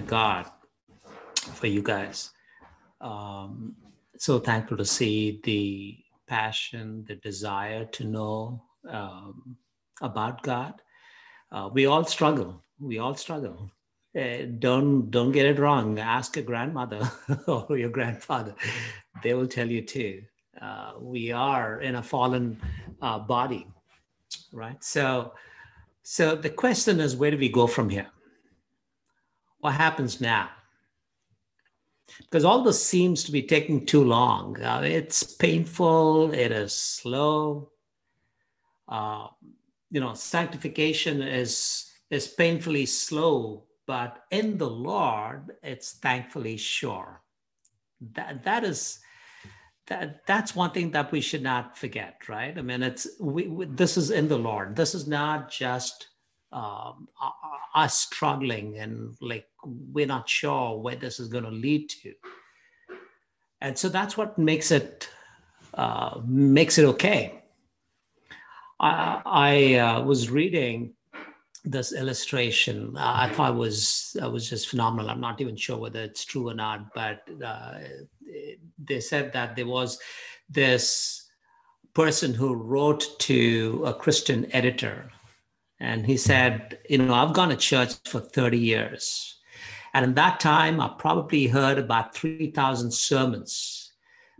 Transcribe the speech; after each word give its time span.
to 0.00 0.06
God 0.06 0.46
for 1.54 1.66
you 1.66 1.82
guys. 1.82 2.30
Um, 3.00 3.74
so 4.18 4.38
thankful 4.38 4.76
to 4.76 4.84
see 4.84 5.40
the 5.44 5.98
passion, 6.26 7.04
the 7.08 7.16
desire 7.16 7.84
to 7.86 8.04
know 8.04 8.62
um, 8.88 9.56
about 10.00 10.42
God. 10.42 10.74
Uh, 11.52 11.68
we 11.72 11.86
all 11.86 12.04
struggle. 12.04 12.62
We 12.78 12.98
all 12.98 13.14
struggle. 13.14 13.70
Uh, 14.18 14.46
don't 14.58 15.10
don't 15.10 15.32
get 15.32 15.46
it 15.46 15.58
wrong. 15.58 15.98
Ask 15.98 16.36
your 16.36 16.44
grandmother 16.44 17.08
or 17.46 17.78
your 17.78 17.90
grandfather; 17.90 18.54
they 19.22 19.34
will 19.34 19.46
tell 19.46 19.68
you 19.68 19.82
too. 19.82 20.22
Uh, 20.60 20.92
we 20.98 21.30
are 21.30 21.80
in 21.80 21.94
a 21.96 22.02
fallen 22.02 22.60
uh, 23.02 23.18
body, 23.18 23.66
right? 24.52 24.82
So, 24.82 25.32
so 26.02 26.34
the 26.34 26.50
question 26.50 26.98
is, 26.98 27.16
where 27.16 27.30
do 27.30 27.38
we 27.38 27.48
go 27.48 27.68
from 27.68 27.88
here? 27.88 28.10
What 29.60 29.74
happens 29.74 30.20
now? 30.20 30.50
because 32.18 32.44
all 32.44 32.62
this 32.62 32.84
seems 32.84 33.24
to 33.24 33.32
be 33.32 33.42
taking 33.42 33.86
too 33.86 34.04
long. 34.04 34.60
Uh, 34.62 34.82
it's 34.84 35.22
painful, 35.22 36.32
it 36.32 36.52
is 36.52 36.72
slow. 36.72 37.70
Uh, 38.88 39.28
you 39.90 40.00
know, 40.00 40.14
sanctification 40.14 41.22
is, 41.22 41.90
is 42.10 42.28
painfully 42.28 42.86
slow, 42.86 43.64
but 43.86 44.24
in 44.30 44.58
the 44.58 44.68
Lord, 44.68 45.52
it's 45.62 45.92
thankfully 45.92 46.56
sure. 46.56 47.22
That, 48.14 48.44
that 48.44 48.64
is, 48.64 49.00
that, 49.86 50.26
that's 50.26 50.54
one 50.54 50.70
thing 50.70 50.90
that 50.92 51.12
we 51.12 51.20
should 51.20 51.42
not 51.42 51.76
forget, 51.76 52.28
right? 52.28 52.56
I 52.56 52.62
mean, 52.62 52.82
it's, 52.82 53.06
we, 53.20 53.48
we 53.48 53.66
this 53.66 53.96
is 53.96 54.10
in 54.10 54.28
the 54.28 54.38
Lord. 54.38 54.76
This 54.76 54.94
is 54.94 55.06
not 55.06 55.50
just 55.50 56.08
um, 56.52 57.08
us 57.74 58.00
struggling 58.00 58.78
and 58.78 59.16
like 59.20 59.46
we're 59.64 60.06
not 60.06 60.28
sure 60.28 60.78
where 60.78 60.96
this 60.96 61.20
is 61.20 61.28
going 61.28 61.44
to 61.44 61.50
lead 61.50 61.88
to. 61.88 62.12
And 63.60 63.78
so 63.78 63.88
that's 63.88 64.16
what 64.16 64.38
makes 64.38 64.70
it 64.70 65.08
uh, 65.74 66.20
makes 66.26 66.78
it 66.78 66.84
okay. 66.84 67.42
I, 68.80 69.22
I 69.24 69.74
uh, 69.74 70.02
was 70.02 70.30
reading 70.30 70.94
this 71.64 71.92
illustration. 71.92 72.96
Uh, 72.96 73.12
i 73.16 73.28
thought 73.28 73.52
it 73.52 73.56
was 73.56 74.16
uh, 74.22 74.30
was 74.30 74.48
just 74.48 74.68
phenomenal. 74.68 75.10
I'm 75.10 75.20
not 75.20 75.40
even 75.40 75.56
sure 75.56 75.78
whether 75.78 76.00
it's 76.00 76.24
true 76.24 76.48
or 76.48 76.54
not 76.54 76.92
but 76.94 77.22
uh, 77.44 77.78
they 78.82 79.00
said 79.00 79.32
that 79.32 79.56
there 79.56 79.66
was 79.66 79.98
this 80.48 81.28
person 81.94 82.32
who 82.34 82.54
wrote 82.54 83.18
to 83.18 83.82
a 83.84 83.92
christian 83.92 84.46
editor 84.54 85.10
and 85.80 86.06
he 86.06 86.16
said, 86.16 86.78
You 86.88 86.98
know, 86.98 87.14
I've 87.14 87.32
gone 87.32 87.48
to 87.48 87.56
church 87.56 87.94
for 88.04 88.20
30 88.20 88.58
years. 88.58 89.36
And 89.94 90.04
in 90.04 90.14
that 90.14 90.38
time, 90.38 90.80
I 90.80 90.94
probably 90.98 91.46
heard 91.48 91.78
about 91.78 92.14
3,000 92.14 92.92
sermons. 92.92 93.92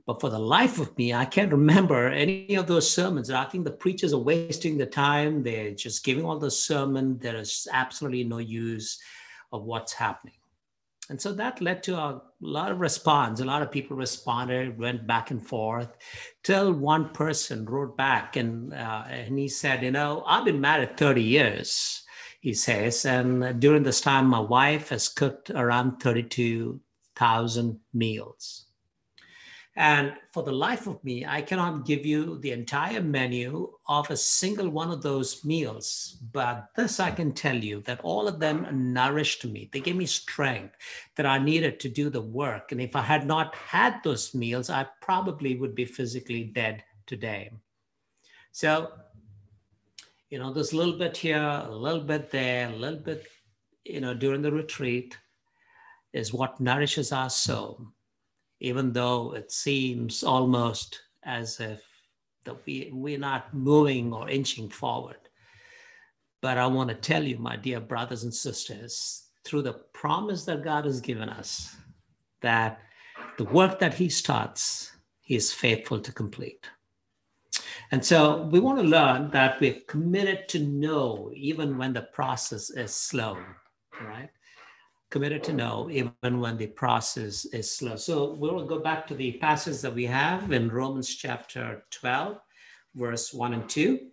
But 0.06 0.20
for 0.20 0.28
the 0.28 0.38
life 0.38 0.78
of 0.78 0.96
me, 0.96 1.14
I 1.14 1.24
can't 1.24 1.52
remember 1.52 2.08
any 2.08 2.54
of 2.54 2.66
those 2.66 2.92
sermons. 2.92 3.30
I 3.30 3.44
think 3.44 3.64
the 3.64 3.70
preachers 3.70 4.12
are 4.12 4.18
wasting 4.18 4.76
the 4.76 4.86
time. 4.86 5.42
They're 5.42 5.72
just 5.72 6.04
giving 6.04 6.24
all 6.24 6.38
the 6.38 6.50
sermon. 6.50 7.18
There 7.18 7.36
is 7.36 7.66
absolutely 7.72 8.24
no 8.24 8.38
use 8.38 8.98
of 9.52 9.64
what's 9.64 9.92
happening. 9.92 10.39
And 11.10 11.20
so 11.20 11.32
that 11.32 11.60
led 11.60 11.82
to 11.82 11.96
a 11.96 12.22
lot 12.40 12.70
of 12.70 12.78
response. 12.78 13.40
A 13.40 13.44
lot 13.44 13.62
of 13.62 13.72
people 13.72 13.96
responded, 13.96 14.78
went 14.78 15.08
back 15.08 15.32
and 15.32 15.44
forth, 15.44 15.88
till 16.44 16.72
one 16.72 17.08
person 17.08 17.64
wrote 17.64 17.96
back 17.96 18.36
and, 18.36 18.72
uh, 18.72 19.02
and 19.08 19.36
he 19.36 19.48
said, 19.48 19.82
You 19.82 19.90
know, 19.90 20.22
I've 20.24 20.44
been 20.44 20.60
married 20.60 20.96
30 20.96 21.20
years, 21.20 22.04
he 22.40 22.54
says. 22.54 23.04
And 23.04 23.60
during 23.60 23.82
this 23.82 24.00
time, 24.00 24.26
my 24.26 24.38
wife 24.38 24.90
has 24.90 25.08
cooked 25.08 25.50
around 25.50 26.00
32,000 26.00 27.80
meals. 27.92 28.66
And 29.80 30.12
for 30.30 30.42
the 30.42 30.52
life 30.52 30.86
of 30.86 31.02
me, 31.02 31.24
I 31.24 31.40
cannot 31.40 31.86
give 31.86 32.04
you 32.04 32.36
the 32.40 32.50
entire 32.50 33.00
menu 33.00 33.72
of 33.88 34.10
a 34.10 34.16
single 34.16 34.68
one 34.68 34.90
of 34.90 35.00
those 35.00 35.42
meals. 35.42 36.18
But 36.32 36.68
this 36.76 37.00
I 37.00 37.10
can 37.10 37.32
tell 37.32 37.56
you 37.56 37.80
that 37.86 38.02
all 38.02 38.28
of 38.28 38.40
them 38.40 38.92
nourished 38.92 39.46
me. 39.46 39.70
They 39.72 39.80
gave 39.80 39.96
me 39.96 40.04
strength 40.04 40.76
that 41.16 41.24
I 41.24 41.38
needed 41.38 41.80
to 41.80 41.88
do 41.88 42.10
the 42.10 42.20
work. 42.20 42.72
And 42.72 42.80
if 42.82 42.94
I 42.94 43.00
had 43.00 43.26
not 43.26 43.54
had 43.54 44.04
those 44.04 44.34
meals, 44.34 44.68
I 44.68 44.86
probably 45.00 45.56
would 45.56 45.74
be 45.74 45.86
physically 45.86 46.44
dead 46.44 46.84
today. 47.06 47.50
So, 48.52 48.92
you 50.28 50.38
know, 50.38 50.52
there's 50.52 50.74
a 50.74 50.76
little 50.76 50.98
bit 50.98 51.16
here, 51.16 51.40
a 51.42 51.74
little 51.74 52.04
bit 52.04 52.30
there, 52.30 52.68
a 52.68 52.76
little 52.76 52.98
bit, 52.98 53.26
you 53.86 54.02
know, 54.02 54.12
during 54.12 54.42
the 54.42 54.52
retreat 54.52 55.16
is 56.12 56.34
what 56.34 56.60
nourishes 56.60 57.12
our 57.12 57.30
soul 57.30 57.94
even 58.60 58.92
though 58.92 59.34
it 59.34 59.50
seems 59.50 60.22
almost 60.22 61.00
as 61.24 61.60
if 61.60 61.82
that 62.44 62.64
we, 62.66 62.90
we're 62.92 63.18
not 63.18 63.52
moving 63.52 64.12
or 64.12 64.28
inching 64.28 64.68
forward. 64.68 65.16
But 66.40 66.58
I 66.58 66.66
want 66.66 66.88
to 66.88 66.94
tell 66.94 67.22
you, 67.22 67.38
my 67.38 67.56
dear 67.56 67.80
brothers 67.80 68.24
and 68.24 68.32
sisters, 68.32 69.28
through 69.44 69.62
the 69.62 69.74
promise 69.92 70.44
that 70.44 70.64
God 70.64 70.84
has 70.84 71.00
given 71.00 71.28
us, 71.28 71.76
that 72.40 72.80
the 73.36 73.44
work 73.44 73.78
that 73.78 73.94
He 73.94 74.08
starts, 74.08 74.92
He 75.20 75.36
is 75.36 75.52
faithful 75.52 76.00
to 76.00 76.12
complete. 76.12 76.66
And 77.92 78.04
so 78.04 78.48
we 78.52 78.60
want 78.60 78.78
to 78.78 78.84
learn 78.84 79.30
that 79.30 79.60
we're 79.60 79.80
committed 79.88 80.48
to 80.50 80.60
know 80.60 81.30
even 81.34 81.76
when 81.76 81.92
the 81.92 82.02
process 82.02 82.70
is 82.70 82.94
slow, 82.94 83.36
right? 84.02 84.30
Committed 85.10 85.42
to 85.44 85.52
know 85.52 85.88
even 85.90 86.40
when 86.40 86.56
the 86.56 86.68
process 86.68 87.44
is 87.46 87.70
slow. 87.70 87.96
So 87.96 88.34
we'll 88.34 88.64
go 88.64 88.78
back 88.78 89.06
to 89.08 89.14
the 89.14 89.32
passage 89.32 89.80
that 89.80 89.94
we 89.94 90.06
have 90.06 90.52
in 90.52 90.70
Romans 90.70 91.14
chapter 91.14 91.84
12, 91.90 92.38
verse 92.94 93.34
1 93.34 93.54
and 93.54 93.68
2. 93.68 94.08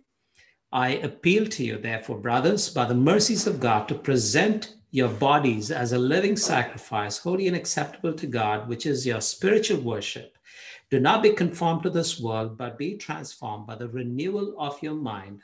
I 0.72 0.88
appeal 0.96 1.46
to 1.46 1.64
you, 1.64 1.78
therefore, 1.78 2.18
brothers, 2.18 2.68
by 2.68 2.84
the 2.84 2.94
mercies 2.94 3.46
of 3.46 3.60
God, 3.60 3.88
to 3.88 3.94
present 3.94 4.74
your 4.90 5.08
bodies 5.08 5.70
as 5.70 5.92
a 5.92 5.98
living 5.98 6.36
sacrifice, 6.36 7.18
holy 7.18 7.46
and 7.46 7.56
acceptable 7.56 8.12
to 8.14 8.26
God, 8.26 8.68
which 8.68 8.84
is 8.84 9.06
your 9.06 9.20
spiritual 9.20 9.80
worship. 9.80 10.36
Do 10.90 10.98
not 10.98 11.22
be 11.22 11.30
conformed 11.30 11.82
to 11.84 11.90
this 11.90 12.18
world, 12.18 12.58
but 12.58 12.78
be 12.78 12.96
transformed 12.96 13.66
by 13.66 13.76
the 13.76 13.88
renewal 13.88 14.54
of 14.58 14.82
your 14.82 14.94
mind, 14.94 15.42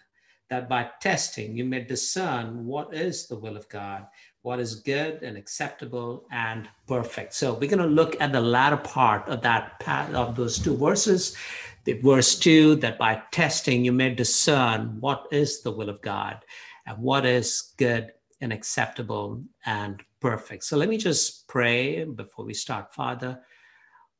that 0.51 0.69
by 0.69 0.91
testing 1.01 1.57
you 1.57 1.65
may 1.65 1.85
discern 1.85 2.65
what 2.67 2.95
is 2.95 3.27
the 3.27 3.37
will 3.37 3.57
of 3.57 3.69
God, 3.69 4.07
what 4.45 4.61
is 4.61 4.75
good 4.75 5.23
and 5.23 5.39
acceptable 5.39 6.27
and 6.31 6.69
perfect. 6.87 7.33
So 7.33 7.55
we're 7.55 7.71
going 7.71 7.79
to 7.79 7.87
look 7.87 8.21
at 8.21 8.31
the 8.31 8.43
latter 8.43 8.77
part 8.77 9.27
of 9.27 9.41
that 9.41 9.83
of 10.13 10.37
those 10.37 10.59
two 10.59 10.77
verses. 10.77 11.35
The 11.85 11.95
verse 11.95 12.39
two 12.39 12.77
that 12.77 12.99
by 12.99 13.23
testing 13.33 13.87
you 13.87 13.93
may 13.93 14.15
discern 14.15 15.01
what 15.01 15.29
is 15.33 15.63
the 15.63 15.71
will 15.71 15.89
of 15.89 16.03
God 16.03 16.45
and 16.87 16.99
what 16.99 17.25
is 17.25 17.73
good 17.79 18.13
and 18.43 18.53
acceptable 18.53 19.43
and 19.65 20.03
perfect. 20.21 20.65
So 20.65 20.77
let 20.77 20.91
me 20.91 20.99
just 20.99 21.49
pray 21.49 22.05
before 22.05 22.45
we 22.45 22.53
start. 22.53 22.93
Father, 22.93 23.41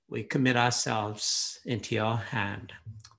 we 0.09 0.23
commit 0.23 0.57
ourselves 0.57 1.59
into 1.67 1.97
your 1.97 2.17
hand. 2.17 2.73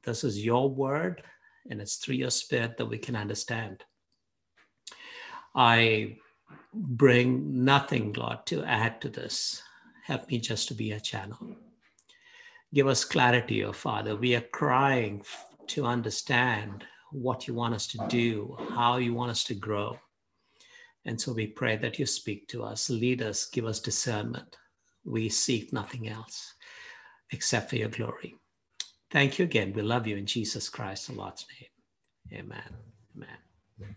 This 0.04 0.24
is 0.24 0.44
your 0.44 0.72
word, 0.72 1.22
and 1.70 1.80
it's 1.80 1.98
through 1.98 2.16
your 2.16 2.32
spirit 2.32 2.78
that 2.78 2.88
we 2.88 2.98
can 2.98 3.16
understand. 3.16 3.84
I 5.54 6.18
bring 6.74 7.64
nothing, 7.64 8.14
Lord, 8.14 8.46
to 8.48 8.64
add 8.64 9.02
to 9.02 9.10
this. 9.10 9.62
Help 10.04 10.30
me 10.30 10.40
just 10.40 10.68
to 10.68 10.74
be 10.74 10.92
a 10.92 11.00
channel. 11.00 11.56
Give 12.74 12.88
us 12.88 13.06
clarity, 13.06 13.64
O 13.64 13.70
oh 13.70 13.74
Father. 13.74 14.16
We 14.16 14.36
are 14.36 14.42
crying 14.42 15.24
to 15.68 15.86
understand 15.86 16.86
what 17.12 17.48
you 17.48 17.54
want 17.54 17.74
us 17.74 17.88
to 17.88 18.06
do, 18.10 18.58
how 18.72 18.98
you 18.98 19.14
want 19.14 19.32
us 19.32 19.44
to 19.46 19.56
grow. 19.56 19.98
And 21.06 21.20
so 21.20 21.32
we 21.34 21.48
pray 21.48 21.78
that 21.78 22.00
you 22.00 22.06
speak 22.06 22.48
to 22.50 22.64
us, 22.64 22.90
lead 22.90 23.22
us, 23.22 23.46
give 23.46 23.66
us 23.66 23.80
discernment. 23.80 24.58
We 25.06 25.30
seek 25.30 25.72
nothing 25.72 26.10
else 26.10 26.54
except 27.32 27.70
for 27.70 27.76
your 27.76 27.90
glory. 27.90 28.36
Thank 29.12 29.40
you 29.40 29.46
again. 29.46 29.72
We 29.74 29.82
love 29.82 30.08
you 30.08 30.18
in 30.18 30.26
Jesus 30.26 30.68
Christ, 30.68 31.08
the 31.08 31.14
Lord's 31.14 31.46
name. 31.60 32.42
Amen. 32.42 32.74
Amen. 33.16 33.96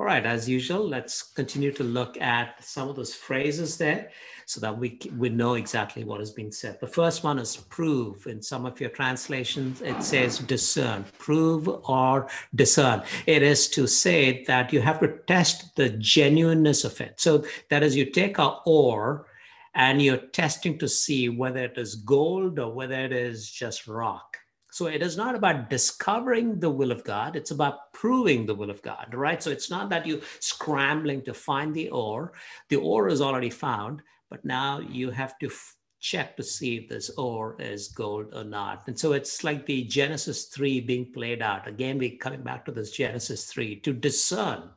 All 0.00 0.06
right, 0.06 0.24
as 0.24 0.48
usual, 0.48 0.88
let's 0.88 1.20
continue 1.20 1.72
to 1.72 1.84
look 1.84 2.18
at 2.22 2.64
some 2.64 2.88
of 2.88 2.96
those 2.96 3.12
phrases 3.12 3.76
there 3.76 4.08
so 4.46 4.58
that 4.62 4.78
we, 4.78 4.98
we 5.18 5.28
know 5.28 5.56
exactly 5.56 6.04
what 6.04 6.22
is 6.22 6.30
being 6.30 6.52
said. 6.52 6.80
The 6.80 6.86
first 6.86 7.22
one 7.22 7.38
is 7.38 7.58
prove. 7.58 8.26
In 8.26 8.40
some 8.40 8.64
of 8.64 8.80
your 8.80 8.88
translations, 8.88 9.82
it 9.82 10.02
says 10.02 10.38
discern, 10.38 11.04
prove 11.18 11.68
or 11.68 12.28
discern. 12.54 13.02
It 13.26 13.42
is 13.42 13.68
to 13.68 13.86
say 13.86 14.42
that 14.44 14.72
you 14.72 14.80
have 14.80 15.00
to 15.00 15.18
test 15.26 15.76
the 15.76 15.90
genuineness 15.90 16.84
of 16.84 16.98
it. 17.02 17.20
So 17.20 17.44
that 17.68 17.82
is, 17.82 17.94
you 17.94 18.06
take 18.06 18.38
a 18.38 18.56
ore 18.64 19.26
and 19.74 20.00
you're 20.00 20.16
testing 20.16 20.78
to 20.78 20.88
see 20.88 21.28
whether 21.28 21.64
it 21.64 21.76
is 21.76 21.96
gold 21.96 22.58
or 22.58 22.72
whether 22.72 22.94
it 22.94 23.12
is 23.12 23.50
just 23.50 23.86
rock. 23.86 24.38
So 24.70 24.86
it 24.86 25.02
is 25.02 25.16
not 25.16 25.34
about 25.34 25.68
discovering 25.68 26.60
the 26.60 26.70
will 26.70 26.92
of 26.92 27.04
God, 27.04 27.36
it's 27.36 27.50
about 27.50 27.92
proving 27.92 28.46
the 28.46 28.54
will 28.54 28.70
of 28.70 28.82
God, 28.82 29.12
right? 29.12 29.42
So 29.42 29.50
it's 29.50 29.70
not 29.70 29.90
that 29.90 30.06
you 30.06 30.22
scrambling 30.38 31.22
to 31.24 31.34
find 31.34 31.74
the 31.74 31.90
ore. 31.90 32.32
The 32.68 32.76
ore 32.76 33.08
is 33.08 33.20
already 33.20 33.50
found, 33.50 34.02
but 34.30 34.44
now 34.44 34.80
you 34.80 35.10
have 35.10 35.38
to 35.40 35.46
f- 35.46 35.76
check 35.98 36.36
to 36.36 36.42
see 36.42 36.76
if 36.76 36.88
this 36.88 37.10
ore 37.18 37.56
is 37.60 37.88
gold 37.88 38.32
or 38.32 38.44
not. 38.44 38.84
And 38.86 38.98
so 38.98 39.12
it's 39.12 39.44
like 39.44 39.66
the 39.66 39.84
Genesis 39.84 40.46
3 40.46 40.80
being 40.80 41.12
played 41.12 41.42
out. 41.42 41.68
Again, 41.68 41.98
we're 41.98 42.16
coming 42.16 42.42
back 42.42 42.64
to 42.64 42.72
this 42.72 42.92
Genesis 42.92 43.46
3 43.46 43.80
to 43.80 43.92
discern 43.92 44.70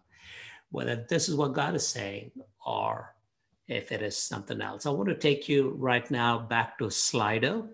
whether 0.72 1.06
this 1.08 1.30
is 1.30 1.36
what 1.36 1.54
God 1.54 1.76
is 1.76 1.88
saying 1.88 2.32
or 2.66 3.16
if 3.68 3.92
it 3.92 4.02
is 4.02 4.18
something 4.18 4.60
else. 4.60 4.86
I 4.86 4.90
want 4.90 5.10
to 5.10 5.16
take 5.16 5.48
you 5.48 5.76
right 5.78 6.10
now 6.12 6.40
back 6.40 6.78
to 6.80 6.86
Slido. 6.86 7.70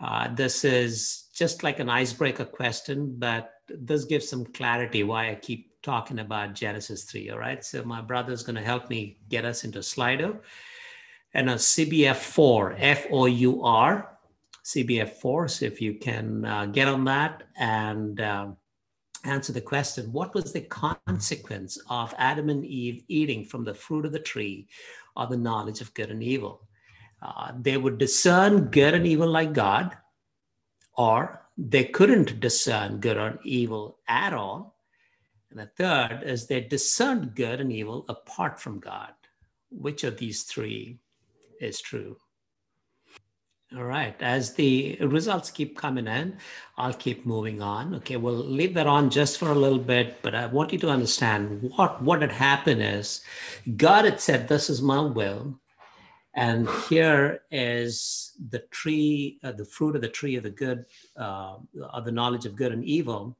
Uh, 0.00 0.34
this 0.34 0.64
is 0.64 1.19
just 1.32 1.62
like 1.62 1.78
an 1.78 1.88
icebreaker 1.88 2.44
question, 2.44 3.14
but 3.18 3.52
this 3.68 4.04
gives 4.04 4.28
some 4.28 4.44
clarity 4.44 5.04
why 5.04 5.30
I 5.30 5.34
keep 5.36 5.70
talking 5.82 6.18
about 6.18 6.54
Genesis 6.54 7.04
3. 7.04 7.30
All 7.30 7.38
right. 7.38 7.64
So 7.64 7.82
my 7.84 8.00
brother 8.00 8.32
is 8.32 8.42
going 8.42 8.56
to 8.56 8.62
help 8.62 8.90
me 8.90 9.18
get 9.28 9.44
us 9.44 9.64
into 9.64 9.78
Slido 9.78 10.38
and 11.34 11.50
a 11.50 11.54
CBF 11.54 12.16
4, 12.16 12.76
F 12.78 13.06
O 13.10 13.26
U 13.26 13.64
R, 13.64 14.18
CBF 14.64 15.10
4. 15.10 15.48
So 15.48 15.66
if 15.66 15.80
you 15.80 15.94
can 15.94 16.44
uh, 16.44 16.66
get 16.66 16.88
on 16.88 17.04
that 17.04 17.44
and 17.56 18.20
uh, 18.20 18.48
answer 19.24 19.52
the 19.52 19.60
question 19.60 20.12
what 20.12 20.34
was 20.34 20.52
the 20.52 20.62
consequence 20.62 21.78
of 21.88 22.14
Adam 22.18 22.48
and 22.48 22.64
Eve 22.64 23.04
eating 23.08 23.44
from 23.44 23.64
the 23.64 23.74
fruit 23.74 24.06
of 24.06 24.12
the 24.12 24.18
tree 24.18 24.68
or 25.16 25.26
the 25.26 25.36
knowledge 25.36 25.80
of 25.80 25.94
good 25.94 26.10
and 26.10 26.22
evil? 26.22 26.66
Uh, 27.22 27.52
they 27.60 27.76
would 27.76 27.98
discern 27.98 28.66
good 28.66 28.94
and 28.94 29.06
evil 29.06 29.28
like 29.28 29.52
God, 29.52 29.96
or 31.00 31.40
they 31.56 31.84
couldn't 31.84 32.40
discern 32.40 33.00
good 33.00 33.16
or 33.16 33.38
evil 33.42 33.98
at 34.06 34.34
all. 34.34 34.76
And 35.50 35.58
the 35.58 35.64
third 35.64 36.22
is 36.24 36.46
they 36.46 36.60
discerned 36.60 37.34
good 37.34 37.58
and 37.58 37.72
evil 37.72 38.04
apart 38.10 38.60
from 38.60 38.80
God. 38.80 39.12
Which 39.70 40.04
of 40.04 40.18
these 40.18 40.42
three 40.42 40.98
is 41.58 41.80
true? 41.80 42.18
All 43.74 43.84
right. 43.84 44.14
As 44.20 44.52
the 44.52 44.98
results 45.00 45.50
keep 45.50 45.78
coming 45.78 46.06
in, 46.06 46.36
I'll 46.76 46.92
keep 46.92 47.24
moving 47.24 47.62
on. 47.62 47.94
Okay, 47.94 48.18
we'll 48.18 48.34
leave 48.34 48.74
that 48.74 48.86
on 48.86 49.08
just 49.08 49.38
for 49.38 49.50
a 49.50 49.62
little 49.64 49.78
bit, 49.78 50.20
but 50.20 50.34
I 50.34 50.46
want 50.46 50.72
you 50.72 50.78
to 50.80 50.90
understand 50.90 51.62
what 51.62 52.02
what 52.02 52.20
had 52.20 52.32
happened 52.32 52.82
is 52.82 53.22
God 53.76 54.04
had 54.04 54.20
said, 54.20 54.48
"This 54.48 54.68
is 54.68 54.82
my 54.82 55.00
will," 55.00 55.60
and 56.34 56.68
here 56.88 57.42
is 57.50 58.32
the 58.50 58.60
tree, 58.70 59.38
uh, 59.42 59.52
the 59.52 59.64
fruit 59.64 59.96
of 59.96 60.02
the 60.02 60.08
tree 60.08 60.36
of 60.36 60.44
the 60.44 60.50
good, 60.50 60.86
uh, 61.16 61.56
of 61.92 62.04
the 62.04 62.12
knowledge 62.12 62.46
of 62.46 62.56
good 62.56 62.72
and 62.72 62.84
evil. 62.84 63.36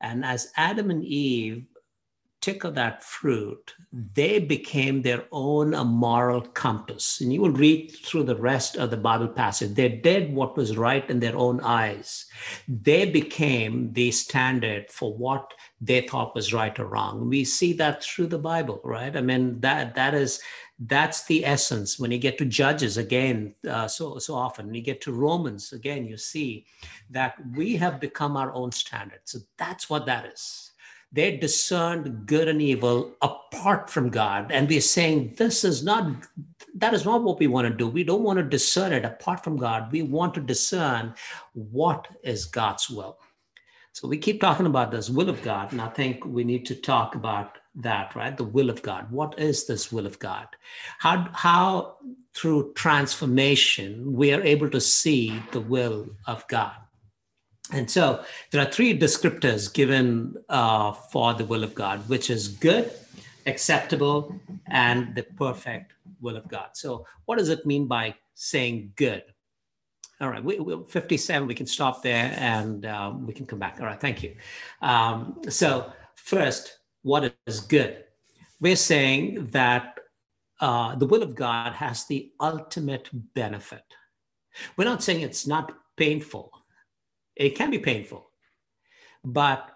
And 0.00 0.24
as 0.24 0.52
Adam 0.56 0.90
and 0.90 1.04
Eve 1.04 1.66
took 2.44 2.64
of 2.64 2.74
that 2.74 3.02
fruit, 3.02 3.74
they 4.12 4.38
became 4.38 5.00
their 5.00 5.24
own 5.32 5.70
moral 5.86 6.42
compass. 6.42 7.22
And 7.22 7.32
you 7.32 7.40
will 7.40 7.50
read 7.50 7.90
through 8.04 8.24
the 8.24 8.36
rest 8.36 8.76
of 8.76 8.90
the 8.90 8.98
Bible 8.98 9.28
passage. 9.28 9.74
They 9.74 9.88
did 9.88 10.30
what 10.30 10.54
was 10.54 10.76
right 10.76 11.08
in 11.08 11.20
their 11.20 11.36
own 11.36 11.60
eyes. 11.60 12.26
They 12.68 13.10
became 13.10 13.94
the 13.94 14.10
standard 14.10 14.90
for 14.90 15.14
what 15.16 15.54
they 15.80 16.02
thought 16.02 16.34
was 16.34 16.52
right 16.52 16.78
or 16.78 16.84
wrong. 16.84 17.30
We 17.30 17.44
see 17.44 17.72
that 17.74 18.04
through 18.04 18.26
the 18.26 18.38
Bible, 18.38 18.78
right? 18.84 19.16
I 19.16 19.22
mean, 19.22 19.60
that 19.60 19.94
that 19.94 20.12
is 20.12 20.38
that's 20.78 21.24
the 21.24 21.44
essence. 21.44 21.98
When 21.98 22.10
you 22.10 22.18
get 22.18 22.36
to 22.38 22.44
Judges 22.44 22.96
again, 22.96 23.54
uh, 23.68 23.86
so 23.86 24.18
so 24.18 24.34
often, 24.34 24.66
when 24.66 24.74
you 24.74 24.82
get 24.82 25.00
to 25.02 25.12
Romans 25.12 25.72
again, 25.72 26.06
you 26.06 26.16
see 26.16 26.66
that 27.10 27.36
we 27.54 27.76
have 27.76 28.00
become 28.00 28.36
our 28.36 28.52
own 28.52 28.72
standard. 28.72 29.20
So 29.24 29.38
that's 29.56 29.88
what 29.88 30.06
that 30.06 30.26
is 30.26 30.72
they 31.14 31.36
discerned 31.36 32.26
good 32.26 32.48
and 32.48 32.60
evil 32.60 33.14
apart 33.22 33.88
from 33.88 34.10
God. 34.10 34.50
And 34.50 34.68
we're 34.68 34.80
saying 34.80 35.34
this 35.36 35.62
is 35.62 35.84
not, 35.84 36.12
that 36.74 36.92
is 36.92 37.04
not 37.04 37.22
what 37.22 37.38
we 37.38 37.46
want 37.46 37.68
to 37.68 37.74
do. 37.74 37.86
We 37.86 38.02
don't 38.02 38.24
want 38.24 38.38
to 38.38 38.42
discern 38.42 38.92
it 38.92 39.04
apart 39.04 39.44
from 39.44 39.56
God. 39.56 39.92
We 39.92 40.02
want 40.02 40.34
to 40.34 40.40
discern 40.40 41.14
what 41.52 42.08
is 42.24 42.46
God's 42.46 42.90
will. 42.90 43.18
So 43.92 44.08
we 44.08 44.18
keep 44.18 44.40
talking 44.40 44.66
about 44.66 44.90
this 44.90 45.08
will 45.08 45.30
of 45.30 45.40
God. 45.42 45.70
And 45.70 45.80
I 45.80 45.88
think 45.88 46.24
we 46.26 46.42
need 46.42 46.66
to 46.66 46.74
talk 46.74 47.14
about 47.14 47.58
that, 47.76 48.14
right? 48.14 48.36
The 48.36 48.44
will 48.44 48.70
of 48.70 48.82
God. 48.82 49.10
What 49.10 49.38
is 49.38 49.66
this 49.66 49.92
will 49.92 50.06
of 50.06 50.18
God? 50.18 50.46
How, 50.98 51.28
how 51.32 51.96
through 52.34 52.72
transformation 52.74 54.12
we 54.12 54.32
are 54.32 54.42
able 54.42 54.68
to 54.70 54.80
see 54.80 55.40
the 55.52 55.60
will 55.60 56.08
of 56.26 56.46
God. 56.48 56.74
And 57.72 57.90
so 57.90 58.22
there 58.50 58.60
are 58.60 58.70
three 58.70 58.98
descriptors 58.98 59.72
given 59.72 60.36
uh, 60.48 60.92
for 60.92 61.34
the 61.34 61.44
will 61.44 61.64
of 61.64 61.74
God, 61.74 62.06
which 62.08 62.28
is 62.28 62.48
good, 62.48 62.92
acceptable, 63.46 64.38
and 64.66 65.14
the 65.14 65.22
perfect 65.22 65.92
will 66.20 66.36
of 66.36 66.46
God. 66.48 66.70
So, 66.74 67.06
what 67.24 67.38
does 67.38 67.48
it 67.48 67.64
mean 67.64 67.86
by 67.86 68.14
saying 68.34 68.92
good? 68.96 69.22
All 70.20 70.28
right, 70.28 70.44
we, 70.44 70.58
we 70.60 70.76
57, 70.88 71.48
we 71.48 71.54
can 71.54 71.66
stop 71.66 72.02
there 72.02 72.34
and 72.38 72.86
um, 72.86 73.26
we 73.26 73.32
can 73.32 73.46
come 73.46 73.58
back. 73.58 73.78
All 73.80 73.86
right, 73.86 74.00
thank 74.00 74.22
you. 74.22 74.36
Um, 74.82 75.40
so, 75.48 75.90
first, 76.14 76.78
what 77.04 77.32
is 77.46 77.60
good? 77.60 78.02
We're 78.60 78.74
saying 78.74 79.50
that 79.52 80.00
uh, 80.60 80.96
the 80.96 81.06
will 81.06 81.22
of 81.22 81.36
God 81.36 81.74
has 81.74 82.06
the 82.06 82.32
ultimate 82.40 83.08
benefit. 83.34 83.84
We're 84.76 84.84
not 84.84 85.02
saying 85.02 85.20
it's 85.20 85.46
not 85.46 85.72
painful 85.96 86.50
it 87.36 87.56
can 87.56 87.70
be 87.70 87.78
painful, 87.78 88.30
but 89.24 89.70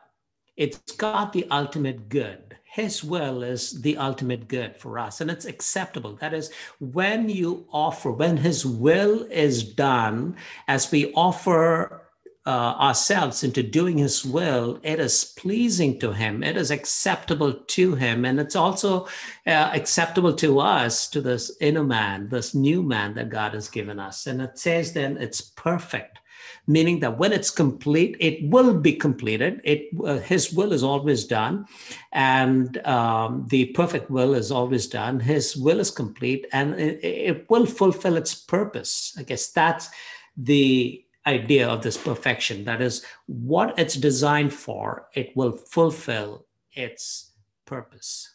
it's 0.57 0.93
got 0.93 1.33
the 1.33 1.47
ultimate 1.51 2.09
good. 2.09 2.57
His 2.65 3.03
will 3.03 3.43
is 3.43 3.81
the 3.81 3.97
ultimate 3.97 4.47
good 4.47 4.77
for 4.77 4.99
us, 4.99 5.21
and 5.21 5.31
it's 5.31 5.47
acceptable. 5.47 6.15
That 6.17 6.35
is, 6.35 6.51
when 6.81 7.29
you 7.29 7.67
offer, 7.73 8.13
when 8.13 8.37
His 8.37 8.65
will 8.65 9.25
is 9.31 9.65
done, 9.65 10.37
as 10.69 10.91
we 10.93 11.13
offer 11.15 12.08
uh, 12.49 12.75
ourselves 12.81 13.45
into 13.45 13.63
doing 13.63 13.99
His 13.99 14.25
will, 14.25 14.81
it 14.83 14.99
is 14.99 15.35
pleasing 15.37 16.01
to 16.01 16.13
Him, 16.13 16.43
it 16.43 16.57
is 16.57 16.71
acceptable 16.71 17.53
to 17.53 17.95
Him, 17.95 18.25
and 18.25 18.41
it's 18.41 18.57
also 18.57 19.05
uh, 19.47 19.71
acceptable 19.75 20.33
to 20.37 20.59
us, 20.59 21.09
to 21.09 21.21
this 21.21 21.55
inner 21.61 21.85
man, 21.85 22.31
this 22.31 22.55
new 22.55 22.83
man 22.83 23.13
that 23.15 23.29
God 23.29 23.53
has 23.53 23.69
given 23.69 24.01
us. 24.01 24.27
And 24.27 24.41
it 24.41 24.59
says 24.59 24.95
then 24.95 25.19
it's 25.19 25.43
perfect 25.43 26.21
meaning 26.67 27.01
that 27.01 27.19
when 27.19 27.33
it's 27.33 27.51
complete, 27.51 28.15
it 28.21 28.47
will 28.51 28.75
be 28.79 28.93
completed. 28.93 29.61
It 29.65 29.89
uh, 30.05 30.19
His 30.19 30.53
will 30.53 30.73
is 30.73 30.83
always 30.83 31.25
done, 31.25 31.67
and 32.13 32.77
um, 32.87 33.47
the 33.49 33.67
perfect 33.67 34.11
will 34.11 34.35
is 34.35 34.53
always 34.53 34.87
done. 34.87 35.19
His 35.19 35.57
will 35.57 35.81
is 35.81 35.91
complete, 35.91 36.47
and 36.53 36.75
it, 36.75 37.03
it 37.03 37.51
will 37.51 37.67
fulfill 37.67 38.17
its 38.17 38.35
purpose. 38.35 39.15
I 39.19 39.23
guess 39.23 39.51
that's 39.51 39.89
the 40.37 41.03
idea 41.29 41.69
of 41.69 41.83
this 41.83 41.97
perfection. 41.97 42.65
That 42.65 42.81
is 42.81 43.05
what 43.27 43.79
it's 43.79 43.95
designed 43.95 44.53
for. 44.53 45.09
It 45.15 45.37
will 45.37 45.53
fulfill 45.53 46.47
its 46.73 47.33
purpose. 47.67 48.35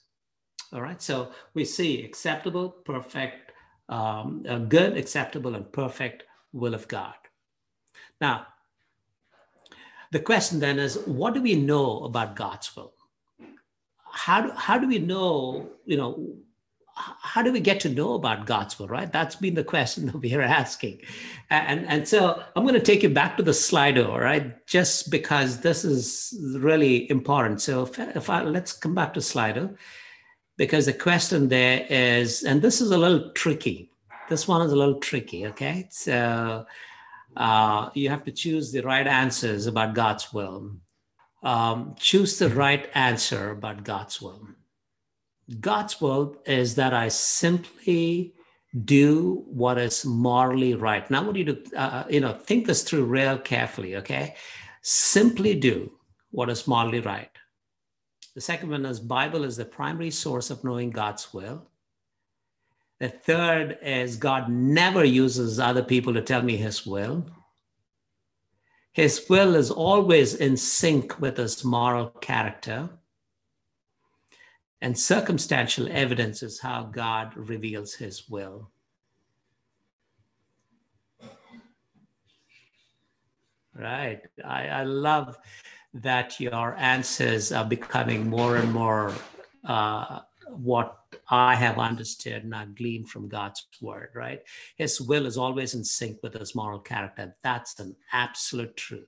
All 0.72 0.82
right. 0.82 1.02
So 1.02 1.32
we 1.54 1.66
see 1.66 2.04
acceptable, 2.06 2.70
perfect, 2.70 3.52
um, 3.90 4.44
good, 4.70 4.98
acceptable, 4.98 5.56
and 5.56 5.72
perfect 5.72 6.24
will 6.52 6.74
of 6.74 6.88
God. 6.88 7.16
Now, 8.22 8.48
the 10.12 10.20
question 10.20 10.60
then 10.60 10.80
is 10.80 11.00
what 11.06 11.34
do 11.34 11.42
we 11.42 11.56
know 11.56 12.04
about 12.04 12.36
God's 12.36 12.76
will? 12.76 12.94
How 14.12 14.42
do, 14.42 14.52
how 14.52 14.78
do 14.78 14.88
we 14.88 15.00
know, 15.00 15.70
you 15.86 15.98
know, 15.98 16.36
how 16.96 17.42
do 17.42 17.52
we 17.52 17.60
get 17.60 17.80
to 17.82 17.90
know 17.90 18.14
about 18.14 18.46
God's 18.46 18.78
will, 18.78 18.88
right? 18.88 19.12
That's 19.12 19.36
been 19.36 19.56
the 19.56 19.64
question 19.64 20.06
that 20.08 20.18
we 20.18 20.34
are 20.36 20.42
asking. 20.42 21.02
And, 21.50 21.86
and 21.88 22.08
so 22.08 22.44
I'm 22.56 22.64
going 22.64 22.76
to 22.76 22.80
take 22.80 23.04
you 23.04 23.10
back 23.10 23.38
to 23.38 23.44
the 23.44 23.52
Slido, 23.52 24.18
right? 24.20 24.66
Just 24.68 25.10
because 25.10 25.62
this 25.62 25.84
is 25.84 26.34
really 26.60 27.10
important. 27.10 27.62
So 27.62 27.84
if, 27.84 28.00
if 28.00 28.30
I, 28.30 28.44
let's 28.44 28.74
come 28.74 28.94
back 28.94 29.14
to 29.16 29.20
Slido 29.20 29.76
because 30.58 30.86
the 30.86 30.94
question 30.94 31.50
there 31.50 31.86
is, 31.90 32.44
and 32.44 32.62
this 32.62 32.80
is 32.80 32.92
a 32.92 32.98
little 32.98 33.32
tricky. 33.32 33.90
This 34.30 34.48
one 34.48 34.62
is 34.62 34.72
a 34.72 34.76
little 34.76 35.00
tricky, 35.00 35.48
okay? 35.48 35.88
So 35.92 36.66
uh, 37.36 37.90
you 37.94 38.10
have 38.10 38.24
to 38.26 38.32
choose 38.32 38.72
the 38.72 38.82
right 38.82 39.08
answers 39.08 39.66
about 39.66 39.96
God's 39.96 40.32
will. 40.32 40.72
Um, 41.42 41.96
choose 42.00 42.40
the 42.40 42.50
right 42.50 42.90
answer 42.94 43.52
about 43.52 43.84
God's 43.84 44.22
will. 44.22 44.48
God's 45.60 46.00
will 46.00 46.38
is 46.46 46.76
that 46.76 46.94
I 46.94 47.10
simply 47.10 48.34
do 48.86 49.44
what 49.46 49.78
is 49.78 50.06
morally 50.06 50.74
right. 50.74 51.10
Now, 51.12 51.22
I 51.22 51.26
want 51.26 51.38
you 51.38 51.46
to, 51.46 51.64
uh, 51.76 52.06
you 52.10 52.20
know, 52.22 52.34
think 52.34 52.66
this 52.66 52.84
through 52.84 53.06
real 53.06 53.38
carefully. 53.38 53.98
Okay, 53.98 54.36
simply 54.82 55.54
do 55.56 55.92
what 56.32 56.50
is 56.50 56.68
morally 56.68 57.00
right. 57.00 57.30
The 58.36 58.42
second 58.42 58.72
one 58.72 58.86
is 58.86 59.00
Bible 59.00 59.44
is 59.44 59.58
the 59.58 59.66
primary 59.66 60.10
source 60.10 60.50
of 60.50 60.64
knowing 60.64 60.90
God's 60.90 61.34
will. 61.34 61.68
The 63.00 63.10
third 63.10 63.78
is 63.82 64.16
God 64.16 64.50
never 64.50 65.04
uses 65.04 65.60
other 65.60 65.84
people 65.84 66.14
to 66.14 66.22
tell 66.22 66.42
me 66.42 66.56
his 66.58 66.86
will. 66.86 67.26
His 68.94 69.26
will 69.30 69.56
is 69.56 69.70
always 69.70 70.36
in 70.36 70.56
sync 70.56 71.20
with 71.20 71.38
his 71.38 71.64
moral 71.64 72.10
character. 72.22 72.90
And 74.84 75.00
circumstantial 75.00 75.88
evidence 75.90 76.44
is 76.44 76.60
how 76.60 76.84
God 76.84 77.38
reveals 77.38 77.94
his 77.94 78.30
will. 78.30 78.70
Right. 83.74 84.20
I, 84.44 84.68
I 84.68 84.84
love 84.84 85.38
that 85.94 86.38
your 86.38 86.76
answers 86.76 87.54
are 87.54 87.64
becoming 87.64 88.30
more 88.30 88.58
and 88.58 88.74
more 88.74 89.14
uh, 89.64 90.20
what 90.50 90.98
I 91.30 91.56
have 91.56 91.80
understood 91.80 92.44
and 92.44 92.54
I've 92.54 92.76
gleaned 92.76 93.08
from 93.08 93.30
God's 93.30 93.66
word, 93.80 94.10
right? 94.14 94.42
His 94.76 95.00
will 95.00 95.26
is 95.26 95.38
always 95.38 95.76
in 95.76 95.86
sync 95.86 96.22
with 96.22 96.34
his 96.34 96.56
moral 96.56 96.80
character. 96.80 97.34
That's 97.42 97.80
an 97.80 97.96
absolute 98.12 98.76
truth. 98.76 99.08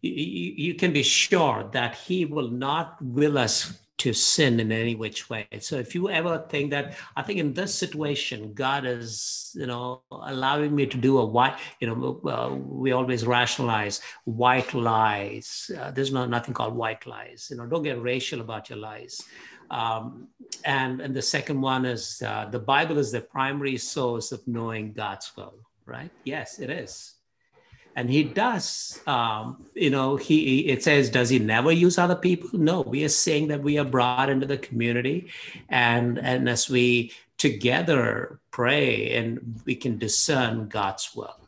You, 0.00 0.12
you, 0.12 0.54
you 0.56 0.74
can 0.74 0.92
be 0.92 1.02
sure 1.02 1.68
that 1.72 1.96
he 1.96 2.24
will 2.24 2.50
not 2.50 3.02
will 3.02 3.36
us 3.36 3.80
to 3.98 4.12
sin 4.12 4.60
in 4.60 4.70
any 4.70 4.94
which 4.94 5.30
way. 5.30 5.46
So 5.60 5.76
if 5.76 5.94
you 5.94 6.10
ever 6.10 6.44
think 6.50 6.70
that, 6.70 6.96
I 7.16 7.22
think 7.22 7.38
in 7.38 7.54
this 7.54 7.74
situation, 7.74 8.52
God 8.52 8.84
is, 8.84 9.52
you 9.54 9.66
know, 9.66 10.02
allowing 10.10 10.74
me 10.74 10.86
to 10.86 10.96
do 10.96 11.18
a 11.18 11.24
white, 11.24 11.56
you 11.80 11.88
know, 11.88 12.20
uh, 12.28 12.54
we 12.54 12.92
always 12.92 13.26
rationalize 13.26 14.00
white 14.24 14.74
lies. 14.74 15.70
Uh, 15.78 15.90
there's 15.90 16.12
no 16.12 16.26
nothing 16.26 16.52
called 16.52 16.74
white 16.74 17.06
lies. 17.06 17.48
You 17.50 17.56
know, 17.56 17.66
don't 17.66 17.82
get 17.82 18.00
racial 18.02 18.40
about 18.40 18.68
your 18.68 18.78
lies. 18.78 19.22
Um, 19.70 20.28
and 20.64 21.00
and 21.00 21.14
the 21.14 21.22
second 21.22 21.60
one 21.60 21.86
is 21.86 22.22
uh, 22.24 22.46
the 22.50 22.58
Bible 22.58 22.98
is 22.98 23.10
the 23.12 23.22
primary 23.22 23.78
source 23.78 24.30
of 24.30 24.46
knowing 24.46 24.92
God's 24.92 25.32
will. 25.36 25.54
Right? 25.86 26.10
Yes, 26.24 26.58
it 26.58 26.68
is 26.68 27.15
and 27.96 28.10
he 28.10 28.22
does 28.22 29.00
um, 29.06 29.64
you 29.74 29.90
know 29.90 30.16
he 30.16 30.68
it 30.68 30.84
says 30.84 31.10
does 31.10 31.30
he 31.30 31.38
never 31.38 31.72
use 31.72 31.98
other 31.98 32.14
people? 32.14 32.50
No 32.52 32.82
we 32.82 33.02
are 33.04 33.08
saying 33.08 33.48
that 33.48 33.62
we 33.62 33.78
are 33.78 33.84
brought 33.84 34.30
into 34.30 34.46
the 34.46 34.58
community. 34.58 35.28
And 35.68 36.18
and 36.18 36.48
as 36.48 36.70
we 36.70 37.12
together 37.38 38.38
pray 38.50 39.12
and 39.16 39.60
we 39.64 39.74
can 39.74 39.98
discern 39.98 40.68
god's 40.68 41.10
will. 41.16 41.40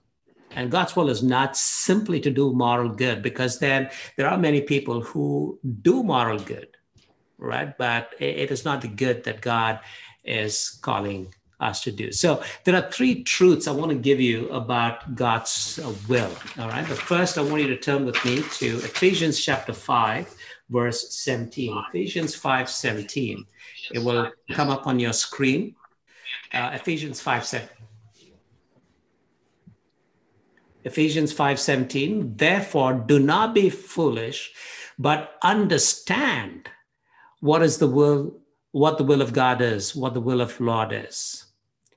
And 0.50 0.70
god's 0.70 0.96
will 0.96 1.10
is 1.10 1.22
not 1.22 1.56
simply 1.56 2.18
to 2.20 2.30
do 2.30 2.52
moral 2.52 2.88
good 2.88 3.22
because 3.22 3.58
then 3.58 3.90
there 4.16 4.28
are 4.28 4.38
many 4.38 4.62
people 4.62 5.02
who 5.02 5.60
do 5.82 6.02
moral 6.02 6.40
good 6.40 6.68
right? 7.38 7.78
But 7.78 8.14
it 8.18 8.50
is 8.50 8.64
not 8.64 8.82
the 8.82 8.88
good 8.88 9.24
that 9.24 9.40
god 9.40 9.80
is 10.24 10.78
calling 10.82 11.32
us 11.60 11.82
to 11.82 11.92
do. 11.92 12.12
So 12.12 12.42
there 12.64 12.76
are 12.76 12.90
three 12.90 13.22
truths 13.22 13.66
I 13.66 13.72
want 13.72 13.90
to 13.90 13.96
give 13.96 14.20
you 14.20 14.48
about 14.50 15.14
God's 15.14 15.78
uh, 15.82 15.92
will. 16.08 16.30
All 16.58 16.68
right. 16.68 16.86
But 16.88 16.98
first, 16.98 17.38
I 17.38 17.42
want 17.42 17.62
you 17.62 17.68
to 17.68 17.76
turn 17.76 18.04
with 18.04 18.22
me 18.24 18.42
to 18.42 18.76
Ephesians 18.78 19.40
chapter 19.44 19.72
5, 19.72 20.34
verse 20.70 21.12
17. 21.14 21.84
Ephesians 21.88 22.34
5 22.34 22.68
17. 22.68 23.44
It 23.92 23.98
will 23.98 24.30
come 24.52 24.70
up 24.70 24.86
on 24.86 24.98
your 24.98 25.12
screen. 25.12 25.74
Uh, 26.52 26.70
Ephesians 26.74 27.20
5 27.20 27.44
7. 27.44 27.68
Ephesians 30.84 31.34
5:17 31.34 32.38
Therefore 32.38 32.94
do 32.94 33.18
not 33.18 33.54
be 33.54 33.68
foolish 33.68 34.52
but 34.98 35.34
understand 35.42 36.68
what 37.40 37.62
is 37.62 37.78
the 37.78 37.86
will 37.86 38.34
what 38.72 38.96
the 38.96 39.04
will 39.04 39.20
of 39.20 39.32
God 39.32 39.60
is 39.60 39.94
what 39.94 40.14
the 40.14 40.20
will 40.20 40.40
of 40.40 40.58
Lord 40.60 40.92
is 40.92 41.47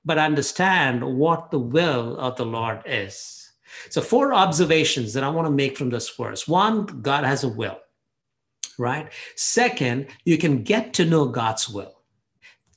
but 0.04 0.18
understand 0.18 1.04
what 1.04 1.52
the 1.52 1.60
will 1.60 2.18
of 2.18 2.36
the 2.36 2.46
Lord 2.46 2.82
is. 2.86 3.52
So, 3.90 4.02
four 4.02 4.34
observations 4.34 5.14
that 5.14 5.24
I 5.24 5.30
want 5.30 5.48
to 5.48 5.52
make 5.52 5.78
from 5.78 5.90
this 5.90 6.10
verse. 6.10 6.48
One, 6.48 6.86
God 6.86 7.24
has 7.24 7.44
a 7.44 7.50
will, 7.50 7.80
right? 8.78 9.12
Second, 9.36 10.08
you 10.26 10.38
can 10.38 10.64
get 10.64 10.94
to 10.96 11.06
know 11.06 11.26
God's 11.28 11.70
will. 11.70 12.02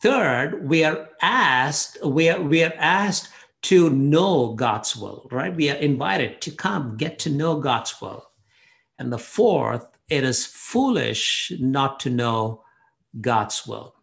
Third, 0.00 0.69
we 0.69 0.85
are 0.85 1.09
asked, 1.23 1.99
we 2.04 2.28
are, 2.28 2.40
we 2.40 2.62
are 2.62 2.75
asked 2.76 3.31
to 3.62 3.88
know 3.90 4.52
God's 4.52 4.95
will, 4.95 5.26
right? 5.33 5.54
We 5.54 5.71
are 5.71 5.76
invited 5.76 6.43
to 6.43 6.50
come 6.50 6.97
get 6.97 7.19
to 7.21 7.31
know 7.31 7.59
God's 7.59 8.00
will. 8.00 8.31
And 8.99 9.11
the 9.11 9.19
fourth, 9.19 9.87
it 10.11 10.23
is 10.23 10.45
foolish 10.45 11.50
not 11.59 11.99
to 12.00 12.11
know 12.11 12.62
God's 13.21 13.66
will. 13.66 13.95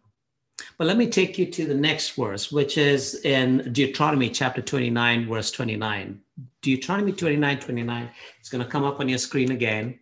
But 0.78 0.86
let 0.86 0.96
me 0.96 1.08
take 1.08 1.38
you 1.38 1.46
to 1.46 1.66
the 1.66 1.74
next 1.74 2.10
verse, 2.10 2.50
which 2.50 2.78
is 2.78 3.24
in 3.24 3.72
Deuteronomy 3.72 4.30
chapter 4.30 4.62
29, 4.62 5.28
verse 5.28 5.50
29. 5.50 6.20
Deuteronomy 6.60 7.12
29, 7.12 7.60
29. 7.60 8.10
It's 8.40 8.48
going 8.48 8.64
to 8.64 8.70
come 8.70 8.84
up 8.84 9.00
on 9.00 9.08
your 9.08 9.18
screen 9.18 9.52
again. 9.52 9.98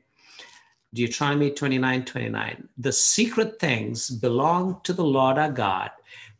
Deuteronomy 0.92 1.50
29, 1.50 2.04
29. 2.04 2.68
The 2.78 2.92
secret 2.92 3.60
things 3.60 4.10
belong 4.10 4.80
to 4.84 4.92
the 4.92 5.04
Lord 5.04 5.38
our 5.38 5.50
God, 5.50 5.90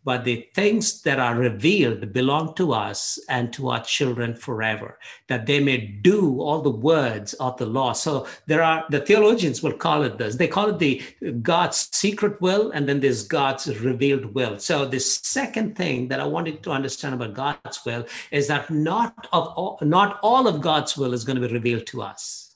but 0.04 0.24
the 0.24 0.48
things 0.54 1.02
that 1.02 1.18
are 1.18 1.34
revealed 1.34 2.12
belong 2.12 2.54
to 2.54 2.72
us 2.72 3.18
and 3.28 3.52
to 3.52 3.68
our 3.68 3.82
children 3.84 4.34
forever, 4.34 4.98
that 5.28 5.46
they 5.46 5.60
may 5.60 5.78
do 5.78 6.40
all 6.40 6.62
the 6.62 6.70
words 6.70 7.34
of 7.34 7.56
the 7.58 7.66
law. 7.66 7.92
So 7.92 8.26
there 8.46 8.62
are 8.62 8.84
the 8.88 9.00
theologians 9.00 9.62
will 9.62 9.72
call 9.72 10.02
it 10.02 10.18
this. 10.18 10.36
They 10.36 10.48
call 10.48 10.70
it 10.70 10.78
the 10.78 11.02
God's 11.42 11.88
secret 11.92 12.40
will, 12.40 12.70
and 12.70 12.88
then 12.88 13.00
there's 13.00 13.26
God's 13.26 13.78
revealed 13.80 14.34
will. 14.34 14.58
So 14.58 14.86
the 14.86 15.00
second 15.00 15.76
thing 15.76 16.08
that 16.08 16.20
I 16.20 16.26
wanted 16.26 16.62
to 16.62 16.70
understand 16.70 17.14
about 17.14 17.34
God's 17.34 17.84
will 17.84 18.06
is 18.30 18.48
that 18.48 18.70
not 18.70 19.28
of 19.32 19.48
all, 19.48 19.78
not 19.82 20.18
all 20.22 20.48
of 20.48 20.60
God's 20.60 20.96
will 20.96 21.12
is 21.12 21.24
going 21.24 21.40
to 21.40 21.46
be 21.46 21.52
revealed 21.52 21.86
to 21.88 22.02
us 22.02 22.49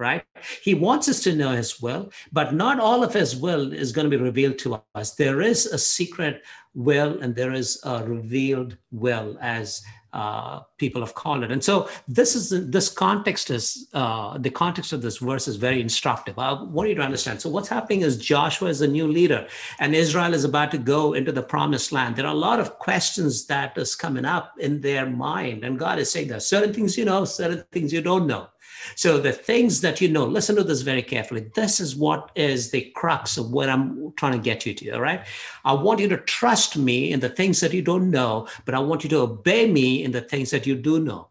right? 0.00 0.24
He 0.62 0.74
wants 0.74 1.08
us 1.08 1.22
to 1.24 1.36
know 1.36 1.50
his 1.50 1.80
will, 1.80 2.10
but 2.32 2.54
not 2.54 2.80
all 2.80 3.04
of 3.04 3.12
his 3.12 3.36
will 3.36 3.72
is 3.72 3.92
going 3.92 4.10
to 4.10 4.16
be 4.16 4.22
revealed 4.22 4.58
to 4.60 4.82
us. 4.94 5.14
There 5.14 5.42
is 5.42 5.66
a 5.66 5.78
secret 5.78 6.42
will 6.74 7.20
and 7.20 7.36
there 7.36 7.52
is 7.52 7.80
a 7.84 8.02
revealed 8.04 8.76
will 8.90 9.36
as 9.40 9.82
uh, 10.12 10.60
people 10.76 11.00
have 11.00 11.14
called 11.14 11.44
it. 11.44 11.52
And 11.52 11.62
so 11.62 11.88
this 12.08 12.34
is 12.34 12.68
this 12.70 12.88
context 12.88 13.50
is 13.50 13.88
uh, 13.92 14.38
the 14.38 14.50
context 14.50 14.92
of 14.92 15.02
this 15.02 15.18
verse 15.18 15.46
is 15.46 15.56
very 15.56 15.80
instructive. 15.80 16.36
I 16.38 16.60
want 16.62 16.88
you 16.88 16.96
to 16.96 17.02
understand. 17.02 17.40
So 17.40 17.48
what's 17.48 17.68
happening 17.68 18.00
is 18.00 18.16
Joshua 18.16 18.70
is 18.70 18.80
a 18.80 18.88
new 18.88 19.06
leader, 19.06 19.46
and 19.78 19.94
Israel 19.94 20.34
is 20.34 20.44
about 20.44 20.72
to 20.72 20.78
go 20.78 21.12
into 21.12 21.30
the 21.30 21.42
promised 21.42 21.92
land. 21.92 22.16
There 22.16 22.26
are 22.26 22.34
a 22.34 22.46
lot 22.48 22.58
of 22.58 22.78
questions 22.78 23.46
that 23.46 23.78
is 23.78 23.94
coming 23.94 24.24
up 24.24 24.54
in 24.58 24.80
their 24.80 25.08
mind, 25.08 25.64
and 25.64 25.78
God 25.78 26.00
is 26.00 26.10
saying 26.10 26.28
there 26.28 26.38
are 26.38 26.40
certain 26.40 26.74
things 26.74 26.98
you 26.98 27.04
know, 27.04 27.24
certain 27.24 27.64
things 27.70 27.92
you 27.92 28.02
don't 28.02 28.26
know. 28.26 28.48
So 28.94 29.18
the 29.18 29.32
things 29.32 29.80
that 29.80 30.00
you 30.00 30.08
know, 30.08 30.24
listen 30.24 30.56
to 30.56 30.64
this 30.64 30.82
very 30.82 31.02
carefully. 31.02 31.50
This 31.54 31.80
is 31.80 31.96
what 31.96 32.30
is 32.34 32.70
the 32.70 32.90
crux 32.94 33.36
of 33.36 33.50
what 33.50 33.68
I'm 33.68 34.12
trying 34.16 34.32
to 34.32 34.38
get 34.38 34.66
you 34.66 34.74
to. 34.74 34.90
All 34.90 35.00
right. 35.00 35.24
I 35.64 35.72
want 35.72 36.00
you 36.00 36.08
to 36.08 36.18
trust 36.18 36.76
me 36.76 37.12
in 37.12 37.20
the 37.20 37.28
things 37.28 37.60
that 37.60 37.72
you 37.72 37.82
don't 37.82 38.10
know, 38.10 38.48
but 38.64 38.74
I 38.74 38.78
want 38.78 39.04
you 39.04 39.10
to 39.10 39.20
obey 39.20 39.70
me 39.70 40.04
in 40.04 40.12
the 40.12 40.20
things 40.20 40.50
that 40.50 40.66
you 40.66 40.74
do 40.74 41.00
know. 41.00 41.28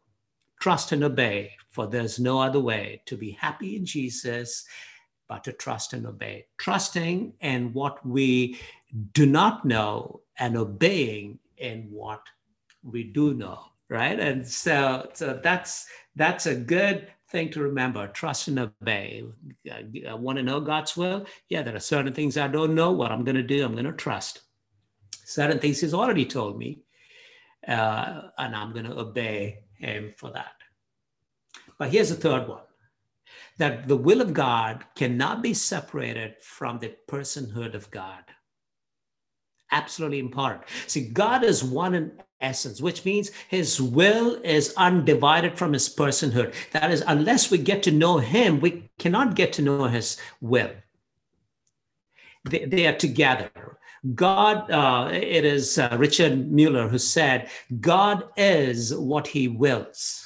Trust 0.60 0.92
and 0.92 1.04
obey, 1.04 1.54
for 1.70 1.88
there's 1.88 2.20
no 2.20 2.40
other 2.42 2.60
way 2.60 3.02
to 3.06 3.16
be 3.16 3.32
happy 3.32 3.76
in 3.76 3.86
Jesus 3.86 4.66
but 5.28 5.44
to 5.44 5.54
trust 5.54 5.94
and 5.94 6.08
obey. 6.08 6.48
Trusting 6.58 7.34
in 7.42 7.72
what 7.74 8.06
we 8.06 8.60
do 9.14 9.26
not 9.26 9.64
know 9.64 10.22
and 10.38 10.58
obeying 10.58 11.38
in 11.58 11.88
what 11.92 12.22
we 12.84 13.04
do 13.04 13.34
know 13.34 13.60
right 13.90 14.20
and 14.20 14.48
so 14.48 15.10
so 15.14 15.40
that's 15.44 15.88
that's 16.16 16.46
a 16.46 16.56
good 16.56 17.12
thing 17.30 17.50
to 17.52 17.62
remember 17.62 18.08
trust 18.08 18.48
and 18.48 18.60
obey. 18.60 19.24
I, 20.08 20.14
want 20.14 20.38
to 20.38 20.44
know 20.44 20.60
God's 20.60 20.98
will. 20.98 21.26
Yeah, 21.48 21.62
there 21.62 21.76
are 21.76 21.80
certain 21.80 22.14
things 22.14 22.38
I 22.38 22.48
don't 22.48 22.76
know 22.76 22.92
what 22.92 23.12
I'm 23.12 23.24
going 23.24 23.36
to 23.36 23.44
do. 23.44 23.64
I'm 23.64 23.74
going 23.74 23.86
to 23.86 23.94
trust. 23.94 24.42
Certain 25.26 25.60
things 25.60 25.80
He's 25.80 25.94
already 25.94 26.26
told 26.26 26.58
me, 26.58 26.82
uh, 27.68 28.22
and 28.38 28.56
I'm 28.56 28.74
going 28.74 28.86
to 28.86 28.98
obey 28.98 29.60
Him 29.78 30.14
for 30.18 30.32
that. 30.32 30.54
But 31.78 31.92
here's 31.92 32.10
the 32.10 32.16
third 32.16 32.48
one 32.48 32.62
that 33.58 33.88
the 33.88 33.98
will 33.98 34.22
of 34.22 34.34
God 34.34 34.86
cannot 34.96 35.44
be 35.44 35.54
separated 35.54 36.36
from 36.42 36.80
the 36.80 36.96
personhood 37.08 37.76
of 37.76 37.92
God. 37.92 38.24
Absolutely 39.72 40.20
important. 40.20 40.64
See, 40.88 41.10
God 41.10 41.44
is 41.44 41.64
one 41.64 41.94
in 41.94 42.12
essence, 42.42 42.82
which 42.82 43.06
means 43.06 43.32
his 43.50 43.82
will 43.82 44.40
is 44.44 44.74
undivided 44.78 45.58
from 45.58 45.74
his 45.74 45.94
personhood. 45.94 46.54
That 46.72 46.92
is, 46.92 47.04
unless 47.06 47.52
we 47.52 47.58
get 47.58 47.84
to 47.84 47.92
know 47.92 48.18
him, 48.18 48.60
we 48.60 48.90
cannot 48.98 49.36
get 49.36 49.54
to 49.54 49.62
know 49.62 49.84
his 49.86 50.18
will. 50.42 50.72
They, 52.46 52.66
they 52.66 52.88
are 52.88 52.96
together. 52.96 53.52
God, 54.16 54.72
uh, 54.72 55.10
it 55.12 55.44
is 55.44 55.78
uh, 55.78 55.96
Richard 56.00 56.52
Muller 56.52 56.88
who 56.88 56.98
said, 56.98 57.50
God 57.82 58.30
is 58.38 58.96
what 58.96 59.28
he 59.28 59.50
wills. 59.50 60.26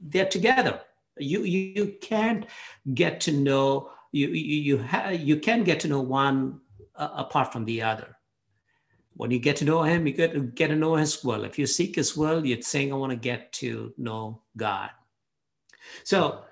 They're 0.00 0.28
together. 0.28 0.80
You, 1.18 1.44
you, 1.44 1.72
you 1.76 1.94
can't 2.02 2.46
get 2.94 3.20
to 3.22 3.32
know, 3.32 3.90
you, 4.12 4.28
you, 4.28 4.76
you, 4.76 4.78
ha- 4.82 5.10
you 5.10 5.38
can 5.38 5.62
get 5.62 5.80
to 5.80 5.88
know 5.88 6.00
one 6.00 6.60
uh, 6.96 7.10
apart 7.14 7.52
from 7.52 7.64
the 7.64 7.82
other 7.82 8.17
when 9.18 9.32
you 9.32 9.40
get 9.40 9.56
to 9.56 9.64
know 9.64 9.82
him, 9.82 10.06
you 10.06 10.12
get 10.12 10.32
to 10.32 10.40
get 10.40 10.68
to 10.68 10.76
know 10.76 10.94
his 10.94 11.24
will. 11.24 11.44
If 11.44 11.58
you 11.58 11.66
seek 11.66 11.96
his 11.96 12.16
will, 12.16 12.46
you're 12.46 12.62
saying, 12.62 12.92
I 12.92 12.96
want 12.96 13.10
to 13.10 13.16
get 13.16 13.52
to 13.54 13.92
know 13.98 14.42
God. 14.56 14.90
So 16.04 16.44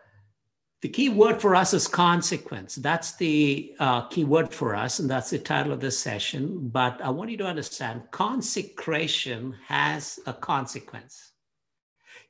the 0.82 0.88
key 0.88 1.08
word 1.08 1.40
for 1.40 1.54
us 1.54 1.73
is 1.73 1.87
consequence. 1.87 2.75
That's 2.75 3.14
the 3.16 3.73
uh, 3.78 4.08
key 4.08 4.25
word 4.25 4.52
for 4.52 4.75
us, 4.75 4.99
and 4.99 5.08
that's 5.08 5.30
the 5.30 5.38
title 5.38 5.73
of 5.73 5.78
this 5.78 5.96
session. 5.96 6.68
But 6.68 7.00
I 7.00 7.11
want 7.11 7.30
you 7.30 7.37
to 7.37 7.46
understand 7.46 8.02
consecration 8.11 9.54
has 9.68 10.18
a 10.26 10.32
consequence 10.32 11.35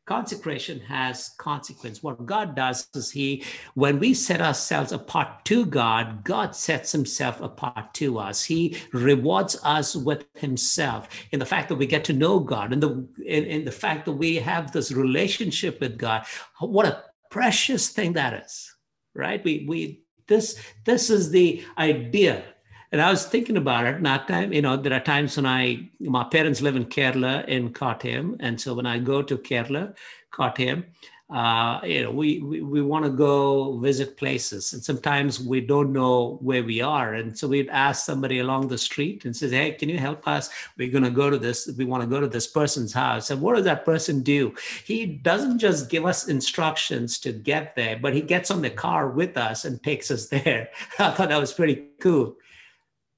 consecration 0.07 0.81
has 0.81 1.31
consequence. 1.39 2.03
What 2.03 2.25
god 2.27 2.55
does 2.55 2.89
is 2.95 3.11
he 3.11 3.45
when 3.75 3.99
we 3.99 4.15
set 4.15 4.41
ourselves 4.41 4.93
apart 4.93 5.45
to 5.47 5.67
god 5.67 6.25
god 6.25 6.55
sets 6.57 6.93
himself 6.93 7.41
apart 7.41 7.93
to 7.95 8.19
us. 8.19 8.45
He 8.45 8.77
rewards 8.93 9.59
us 9.63 9.95
with 9.95 10.25
himself 10.35 11.09
in 11.33 11.39
the 11.39 11.47
fact 11.47 11.69
that 11.69 11.77
we 11.77 11.87
get 11.87 12.05
to 12.05 12.13
know 12.13 12.39
god 12.41 12.73
and 12.73 12.83
the 12.83 13.07
in, 13.25 13.45
in 13.45 13.65
the 13.65 13.73
fact 13.73 14.07
that 14.07 14.13
we 14.13 14.37
have 14.37 14.73
this 14.73 14.93
relationship 14.93 15.81
with 15.81 15.99
god. 15.99 16.25
What 16.61 16.87
a 16.87 17.03
precious 17.31 17.89
thing 17.89 18.15
that 18.15 18.45
is 18.45 18.73
right? 19.17 19.43
We 19.43 19.65
we 19.69 20.03
this 20.29 20.61
this 20.85 21.11
is 21.11 21.31
the 21.31 21.65
idea 21.79 22.45
and 22.93 23.01
I 23.01 23.11
was 23.11 23.27
thinking 23.27 23.57
about 23.57 23.87
it. 23.87 24.03
That 24.03 24.29
time, 24.29 24.53
you 24.53 24.63
know, 24.63 24.77
there 24.77 24.93
are 24.93 25.01
times 25.01 25.37
when 25.37 25.47
I, 25.47 25.89
my 26.01 26.25
parents 26.25 26.63
live 26.63 26.77
in 26.77 26.87
Kerala 26.87 27.47
in 27.47 27.73
Kottayam, 27.73 28.37
and 28.41 28.61
so 28.61 28.75
when 28.75 28.87
I 28.87 28.99
go 28.99 29.23
to 29.23 29.37
Kerala, 29.39 29.95
Kottayam, 30.33 30.85
uh, 31.29 31.81
you 31.83 32.05
know, 32.05 32.13
we 32.13 32.39
we, 32.39 32.61
we 32.61 32.81
want 32.81 33.05
to 33.05 33.11
go 33.11 33.79
visit 33.79 34.17
places, 34.17 34.73
and 34.73 34.85
sometimes 34.85 35.41
we 35.41 35.61
don't 35.61 35.93
know 35.93 36.39
where 36.41 36.63
we 36.63 36.81
are, 36.81 37.15
and 37.15 37.37
so 37.37 37.49
we'd 37.49 37.69
ask 37.71 38.05
somebody 38.05 38.39
along 38.39 38.69
the 38.69 38.79
street 38.79 39.25
and 39.25 39.35
says, 39.35 39.51
"Hey, 39.51 39.73
can 39.73 39.89
you 39.89 39.99
help 39.99 40.29
us? 40.29 40.51
We're 40.79 40.93
going 40.93 41.03
to 41.03 41.11
go 41.11 41.29
to 41.29 41.37
this. 41.37 41.69
We 41.77 41.85
want 41.85 42.05
to 42.05 42.09
go 42.09 42.21
to 42.21 42.29
this 42.29 42.47
person's 42.47 42.93
house." 42.93 43.31
And 43.31 43.41
what 43.41 43.57
does 43.57 43.65
that 43.65 43.85
person 43.85 44.23
do? 44.23 44.55
He 44.85 45.05
doesn't 45.05 45.59
just 45.59 45.91
give 45.91 46.07
us 46.07 46.29
instructions 46.29 47.19
to 47.21 47.33
get 47.33 47.75
there, 47.75 47.99
but 48.01 48.15
he 48.15 48.21
gets 48.21 48.53
on 48.53 48.63
the 48.63 48.71
car 48.71 49.09
with 49.09 49.37
us 49.37 49.65
and 49.65 49.83
takes 49.83 50.13
us 50.13 50.29
there. 50.29 50.69
I 51.01 51.11
thought 51.11 51.31
that 51.31 51.41
was 51.41 51.53
pretty 51.53 51.87
cool 51.99 52.37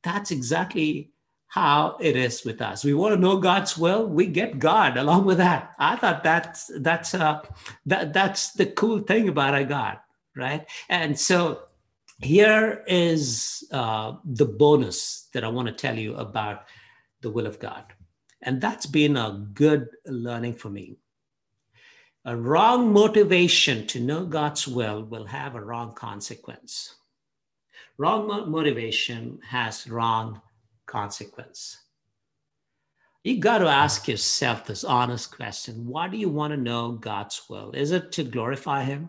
that's 0.08 0.30
exactly 0.30 1.12
how 1.48 1.96
it 2.00 2.16
is 2.16 2.44
with 2.44 2.60
us. 2.60 2.84
We 2.84 2.94
want 2.94 3.14
to 3.14 3.20
know 3.20 3.38
God's 3.38 3.76
will. 3.76 4.06
We 4.06 4.26
get 4.26 4.58
God 4.58 4.96
along 4.96 5.24
with 5.24 5.38
that. 5.38 5.74
I 5.78 5.96
thought 5.96 6.24
that's 6.24 6.70
that's 6.80 7.14
uh, 7.14 7.42
that 7.86 8.12
that's 8.12 8.52
the 8.52 8.66
cool 8.66 9.00
thing 9.00 9.28
about 9.28 9.54
our 9.54 9.64
God, 9.64 9.98
right? 10.36 10.66
And 10.88 11.18
so 11.18 11.62
here 12.20 12.84
is 12.86 13.64
uh, 13.72 14.14
the 14.24 14.44
bonus 14.44 15.28
that 15.32 15.44
I 15.44 15.48
want 15.48 15.68
to 15.68 15.74
tell 15.74 15.96
you 15.96 16.16
about 16.16 16.64
the 17.20 17.30
will 17.30 17.46
of 17.46 17.58
God, 17.58 17.84
and 18.42 18.60
that's 18.60 18.86
been 18.86 19.16
a 19.16 19.46
good 19.54 19.88
learning 20.06 20.54
for 20.54 20.70
me. 20.70 20.96
A 22.24 22.36
wrong 22.36 22.92
motivation 22.92 23.86
to 23.88 24.00
know 24.00 24.26
God's 24.26 24.68
will 24.68 25.02
will 25.02 25.24
have 25.24 25.54
a 25.54 25.64
wrong 25.64 25.94
consequence. 25.94 26.94
Wrong 27.98 28.48
motivation 28.48 29.40
has 29.44 29.88
wrong 29.88 30.40
consequence. 30.86 31.78
You 33.24 33.40
got 33.40 33.58
to 33.58 33.66
ask 33.66 34.06
yourself 34.06 34.64
this 34.64 34.84
honest 34.84 35.34
question 35.34 35.84
Why 35.84 36.06
do 36.06 36.16
you 36.16 36.28
want 36.28 36.52
to 36.52 36.56
know 36.56 36.92
God's 36.92 37.42
will? 37.50 37.72
Is 37.72 37.90
it 37.90 38.12
to 38.12 38.22
glorify 38.22 38.84
Him? 38.84 39.08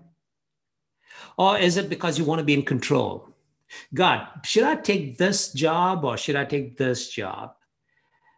Or 1.38 1.58
is 1.58 1.78
it 1.78 1.88
because 1.88 2.18
you 2.18 2.26
want 2.26 2.40
to 2.40 2.46
be 2.46 2.56
in 2.56 2.64
control? 2.64 3.30
God, 3.94 4.28
should 4.44 4.64
I 4.64 4.76
take 4.76 5.20
this 5.20 5.54
job 5.54 6.04
or 6.04 6.18
should 6.18 6.36
I 6.36 6.46
take 6.46 6.76
this 6.76 7.10
job? 7.10 7.54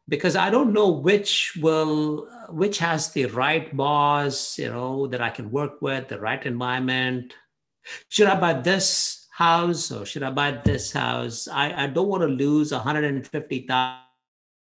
Because 0.09 0.35
I 0.35 0.49
don't 0.49 0.73
know 0.73 0.89
which 0.89 1.57
will, 1.61 2.27
which 2.49 2.79
has 2.79 3.13
the 3.13 3.27
right 3.27 3.75
boss, 3.75 4.59
you 4.59 4.69
know, 4.69 5.07
that 5.07 5.21
I 5.21 5.29
can 5.29 5.49
work 5.49 5.81
with, 5.81 6.09
the 6.09 6.19
right 6.19 6.45
environment. 6.45 7.33
Should 8.09 8.27
I 8.27 8.37
buy 8.37 8.53
this 8.53 9.20
house 9.41 9.91
or 9.91 10.05
should 10.05 10.23
I 10.23 10.29
buy 10.29 10.51
this 10.51 10.91
house? 10.91 11.47
I, 11.47 11.83
I 11.83 11.87
don't 11.87 12.07
want 12.07 12.21
to 12.21 12.27
lose 12.27 12.71
150,000 12.71 13.99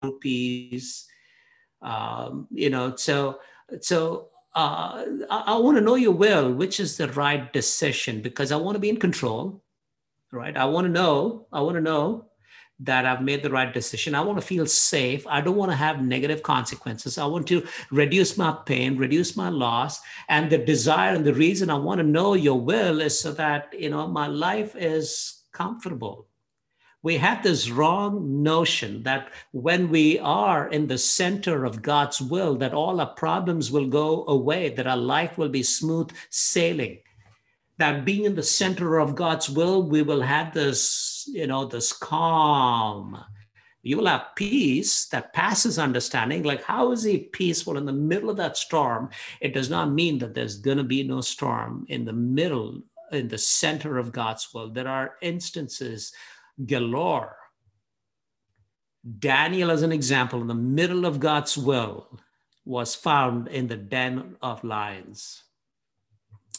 rupees. 0.01 1.05
Um, 1.81 2.47
you 2.49 2.69
know, 2.69 2.95
so 2.95 3.39
so 3.81 4.29
uh, 4.55 5.03
I, 5.29 5.43
I 5.47 5.55
want 5.57 5.77
to 5.77 5.83
know 5.83 5.95
your 5.95 6.13
will, 6.13 6.53
which 6.53 6.79
is 6.79 6.95
the 6.95 7.09
right 7.09 7.51
decision, 7.51 8.21
because 8.21 8.51
I 8.51 8.55
want 8.55 8.75
to 8.75 8.79
be 8.79 8.89
in 8.89 8.97
control, 8.97 9.61
right? 10.31 10.55
I 10.55 10.65
want 10.65 10.85
to 10.85 10.91
know, 10.91 11.47
I 11.51 11.59
want 11.61 11.75
to 11.75 11.81
know 11.81 12.25
that 12.83 13.05
I've 13.05 13.21
made 13.21 13.43
the 13.43 13.49
right 13.49 13.73
decision. 13.73 14.13
I 14.13 14.21
want 14.21 14.39
to 14.39 14.45
feel 14.45 14.65
safe. 14.65 15.25
I 15.27 15.41
don't 15.41 15.55
want 15.55 15.71
to 15.71 15.77
have 15.77 16.03
negative 16.03 16.43
consequences. 16.43 17.17
I 17.17 17.25
want 17.25 17.47
to 17.47 17.65
reduce 17.91 18.37
my 18.37 18.55
pain, 18.65 18.97
reduce 18.97 19.35
my 19.35 19.49
loss. 19.49 20.01
And 20.29 20.49
the 20.49 20.57
desire 20.57 21.15
and 21.15 21.25
the 21.25 21.33
reason 21.33 21.69
I 21.69 21.75
want 21.75 21.99
to 21.99 22.03
know 22.03 22.33
your 22.33 22.59
will 22.59 23.01
is 23.01 23.19
so 23.19 23.31
that, 23.33 23.73
you 23.77 23.89
know, 23.89 24.07
my 24.07 24.27
life 24.27 24.75
is 24.75 25.43
comfortable. 25.51 26.27
We 27.01 27.17
have 27.17 27.43
this 27.43 27.69
wrong 27.69 28.43
notion 28.43 29.03
that 29.03 29.31
when 29.51 29.89
we 29.89 30.19
are 30.19 30.69
in 30.69 30.87
the 30.87 30.97
center 30.97 31.65
of 31.65 31.81
God's 31.81 32.21
will, 32.21 32.55
that 32.55 32.73
all 32.73 33.01
our 33.01 33.13
problems 33.13 33.71
will 33.71 33.87
go 33.87 34.25
away, 34.27 34.69
that 34.69 34.87
our 34.87 34.97
life 34.97 35.37
will 35.37 35.49
be 35.49 35.63
smooth 35.63 36.11
sailing 36.29 36.99
that 37.77 38.05
being 38.05 38.25
in 38.25 38.35
the 38.35 38.43
center 38.43 38.99
of 38.99 39.15
God's 39.15 39.49
will, 39.49 39.83
we 39.83 40.01
will 40.03 40.21
have 40.21 40.53
you 41.27 41.47
know, 41.47 41.65
this 41.65 41.93
calm. 41.93 43.23
You 43.81 43.97
will 43.97 44.07
have 44.07 44.35
peace 44.35 45.07
that 45.07 45.33
passes 45.33 45.77
understanding. 45.77 46.43
Like, 46.43 46.63
how 46.63 46.91
is 46.91 47.03
he 47.03 47.17
peaceful 47.17 47.77
in 47.77 47.85
the 47.85 47.91
middle 47.91 48.29
of 48.29 48.37
that 48.37 48.55
storm? 48.55 49.09
It 49.41 49.53
does 49.53 49.69
not 49.69 49.91
mean 49.91 50.19
that 50.19 50.33
there's 50.33 50.57
going 50.57 50.77
to 50.77 50.83
be 50.85 51.03
no 51.03 51.19
storm 51.19 51.85
in 51.89 52.05
the 52.05 52.13
middle, 52.13 52.81
in 53.11 53.27
the 53.27 53.37
center 53.37 53.97
of 53.97 54.13
God's 54.13 54.53
will. 54.53 54.69
There 54.69 54.87
are 54.87 55.15
instances 55.21 56.13
galore. 56.65 57.35
Daniel, 59.19 59.69
as 59.69 59.81
an 59.81 59.91
example, 59.91 60.39
in 60.39 60.47
the 60.47 60.55
middle 60.55 61.05
of 61.05 61.19
God's 61.19 61.57
will, 61.57 62.19
was 62.63 62.95
found 62.95 63.49
in 63.49 63.67
the 63.67 63.75
den 63.75 64.37
of 64.41 64.63
lions. 64.63 65.43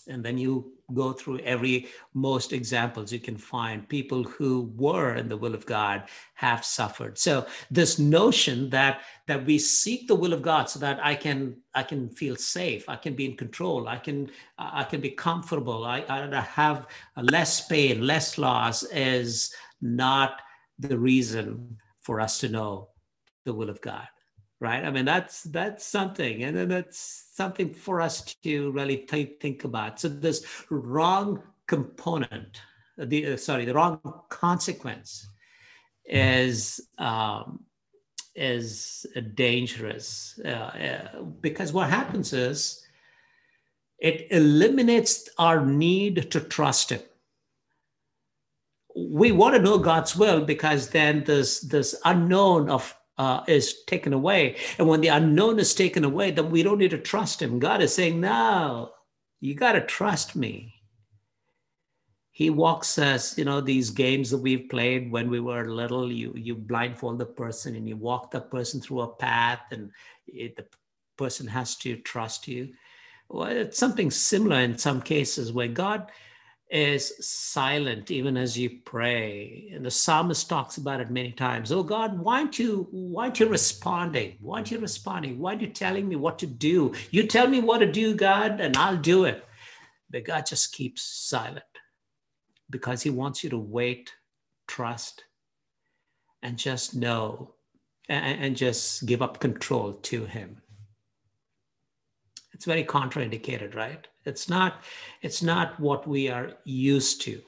And 0.06 0.22
then 0.22 0.36
you 0.36 0.74
go 0.92 1.12
through 1.12 1.38
every 1.38 1.86
most 2.12 2.52
examples 2.52 3.12
you 3.12 3.20
can 3.20 3.36
find. 3.36 3.88
People 3.88 4.22
who 4.22 4.72
were 4.76 5.14
in 5.14 5.28
the 5.28 5.36
will 5.36 5.54
of 5.54 5.64
god 5.64 6.04
have 6.34 6.64
suffered. 6.64 7.18
So 7.18 7.46
this 7.70 7.98
notion 7.98 8.70
that 8.70 9.00
that 9.26 9.44
we 9.46 9.58
seek 9.58 10.06
the 10.06 10.14
will 10.14 10.32
of 10.32 10.42
god 10.42 10.68
so 10.68 10.78
that 10.78 10.98
i 11.04 11.14
can 11.14 11.56
i 11.74 11.82
can 11.82 12.08
feel 12.08 12.36
safe 12.36 12.88
i 12.88 12.96
can 12.96 13.14
be 13.14 13.24
in 13.24 13.36
control 13.36 13.88
i 13.88 13.96
can 13.96 14.30
i 14.58 14.84
can 14.84 15.00
be 15.00 15.10
comfortable 15.10 15.84
i, 15.84 16.04
I 16.08 16.40
have 16.40 16.86
less 17.16 17.66
pain 17.66 18.06
less 18.06 18.38
loss 18.38 18.82
is 18.84 19.54
not 19.80 20.40
the 20.78 20.98
reason 20.98 21.76
for 22.00 22.20
us 22.20 22.38
to 22.40 22.48
know 22.48 22.88
the 23.44 23.54
will 23.54 23.70
of 23.70 23.80
god 23.80 24.08
right? 24.64 24.84
I 24.84 24.90
mean, 24.90 25.04
that's 25.04 25.42
that's 25.44 25.84
something, 25.84 26.42
and 26.42 26.56
then 26.56 26.68
that's 26.68 27.28
something 27.32 27.72
for 27.74 28.00
us 28.00 28.22
to 28.42 28.70
really 28.72 28.96
th- 28.96 29.36
think 29.40 29.64
about. 29.64 30.00
So 30.00 30.08
this 30.08 30.44
wrong 30.70 31.42
component, 31.66 32.60
the 32.96 33.34
uh, 33.34 33.36
sorry, 33.36 33.66
the 33.66 33.74
wrong 33.74 34.00
consequence 34.30 35.28
is 36.06 36.80
um, 36.98 37.60
is 38.34 39.06
dangerous 39.34 40.40
uh, 40.44 40.48
uh, 40.48 41.22
because 41.40 41.72
what 41.72 41.90
happens 41.90 42.32
is 42.32 42.80
it 43.98 44.26
eliminates 44.30 45.28
our 45.38 45.64
need 45.64 46.30
to 46.32 46.40
trust 46.40 46.90
Him 46.90 47.02
we 48.96 49.32
want 49.32 49.54
to 49.54 49.62
know 49.62 49.78
God's 49.78 50.16
will 50.16 50.40
because 50.44 50.90
then 50.90 51.24
this 51.24 51.60
this 51.60 51.94
unknown 52.04 52.70
of 52.70 52.96
uh, 53.18 53.42
is 53.46 53.84
taken 53.86 54.12
away. 54.12 54.56
And 54.78 54.88
when 54.88 55.00
the 55.00 55.08
unknown 55.08 55.58
is 55.58 55.74
taken 55.74 56.04
away, 56.04 56.30
then 56.30 56.50
we 56.50 56.62
don't 56.62 56.78
need 56.78 56.90
to 56.90 56.98
trust 56.98 57.40
him. 57.40 57.58
God 57.58 57.82
is 57.82 57.94
saying, 57.94 58.20
no, 58.20 58.92
you 59.40 59.54
got 59.54 59.72
to 59.72 59.80
trust 59.80 60.34
me. 60.34 60.74
He 62.32 62.50
walks 62.50 62.98
us, 62.98 63.38
you 63.38 63.44
know, 63.44 63.60
these 63.60 63.90
games 63.90 64.30
that 64.30 64.38
we've 64.38 64.68
played 64.68 65.12
when 65.12 65.30
we 65.30 65.38
were 65.38 65.68
little, 65.68 66.10
you, 66.10 66.32
you 66.34 66.56
blindfold 66.56 67.20
the 67.20 67.26
person 67.26 67.76
and 67.76 67.88
you 67.88 67.96
walk 67.96 68.32
the 68.32 68.40
person 68.40 68.80
through 68.80 69.02
a 69.02 69.14
path 69.14 69.60
and 69.70 69.92
it, 70.26 70.56
the 70.56 70.66
person 71.16 71.46
has 71.46 71.76
to 71.76 71.96
trust 71.98 72.48
you. 72.48 72.72
Well, 73.28 73.46
it's 73.46 73.78
something 73.78 74.10
similar 74.10 74.58
in 74.58 74.76
some 74.76 75.00
cases 75.00 75.52
where 75.52 75.68
God 75.68 76.10
is 76.74 77.14
silent 77.20 78.10
even 78.10 78.36
as 78.36 78.58
you 78.58 78.68
pray. 78.84 79.70
And 79.72 79.86
the 79.86 79.92
psalmist 79.92 80.48
talks 80.48 80.76
about 80.76 81.00
it 81.00 81.08
many 81.08 81.30
times. 81.30 81.70
Oh 81.70 81.84
God, 81.84 82.18
why 82.18 82.40
aren't 82.40 82.58
you 82.58 82.88
why 82.90 83.24
aren't 83.26 83.38
you 83.38 83.48
responding? 83.48 84.36
Why 84.40 84.56
aren't 84.56 84.72
you 84.72 84.80
responding? 84.80 85.38
Why 85.38 85.52
aren't 85.52 85.62
you 85.62 85.68
telling 85.68 86.08
me 86.08 86.16
what 86.16 86.36
to 86.40 86.48
do? 86.48 86.92
You 87.12 87.28
tell 87.28 87.46
me 87.46 87.60
what 87.60 87.78
to 87.78 87.90
do, 87.90 88.14
God, 88.16 88.60
and 88.60 88.76
I'll 88.76 88.96
do 88.96 89.24
it. 89.24 89.46
But 90.10 90.24
God 90.24 90.46
just 90.46 90.74
keeps 90.74 91.02
silent 91.02 91.64
because 92.70 93.02
he 93.02 93.10
wants 93.10 93.44
you 93.44 93.50
to 93.50 93.58
wait, 93.58 94.12
trust, 94.66 95.22
and 96.42 96.58
just 96.58 96.96
know 96.96 97.54
and, 98.08 98.44
and 98.44 98.56
just 98.56 99.06
give 99.06 99.22
up 99.22 99.38
control 99.38 99.92
to 99.92 100.24
him. 100.24 100.60
It's 102.52 102.64
very 102.64 102.82
contraindicated, 102.82 103.76
right? 103.76 104.08
It's 104.24 104.48
not, 104.48 104.82
it's 105.22 105.42
not 105.42 105.78
what 105.78 106.06
we 106.06 106.28
are 106.28 106.52
used 106.64 107.22
to. 107.22 107.40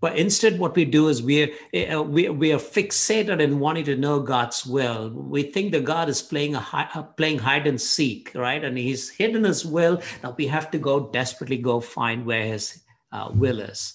But 0.00 0.18
instead, 0.18 0.58
what 0.58 0.76
we 0.76 0.84
do 0.84 1.08
is 1.08 1.22
we 1.22 1.44
are, 1.44 1.96
uh, 1.96 2.02
we, 2.02 2.28
we 2.28 2.52
are 2.52 2.58
fixated 2.58 3.40
in 3.40 3.58
wanting 3.58 3.84
to 3.86 3.96
know 3.96 4.20
God's 4.20 4.66
will. 4.66 5.10
We 5.10 5.44
think 5.44 5.72
that 5.72 5.84
God 5.84 6.08
is 6.08 6.20
playing 6.20 6.54
a 6.54 6.60
high, 6.60 6.88
uh, 6.94 7.04
playing 7.04 7.38
hide 7.38 7.66
and 7.66 7.80
seek, 7.80 8.30
right? 8.34 8.62
And 8.62 8.76
He's 8.76 9.08
hidden 9.08 9.44
His 9.44 9.64
will. 9.64 10.02
Now 10.22 10.34
we 10.36 10.46
have 10.48 10.70
to 10.72 10.78
go 10.78 11.08
desperately 11.10 11.56
go 11.56 11.80
find 11.80 12.26
where 12.26 12.44
His 12.44 12.82
uh, 13.12 13.30
will 13.32 13.60
is. 13.60 13.94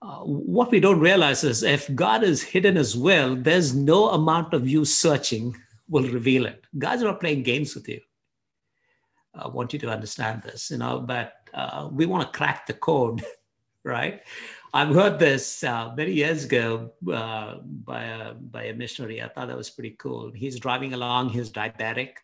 Uh, 0.00 0.20
what 0.20 0.70
we 0.70 0.80
don't 0.80 1.00
realize 1.00 1.44
is 1.44 1.62
if 1.62 1.94
God 1.94 2.22
is 2.22 2.42
hidden 2.42 2.76
His 2.76 2.96
will, 2.96 3.36
there's 3.36 3.74
no 3.74 4.10
amount 4.10 4.54
of 4.54 4.68
you 4.68 4.84
searching 4.84 5.54
will 5.88 6.08
reveal 6.08 6.46
it. 6.46 6.64
God's 6.78 7.02
not 7.02 7.20
playing 7.20 7.42
games 7.42 7.74
with 7.74 7.88
you. 7.88 8.00
I 9.36 9.48
want 9.48 9.72
you 9.72 9.78
to 9.80 9.90
understand 9.90 10.42
this, 10.42 10.70
you 10.70 10.78
know, 10.78 11.00
but 11.00 11.34
uh, 11.52 11.88
we 11.92 12.06
want 12.06 12.22
to 12.30 12.36
crack 12.36 12.66
the 12.66 12.74
code, 12.74 13.24
right? 13.84 14.22
I've 14.72 14.94
heard 14.94 15.18
this 15.18 15.62
uh, 15.62 15.92
many 15.96 16.12
years 16.12 16.44
ago 16.44 16.92
uh, 17.12 17.58
by, 17.62 18.04
a, 18.04 18.34
by 18.34 18.64
a 18.64 18.74
missionary. 18.74 19.22
I 19.22 19.28
thought 19.28 19.48
that 19.48 19.56
was 19.56 19.70
pretty 19.70 19.96
cool. 19.98 20.32
He's 20.34 20.58
driving 20.58 20.94
along, 20.94 21.30
he's 21.30 21.50
diabetic, 21.50 22.14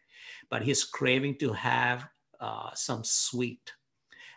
but 0.49 0.63
he's 0.63 0.85
craving 0.85 1.37
to 1.37 1.53
have 1.53 2.09
uh, 2.41 2.71
some 2.75 3.05
sweet. 3.05 3.73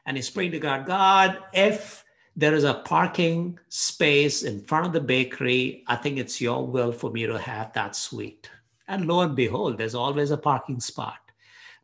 And 0.06 0.18
he's 0.18 0.30
praying 0.30 0.52
to 0.52 0.60
God, 0.60 0.86
God, 0.86 1.40
if 1.54 2.04
there 2.36 2.54
is 2.56 2.64
a 2.64 2.74
parking 2.74 3.60
space 3.70 4.44
in 4.44 4.62
front 4.62 4.86
of 4.86 4.94
the 4.94 5.02
bakery, 5.02 5.84
I 5.88 5.96
think 5.96 6.18
it's 6.18 6.42
your 6.42 6.66
will 6.66 6.92
for 6.92 7.12
me 7.12 7.26
to 7.26 7.38
have 7.38 7.74
that 7.74 7.96
sweet. 7.96 8.50
And 8.88 9.08
lo 9.08 9.22
and 9.22 9.36
behold, 9.36 9.78
there's 9.78 9.96
always 9.96 10.32
a 10.32 10.38
parking 10.38 10.80
spot, 10.80 11.23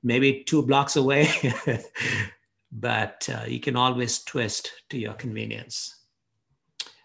maybe 0.04 0.44
two 0.44 0.64
blocks 0.64 0.96
away, 0.96 1.30
but 2.72 3.28
uh, 3.34 3.46
you 3.48 3.60
can 3.60 3.76
always 3.76 4.20
twist 4.24 4.72
to 4.90 4.98
your 4.98 5.14
convenience. 5.14 5.96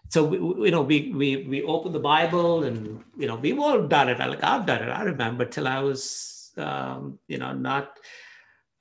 So 0.09 0.23
we, 0.23 0.37
you 0.37 0.71
know 0.71 0.81
we 0.81 1.11
we 1.11 1.45
we 1.47 1.63
open 1.63 1.91
the 1.91 1.99
bible 1.99 2.63
and 2.63 3.03
you 3.17 3.27
know 3.27 3.35
we've 3.35 3.59
all 3.59 3.87
done 3.87 4.09
it. 4.09 4.19
Like 4.19 4.43
i've 4.43 4.65
done 4.65 4.83
it. 4.83 4.89
I 4.89 5.03
remember 5.03 5.45
till 5.45 5.67
i 5.67 5.79
was 5.79 6.51
um, 6.57 7.19
you 7.27 7.37
know 7.37 7.53
not 7.53 7.97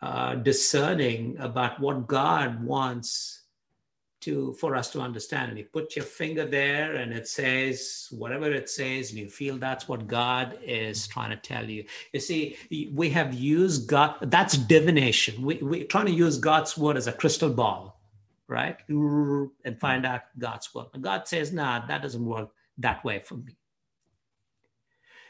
uh, 0.03 0.35
discerning 0.35 1.37
about 1.39 1.81
what 1.81 2.07
god 2.07 2.63
wants 2.63 3.44
to 4.25 4.53
for 4.55 4.75
us 4.77 4.91
to 4.91 5.01
understand 5.01 5.51
and 5.51 5.59
you 5.59 5.65
put 5.65 5.97
your 5.97 6.05
finger 6.05 6.45
there 6.45 6.97
and 6.97 7.13
it 7.13 7.27
says 7.29 8.09
whatever 8.11 8.53
it 8.53 8.69
says 8.69 9.11
and 9.11 9.19
you 9.19 9.29
feel 9.29 9.57
that's 9.57 9.89
what 9.89 10.07
god 10.07 10.59
is 10.63 11.07
trying 11.07 11.31
to 11.31 11.37
tell 11.37 11.69
you 11.69 11.85
you 12.13 12.21
see 12.21 12.57
we 12.93 13.09
have 13.11 13.33
used 13.35 13.89
god 13.89 14.17
that's 14.23 14.57
divination 14.57 15.43
we, 15.43 15.59
we're 15.63 15.85
trying 15.85 16.07
to 16.07 16.13
use 16.13 16.39
god's 16.39 16.77
word 16.77 16.97
as 16.97 17.07
a 17.07 17.13
crystal 17.13 17.51
ball 17.51 17.95
right? 18.49 18.77
And 18.89 19.81
find 19.81 20.07
out 20.07 20.23
God's 20.39 20.75
word. 20.75 20.87
God 21.01 21.27
says, 21.27 21.53
nah, 21.53 21.87
that 21.87 22.03
doesn't 22.03 22.25
work 22.25 22.51
that 22.79 23.05
way 23.05 23.21
for 23.21 23.37
me. 23.37 23.57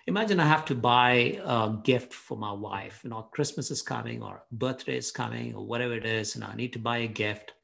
Imagine 0.06 0.38
I 0.38 0.46
have 0.46 0.66
to 0.66 0.74
buy 0.74 1.40
a 1.42 1.76
gift 1.82 2.12
for 2.12 2.36
my 2.36 2.52
wife. 2.52 3.00
You 3.04 3.10
know, 3.10 3.22
Christmas 3.22 3.70
is 3.70 3.80
coming 3.80 4.22
or 4.22 4.42
birthday 4.52 4.98
is 4.98 5.10
coming 5.10 5.54
or 5.54 5.64
whatever 5.64 5.94
it 5.94 6.04
is, 6.04 6.34
and 6.34 6.44
I 6.44 6.54
need 6.54 6.74
to 6.74 6.78
buy 6.78 6.98
a 6.98 7.06
gift. 7.06 7.54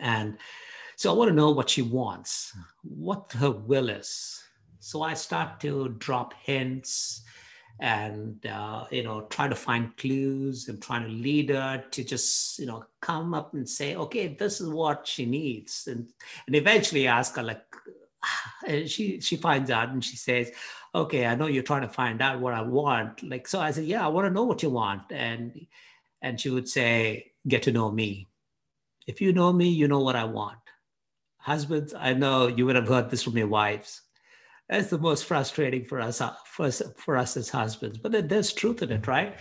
And 0.00 0.38
so 0.96 1.10
I 1.10 1.16
want 1.16 1.28
to 1.28 1.34
know 1.34 1.50
what 1.50 1.70
she 1.70 1.82
wants, 1.82 2.52
what 2.82 3.32
her 3.38 3.50
will 3.50 3.88
is. 3.88 4.42
So 4.80 5.02
I 5.02 5.14
start 5.14 5.60
to 5.60 5.94
drop 5.98 6.34
hints 6.42 7.22
and 7.80 8.44
uh, 8.44 8.84
you 8.90 9.02
know 9.02 9.22
try 9.22 9.48
to 9.48 9.54
find 9.54 9.96
clues 9.96 10.68
and 10.68 10.82
trying 10.82 11.04
to 11.04 11.08
lead 11.08 11.48
her 11.48 11.82
to 11.90 12.04
just 12.04 12.58
you 12.58 12.66
know 12.66 12.84
come 13.00 13.32
up 13.32 13.54
and 13.54 13.66
say 13.66 13.96
okay 13.96 14.28
this 14.28 14.60
is 14.60 14.68
what 14.68 15.06
she 15.06 15.24
needs. 15.24 15.86
And 15.86 16.06
and 16.46 16.56
eventually 16.56 17.06
ask 17.06 17.36
her 17.36 17.42
like 17.42 17.62
and 18.66 18.88
she 18.88 19.20
she 19.20 19.36
finds 19.36 19.70
out 19.70 19.88
and 19.88 20.04
she 20.04 20.16
says 20.16 20.50
okay 20.94 21.24
i 21.24 21.34
know 21.34 21.46
you're 21.46 21.62
trying 21.62 21.82
to 21.82 21.88
find 21.88 22.20
out 22.20 22.40
what 22.40 22.54
i 22.54 22.62
want. 22.62 23.22
Like 23.22 23.48
so 23.48 23.60
i 23.60 23.70
said 23.70 23.84
yeah 23.84 24.04
i 24.04 24.08
want 24.08 24.26
to 24.26 24.34
know 24.34 24.44
what 24.44 24.62
you 24.62 24.70
want. 24.70 25.10
And 25.10 25.66
and 26.22 26.38
she 26.38 26.50
would 26.50 26.68
say 26.68 27.32
get 27.48 27.62
to 27.62 27.72
know 27.72 27.90
me 27.90 28.29
if 29.10 29.20
you 29.20 29.32
know 29.32 29.52
me 29.52 29.68
you 29.68 29.88
know 29.88 30.00
what 30.00 30.16
i 30.16 30.24
want 30.24 30.58
husbands 31.36 31.94
i 31.94 32.12
know 32.12 32.46
you 32.46 32.64
would 32.66 32.76
have 32.76 32.88
heard 32.88 33.10
this 33.10 33.22
from 33.22 33.36
your 33.36 33.48
wives 33.48 34.02
that's 34.70 34.88
the 34.88 34.98
most 34.98 35.24
frustrating 35.24 35.84
for 35.84 36.00
us, 36.00 36.22
for 36.44 36.66
us, 36.66 36.80
for 36.96 37.16
us 37.16 37.36
as 37.36 37.50
husbands. 37.50 37.98
But 37.98 38.28
there's 38.28 38.52
truth 38.52 38.82
in 38.82 38.92
it, 38.92 39.08
right? 39.08 39.36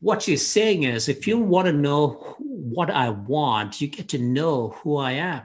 What 0.00 0.20
she's 0.20 0.46
saying 0.46 0.82
is, 0.82 1.08
if 1.08 1.26
you 1.26 1.38
want 1.38 1.64
to 1.66 1.72
know 1.72 2.36
what 2.38 2.90
I 2.90 3.08
want, 3.08 3.80
you 3.80 3.88
get 3.88 4.10
to 4.10 4.18
know 4.18 4.76
who 4.82 4.98
I 4.98 5.12
am. 5.12 5.44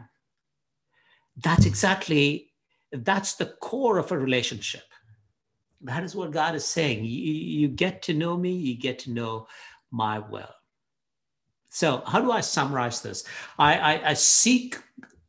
That's 1.38 1.66
exactly 1.66 2.52
that's 2.92 3.36
the 3.36 3.46
core 3.62 4.00
of 4.00 4.12
a 4.12 4.20
relationship. 4.20 4.84
That 5.80 6.04
is 6.04 6.14
what 6.14 6.32
God 6.32 6.54
is 6.54 6.66
saying. 6.66 7.06
You, 7.06 7.34
you 7.34 7.68
get 7.70 8.02
to 8.04 8.14
know 8.14 8.36
me, 8.36 8.52
you 8.52 8.78
get 8.78 9.00
to 9.00 9.12
know 9.12 9.48
my 9.92 10.20
will. 10.20 10.54
So, 11.74 12.04
how 12.06 12.20
do 12.20 12.34
I 12.34 12.42
summarize 12.42 13.02
this? 13.02 13.24
I, 13.58 13.76
I, 13.76 14.10
I 14.10 14.14
seek 14.14 14.78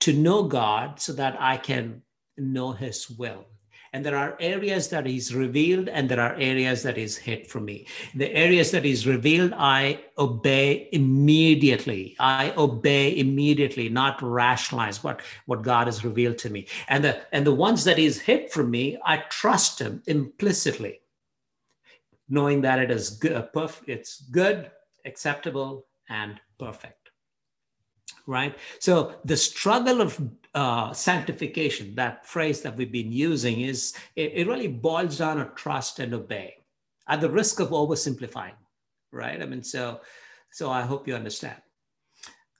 to 0.00 0.12
know 0.12 0.42
God 0.42 0.98
so 0.98 1.12
that 1.12 1.40
I 1.40 1.56
can 1.56 2.02
know 2.36 2.72
His 2.72 3.08
will. 3.08 3.46
And 3.92 4.04
there 4.04 4.16
are 4.16 4.36
areas 4.40 4.88
that 4.88 5.06
He's 5.06 5.32
revealed 5.32 5.88
and 5.88 6.08
there 6.08 6.18
are 6.18 6.34
areas 6.34 6.82
that 6.82 6.96
He's 6.96 7.16
hid 7.16 7.46
from 7.46 7.64
me. 7.66 7.86
The 8.16 8.32
areas 8.32 8.72
that 8.72 8.84
He's 8.84 9.06
revealed 9.06 9.52
i 9.56 10.00
obey 10.18 10.88
immediately. 10.90 12.16
I 12.18 12.52
obey 12.56 13.16
immediately 13.16 13.88
not 13.88 14.20
rationalize 14.20 15.04
what 15.04 15.22
what 15.46 15.62
god 15.62 15.86
has 15.86 16.04
revealed 16.04 16.38
to 16.38 16.50
me. 16.50 16.66
And 16.88 17.04
the 17.04 17.20
and 17.30 17.46
the 17.46 17.54
ones 17.54 17.84
that 17.84 18.00
is 18.00 18.20
hid 18.20 18.50
from 18.50 18.68
me 18.68 18.98
i 19.04 19.18
trust 19.28 19.78
him 19.78 20.02
implicitly 20.08 21.02
knowing 22.28 22.62
that 22.62 22.80
it 22.80 22.90
is 22.90 23.10
good 23.10 23.48
it's 23.86 24.22
good 24.22 24.72
acceptable 25.04 25.86
and 26.08 26.40
perfect 26.58 27.02
right? 28.26 28.56
So 28.78 29.14
the 29.24 29.36
struggle 29.36 30.00
of 30.00 30.20
uh, 30.54 30.92
sanctification, 30.92 31.94
that 31.96 32.26
phrase 32.26 32.60
that 32.62 32.76
we've 32.76 32.92
been 32.92 33.12
using, 33.12 33.62
is 33.62 33.94
it, 34.16 34.32
it, 34.34 34.46
really 34.46 34.68
boils 34.68 35.18
down 35.18 35.38
to 35.38 35.46
trust 35.56 35.98
and 35.98 36.14
obey, 36.14 36.56
at 37.08 37.20
the 37.20 37.30
risk 37.30 37.60
of 37.60 37.70
oversimplifying, 37.70 38.54
right? 39.10 39.40
I 39.40 39.46
mean, 39.46 39.62
so 39.62 40.00
so 40.50 40.70
I 40.70 40.82
hope 40.82 41.08
you 41.08 41.14
understand. 41.14 41.56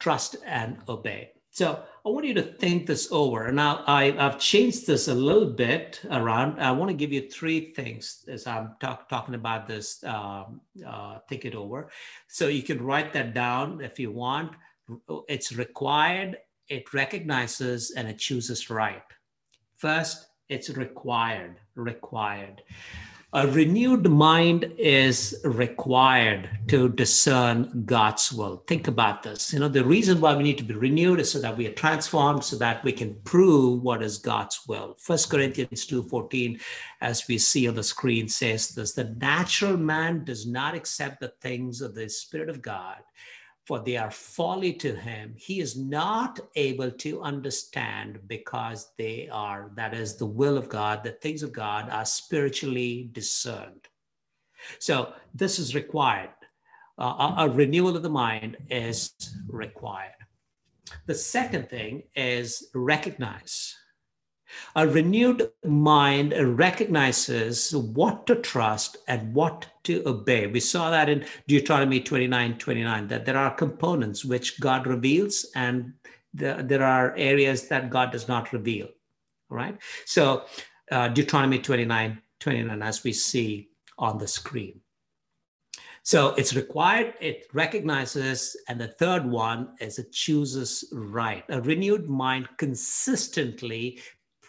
Trust 0.01 0.37
and 0.47 0.79
obey. 0.89 1.33
So 1.53 1.83
I 2.05 2.09
want 2.09 2.27
you 2.27 2.35
to 2.35 2.43
think 2.43 2.87
this 2.87 3.13
over. 3.13 3.53
Now 3.53 3.85
I, 3.87 4.11
have 4.13 4.41
changed 4.41 4.87
this 4.87 5.09
a 5.09 5.15
little 5.15 5.51
bit 5.51 6.01
around. 6.11 6.59
I 6.59 6.73
want 6.73 6.91
to 6.91 6.97
give 6.97 7.13
you 7.13 7.29
three 7.31 7.73
things 7.73 8.25
as 8.27 8.47
I'm 8.47 8.75
talk, 8.81 9.09
talking 9.09 9.35
about 9.35 9.69
this. 9.69 10.03
Um, 10.03 10.61
uh, 10.87 11.19
think 11.29 11.45
it 11.45 11.55
over. 11.55 11.91
So 12.27 12.49
you 12.49 12.63
can 12.63 12.83
write 12.83 13.13
that 13.13 13.35
down 13.35 13.83
if 13.83 13.99
you 14.01 14.11
want 14.11 14.53
it's 15.29 15.53
required, 15.53 16.39
it 16.69 16.93
recognizes, 16.93 17.93
and 17.97 18.09
it 18.09 18.19
chooses 18.19 18.71
right. 18.71 19.03
First, 19.77 20.27
it's 20.49 20.71
required, 20.71 21.57
required. 21.75 22.63
A 23.35 23.49
renewed 23.49 24.11
mind 24.11 24.75
is 24.77 25.41
required 25.43 26.51
to 26.69 26.91
discern 26.91 27.85
God's 27.87 28.31
will. 28.31 28.63
Think 28.67 28.89
about 28.89 29.23
this. 29.23 29.55
You 29.55 29.59
know, 29.59 29.69
the 29.69 29.87
reason 29.87 30.21
why 30.21 30.37
we 30.37 30.43
need 30.43 30.59
to 30.59 30.65
be 30.65 30.75
renewed 30.75 31.19
is 31.19 31.31
so 31.31 31.39
that 31.39 31.57
we 31.57 31.67
are 31.67 31.73
transformed, 31.73 32.45
so 32.45 32.57
that 32.57 32.85
we 32.85 32.93
can 32.93 33.15
prove 33.25 33.81
what 33.83 34.03
is 34.03 34.19
God's 34.19 34.61
will. 34.69 34.97
First 34.99 35.31
Corinthians 35.31 35.87
2:14, 35.87 36.61
as 37.01 37.27
we 37.27 37.39
see 37.39 37.67
on 37.67 37.75
the 37.75 37.83
screen, 37.83 38.29
says 38.29 38.69
this: 38.69 38.93
the 38.93 39.05
natural 39.05 39.79
man 39.79 40.25
does 40.25 40.47
not 40.47 40.75
accept 40.75 41.21
the 41.21 41.33
things 41.41 41.81
of 41.81 41.95
the 41.95 42.11
Spirit 42.11 42.51
of 42.51 42.61
God, 42.61 42.99
for 43.67 43.79
they 43.79 43.97
are 43.97 44.11
folly 44.11 44.73
to 44.73 44.95
him. 44.95 45.35
He 45.37 45.61
is 45.61 45.77
not 45.77 46.41
able 46.57 46.91
to 46.91 47.23
understand 47.23 48.19
because 48.27 48.93
they 48.99 49.29
are, 49.31 49.71
that 49.77 49.95
is, 49.95 50.17
the 50.17 50.27
will 50.27 50.59
of 50.59 50.69
God, 50.69 51.05
the 51.05 51.13
things 51.13 51.43
of 51.43 51.53
God 51.53 51.89
are 51.89 52.05
spiritually 52.05 53.09
discerned. 53.13 53.89
So 54.79 55.13
this 55.35 55.59
is 55.59 55.75
required. 55.75 56.31
Uh, 56.99 57.35
a, 57.39 57.47
a 57.47 57.51
renewal 57.51 57.97
of 57.97 58.03
the 58.03 58.11
mind 58.11 58.57
is 58.69 59.13
required. 59.49 60.13
The 61.07 61.15
second 61.15 61.69
thing 61.69 62.03
is 62.15 62.69
recognize 62.75 63.77
a 64.77 64.87
renewed 64.87 65.51
mind 65.65 66.33
recognizes 66.59 67.75
what 67.75 68.27
to 68.27 68.37
trust 68.37 68.99
and 69.09 69.35
what 69.35 69.67
to 69.85 70.03
obey. 70.07 70.47
We 70.47 70.61
saw 70.61 70.91
that 70.91 71.09
in 71.09 71.25
Deuteronomy 71.47 72.01
29 72.01 72.59
29, 72.59 73.09
that 73.09 73.25
there 73.25 73.37
are 73.37 73.55
components 73.55 74.25
which 74.25 74.61
God 74.61 74.87
reveals 74.87 75.47
and 75.55 75.93
the, 76.35 76.65
there 76.67 76.85
are 76.85 77.15
areas 77.17 77.69
that 77.69 77.91
God 77.91 78.13
does 78.13 78.29
not 78.29 78.53
reveal. 78.53 78.89
Right? 79.51 79.77
So, 80.07 80.45
uh, 80.91 81.09
Deuteronomy 81.09 81.59
29 81.59 82.21
29, 82.41 82.83
as 82.83 83.05
we 83.05 83.13
see 83.13 83.69
on 83.99 84.19
the 84.19 84.27
screen. 84.27 84.81
So 86.05 86.31
it's 86.35 86.57
required, 86.57 87.15
it 87.21 87.47
recognizes, 87.53 88.57
and 88.69 88.81
the 88.81 88.89
third 88.89 89.25
one 89.25 89.69
is 89.81 90.01
it 90.01 90.11
chooses 90.11 90.85
right. 90.93 91.45
A 91.49 91.61
renewed 91.61 92.09
mind 92.09 92.49
consistently 92.57 94.01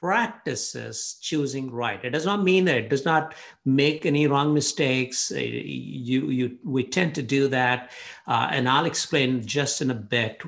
practices 0.03 1.15
choosing 1.21 1.71
right. 1.71 2.03
It 2.03 2.09
does 2.09 2.25
not 2.25 2.43
mean 2.43 2.65
that 2.65 2.75
it 2.75 2.89
does 2.89 3.05
not 3.05 3.35
make 3.63 4.05
any 4.05 4.27
wrong 4.27 4.53
mistakes. 4.53 5.31
Uh, 5.31 5.39
you, 5.39 6.29
you, 6.29 6.57
we 6.65 6.83
tend 6.83 7.15
to 7.15 7.21
do 7.23 7.47
that, 7.47 7.91
uh, 8.27 8.49
and 8.51 8.67
I'll 8.67 8.83
explain 8.83 9.47
just 9.47 9.81
in 9.81 9.91
a 9.91 9.95
bit 9.95 10.41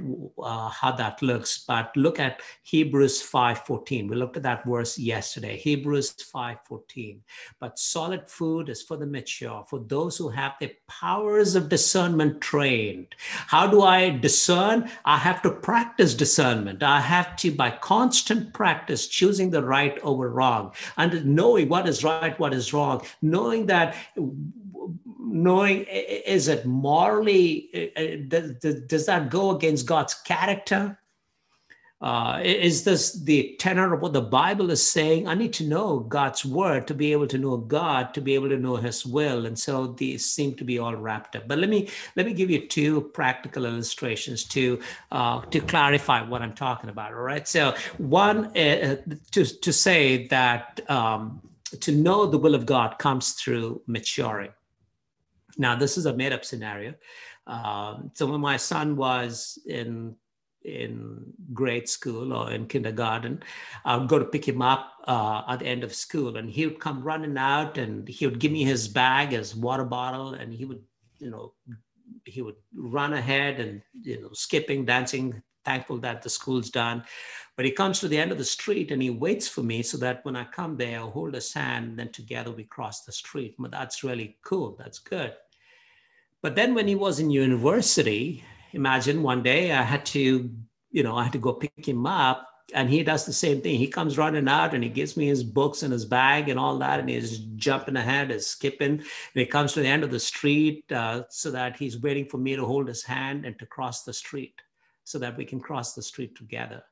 uh, 0.44 0.68
how 0.68 0.92
that 0.98 1.22
looks. 1.22 1.64
But 1.66 1.96
look 1.96 2.20
at 2.20 2.42
Hebrews 2.64 3.22
5:14. 3.22 4.10
We 4.10 4.18
looked 4.18 4.36
at 4.36 4.44
that 4.44 4.66
verse 4.66 5.00
yesterday. 5.00 5.56
Hebrews 5.56 6.16
5:14. 6.36 7.22
But 7.62 7.80
solid 7.80 8.30
food 8.30 8.68
is 8.68 8.82
for 8.82 8.98
the 8.98 9.06
mature, 9.06 9.64
for 9.70 9.80
those 9.80 10.18
who 10.18 10.28
have 10.28 10.56
the 10.60 10.76
powers 10.90 11.56
of 11.56 11.70
discernment 11.70 12.42
trained. 12.42 13.16
How 13.48 13.68
do 13.68 13.84
I 13.84 14.10
discern? 14.10 14.92
I 15.06 15.18
have 15.18 15.42
to 15.44 15.50
practice 15.50 16.14
discernment. 16.14 16.84
I 16.84 17.00
have 17.00 17.38
to, 17.38 17.52
by 17.52 17.72
constant 17.72 18.54
practice, 18.54 19.08
choosing 19.08 19.45
the 19.50 19.64
right 19.64 19.98
over 20.00 20.30
wrong, 20.30 20.74
and 20.98 21.26
knowing 21.26 21.70
what 21.70 21.88
is 21.88 22.04
right, 22.04 22.38
what 22.40 22.54
is 22.54 22.74
wrong 22.74 23.02
knowing 23.22 23.66
that 23.66 23.96
knowing 25.20 25.86
is 25.90 26.48
it 26.48 26.66
morally 26.66 27.92
does, 28.28 28.52
does 28.88 29.06
that 29.06 29.30
go 29.30 29.52
against 29.52 29.86
god's 29.86 30.14
character 30.14 30.98
uh, 32.06 32.40
is 32.44 32.84
this 32.84 33.14
the 33.24 33.56
tenor 33.60 33.94
of 33.94 34.02
what 34.02 34.14
the 34.14 34.22
bible 34.22 34.70
is 34.70 34.92
saying 34.98 35.28
i 35.28 35.34
need 35.34 35.52
to 35.52 35.66
know 35.66 36.00
god's 36.00 36.46
word 36.46 36.86
to 36.88 36.94
be 36.94 37.12
able 37.12 37.28
to 37.28 37.38
know 37.38 37.58
god 37.58 38.14
to 38.14 38.22
be 38.22 38.36
able 38.36 38.50
to 38.50 38.58
know 38.58 38.76
his 38.76 39.06
will 39.06 39.46
and 39.48 39.58
so 39.58 39.88
these 39.88 40.26
seem 40.26 40.54
to 40.54 40.64
be 40.64 40.78
all 40.78 40.96
wrapped 40.96 41.36
up 41.36 41.48
but 41.48 41.58
let 41.58 41.70
me 41.70 41.90
let 42.16 42.26
me 42.26 42.34
give 42.34 42.50
you 42.50 42.68
two 42.68 43.02
practical 43.14 43.66
illustrations 43.66 44.44
to 44.44 44.80
uh, 45.12 45.42
to 45.54 45.60
clarify 45.60 46.22
what 46.22 46.42
i'm 46.42 46.54
talking 46.54 46.90
about 46.90 47.12
all 47.12 47.22
right 47.22 47.48
so 47.48 47.74
one 47.98 48.46
uh, 48.58 48.96
to 49.32 49.44
to 49.46 49.74
say 49.74 50.28
that 50.28 50.80
um, 50.90 51.42
to 51.82 51.92
know 51.92 52.26
the 52.26 52.38
will 52.38 52.56
of 52.56 52.66
God 52.66 52.98
comes 53.00 53.34
through 53.34 53.82
maturing. 53.88 54.52
Now, 55.58 55.76
this 55.76 55.98
is 55.98 56.06
a 56.06 56.16
made 56.16 56.34
up 56.34 56.46
scenario. 56.46 56.94
Um, 57.48 58.12
so 58.14 58.26
when 58.26 58.42
my 58.42 58.58
son 58.58 58.96
was 58.96 59.60
in 59.66 60.16
in 60.66 61.34
grade 61.54 61.88
school 61.88 62.34
or 62.34 62.52
in 62.52 62.66
kindergarten, 62.68 63.44
I 63.86 63.96
would 63.98 64.10
go 64.10 64.20
to 64.20 64.26
pick 64.26 64.48
him 64.48 64.62
up 64.62 64.94
uh, 65.08 65.44
at 65.48 65.60
the 65.60 65.68
end 65.68 65.84
of 65.84 65.94
school, 65.94 66.38
and 66.38 66.50
he 66.50 66.66
would 66.66 66.80
come 66.80 67.04
running 67.04 67.38
out, 67.38 67.78
and 67.78 68.08
he 68.08 68.26
would 68.26 68.40
give 68.40 68.52
me 68.52 68.64
his 68.64 68.88
bag, 68.88 69.30
his 69.30 69.56
water 69.56 69.86
bottle, 69.86 70.34
and 70.34 70.54
he 70.54 70.66
would, 70.66 70.82
you 71.20 71.30
know, 71.30 71.54
he 72.26 72.42
would 72.42 72.56
run 72.74 73.14
ahead 73.14 73.60
and 73.60 73.82
you 74.02 74.22
know, 74.22 74.30
skipping, 74.34 74.86
dancing. 74.86 75.42
Thankful 75.64 75.98
that 76.02 76.22
the 76.22 76.30
school's 76.30 76.70
done. 76.70 77.04
But 77.56 77.66
he 77.66 77.72
comes 77.72 78.00
to 78.00 78.08
the 78.08 78.20
end 78.20 78.32
of 78.32 78.38
the 78.38 78.46
street 78.46 78.92
and 78.92 79.02
he 79.02 79.10
waits 79.10 79.48
for 79.48 79.64
me 79.64 79.82
so 79.82 79.98
that 79.98 80.24
when 80.24 80.36
I 80.36 80.44
come 80.44 80.78
there, 80.78 81.00
I'll 81.00 81.10
hold 81.10 81.34
his 81.34 81.52
hand, 81.52 81.88
and 81.88 82.00
then 82.00 82.12
together 82.12 82.52
we 82.52 82.66
cross 82.66 83.04
the 83.04 83.12
street. 83.12 83.56
But 83.58 83.72
that's 83.72 84.04
really 84.04 84.38
cool. 84.44 84.76
That's 84.78 85.00
good. 85.00 85.34
But 86.44 86.56
then 86.56 86.76
when 86.76 86.88
he 86.88 86.94
was 86.94 87.20
in 87.20 87.32
university, 87.32 88.44
imagine 88.76 89.24
one 89.24 89.42
day 89.42 89.72
I 89.72 89.82
had 89.82 90.06
to, 90.08 90.52
you 90.92 91.04
know, 91.04 91.16
I 91.16 91.24
had 91.24 91.34
to 91.34 91.40
go 91.40 91.54
pick 91.54 91.88
him 91.88 92.06
up 92.06 92.48
and 92.74 92.90
he 92.90 93.04
does 93.04 93.26
the 93.26 93.34
same 93.34 93.62
thing. 93.62 93.78
He 93.78 93.88
comes 93.88 94.18
running 94.18 94.48
out 94.48 94.74
and 94.74 94.84
he 94.84 94.90
gives 94.90 95.16
me 95.16 95.28
his 95.28 95.44
books 95.44 95.84
and 95.84 95.94
his 95.94 96.06
bag 96.06 96.50
and 96.50 96.60
all 96.60 96.78
that, 96.80 97.00
and 97.00 97.08
he's 97.08 97.40
jumping 97.56 97.96
ahead, 97.96 98.32
is 98.32 98.48
skipping. 98.48 98.92
And 98.92 99.06
he 99.34 99.46
comes 99.46 99.74
to 99.74 99.82
the 99.82 99.88
end 99.88 100.04
of 100.04 100.12
the 100.12 100.20
street 100.20 100.92
uh, 100.92 101.24
so 101.30 101.52
that 101.52 101.78
he's 101.78 102.02
waiting 102.02 102.26
for 102.26 102.38
me 102.38 102.56
to 102.56 102.66
hold 102.66 102.88
his 102.88 103.04
hand 103.04 103.46
and 103.46 103.58
to 103.60 103.66
cross 103.66 104.04
the 104.04 104.14
street 104.14 104.62
so 105.04 105.20
that 105.20 105.38
we 105.38 105.46
can 105.46 105.60
cross 105.60 105.94
the 105.94 106.02
street 106.02 106.36
together. 106.36 106.84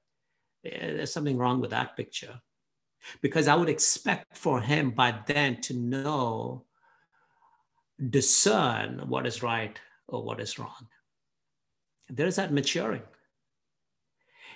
Eh, 0.64 0.94
there's 0.94 1.12
something 1.12 1.38
wrong 1.38 1.60
with 1.60 1.72
that 1.72 1.98
picture. 1.98 2.40
Because 3.22 3.48
I 3.48 3.56
would 3.56 3.68
expect 3.68 4.38
for 4.38 4.62
him 4.62 4.92
by 4.92 5.16
then 5.26 5.60
to 5.62 5.74
know, 5.74 6.66
discern 8.10 9.02
what 9.08 9.26
is 9.26 9.44
right 9.44 9.78
or 10.08 10.24
what 10.24 10.40
is 10.40 10.58
wrong. 10.60 10.88
There's 12.16 12.36
that 12.36 12.54
maturing. 12.54 13.02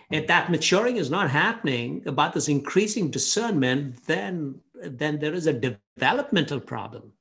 If 0.09 0.27
that 0.27 0.49
maturing 0.49 0.97
is 0.97 1.09
not 1.09 1.29
happening 1.29 2.03
about 2.05 2.33
this 2.33 2.47
increasing 2.47 3.11
discernment, 3.11 4.05
then, 4.05 4.61
then 4.73 5.19
there 5.19 5.33
is 5.33 5.47
a 5.47 5.53
developmental 5.53 6.61
problem. 6.61 7.11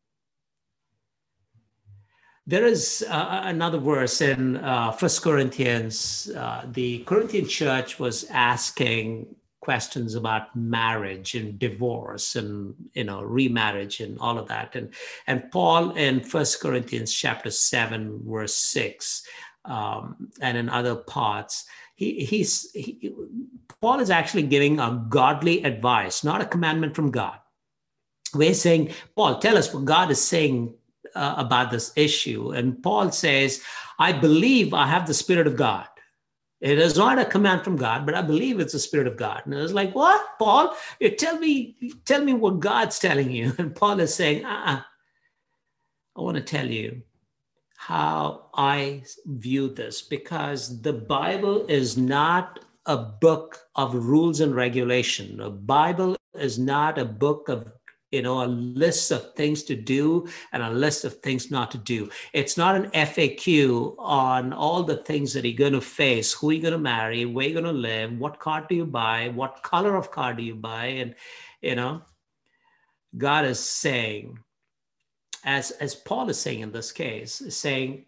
There 2.46 2.64
is 2.64 3.04
uh, 3.08 3.40
another 3.44 3.78
verse 3.78 4.20
in 4.20 4.58
uh, 4.58 4.92
First 4.92 5.22
Corinthians. 5.22 6.30
Uh, 6.36 6.66
the 6.70 7.00
Corinthian 7.00 7.48
church 7.48 7.98
was 7.98 8.24
asking 8.30 9.34
questions 9.60 10.14
about 10.14 10.54
marriage 10.54 11.34
and 11.34 11.58
divorce 11.58 12.36
and 12.36 12.72
you 12.92 13.02
know 13.02 13.20
remarriage 13.20 13.98
and 13.98 14.16
all 14.20 14.38
of 14.38 14.46
that. 14.46 14.76
And 14.76 14.94
and 15.26 15.50
Paul 15.50 15.90
in 15.96 16.20
First 16.20 16.60
Corinthians 16.60 17.12
chapter 17.12 17.50
seven 17.50 18.20
verse 18.24 18.54
six 18.54 19.24
um, 19.66 20.30
and 20.40 20.56
in 20.56 20.68
other 20.68 20.94
parts, 20.94 21.64
he, 21.94 22.24
he's 22.24 22.70
he, 22.72 23.12
Paul 23.80 24.00
is 24.00 24.10
actually 24.10 24.44
giving 24.44 24.80
a 24.80 25.04
godly 25.08 25.62
advice, 25.64 26.24
not 26.24 26.40
a 26.40 26.46
commandment 26.46 26.94
from 26.94 27.10
God. 27.10 27.38
We're 28.34 28.54
saying, 28.54 28.92
Paul, 29.14 29.38
tell 29.38 29.56
us 29.56 29.72
what 29.72 29.84
God 29.84 30.10
is 30.10 30.22
saying 30.22 30.74
uh, 31.14 31.34
about 31.38 31.70
this 31.70 31.92
issue. 31.96 32.50
And 32.50 32.82
Paul 32.82 33.10
says, 33.12 33.62
I 33.98 34.12
believe 34.12 34.74
I 34.74 34.86
have 34.86 35.06
the 35.06 35.14
Spirit 35.14 35.46
of 35.46 35.56
God. 35.56 35.86
It 36.60 36.78
is 36.78 36.96
not 36.96 37.18
a 37.18 37.24
command 37.24 37.64
from 37.64 37.76
God, 37.76 38.06
but 38.06 38.14
I 38.14 38.22
believe 38.22 38.60
it's 38.60 38.72
the 38.72 38.78
Spirit 38.78 39.06
of 39.06 39.16
God. 39.16 39.42
And 39.44 39.54
it's 39.54 39.72
like, 39.72 39.94
what, 39.94 40.38
Paul? 40.38 40.74
You 41.00 41.10
tell 41.10 41.38
me, 41.38 41.76
tell 42.04 42.24
me 42.24 42.32
what 42.32 42.60
God's 42.60 42.98
telling 42.98 43.30
you. 43.30 43.54
And 43.58 43.74
Paul 43.74 44.00
is 44.00 44.14
saying, 44.14 44.44
uh-uh. 44.44 44.80
I 46.16 46.20
want 46.20 46.36
to 46.36 46.42
tell 46.42 46.66
you 46.66 47.02
how 47.76 48.50
I 48.54 49.02
view 49.26 49.68
this 49.68 50.02
because 50.02 50.80
the 50.82 50.92
Bible 50.92 51.66
is 51.66 51.96
not 51.96 52.60
a 52.86 52.96
book 52.96 53.60
of 53.74 53.94
rules 53.94 54.40
and 54.40 54.54
regulation. 54.54 55.36
The 55.36 55.50
Bible 55.50 56.16
is 56.34 56.58
not 56.58 56.98
a 56.98 57.04
book 57.04 57.48
of 57.48 57.72
you 58.12 58.22
know, 58.22 58.44
a 58.44 58.46
list 58.46 59.10
of 59.10 59.34
things 59.34 59.62
to 59.64 59.74
do 59.74 60.26
and 60.52 60.62
a 60.62 60.70
list 60.70 61.04
of 61.04 61.14
things 61.18 61.50
not 61.50 61.70
to 61.72 61.78
do. 61.78 62.08
It's 62.32 62.56
not 62.56 62.76
an 62.76 62.90
FAQ 62.92 63.96
on 63.98 64.52
all 64.52 64.84
the 64.84 64.98
things 64.98 65.32
that 65.32 65.44
you're 65.44 65.58
going 65.58 65.72
to 65.72 65.80
face, 65.80 66.32
who 66.32 66.50
you're 66.50 66.62
going 66.62 66.72
to 66.72 66.78
marry, 66.78 67.26
where 67.26 67.46
you're 67.46 67.60
going 67.60 67.74
to 67.74 67.78
live, 67.78 68.16
what 68.18 68.38
car 68.38 68.64
do 68.68 68.74
you 68.74 68.86
buy, 68.86 69.28
what 69.34 69.62
color 69.62 69.96
of 69.96 70.10
car 70.10 70.34
do 70.34 70.42
you 70.42 70.54
buy, 70.54 70.86
and 70.86 71.14
you 71.60 71.74
know, 71.74 72.02
God 73.16 73.44
is 73.44 73.58
saying, 73.58 74.38
as 75.46 75.70
as 75.70 75.94
Paul 75.94 76.28
is 76.28 76.38
saying 76.38 76.60
in 76.60 76.72
this 76.72 76.92
case, 76.92 77.42
saying, 77.48 78.04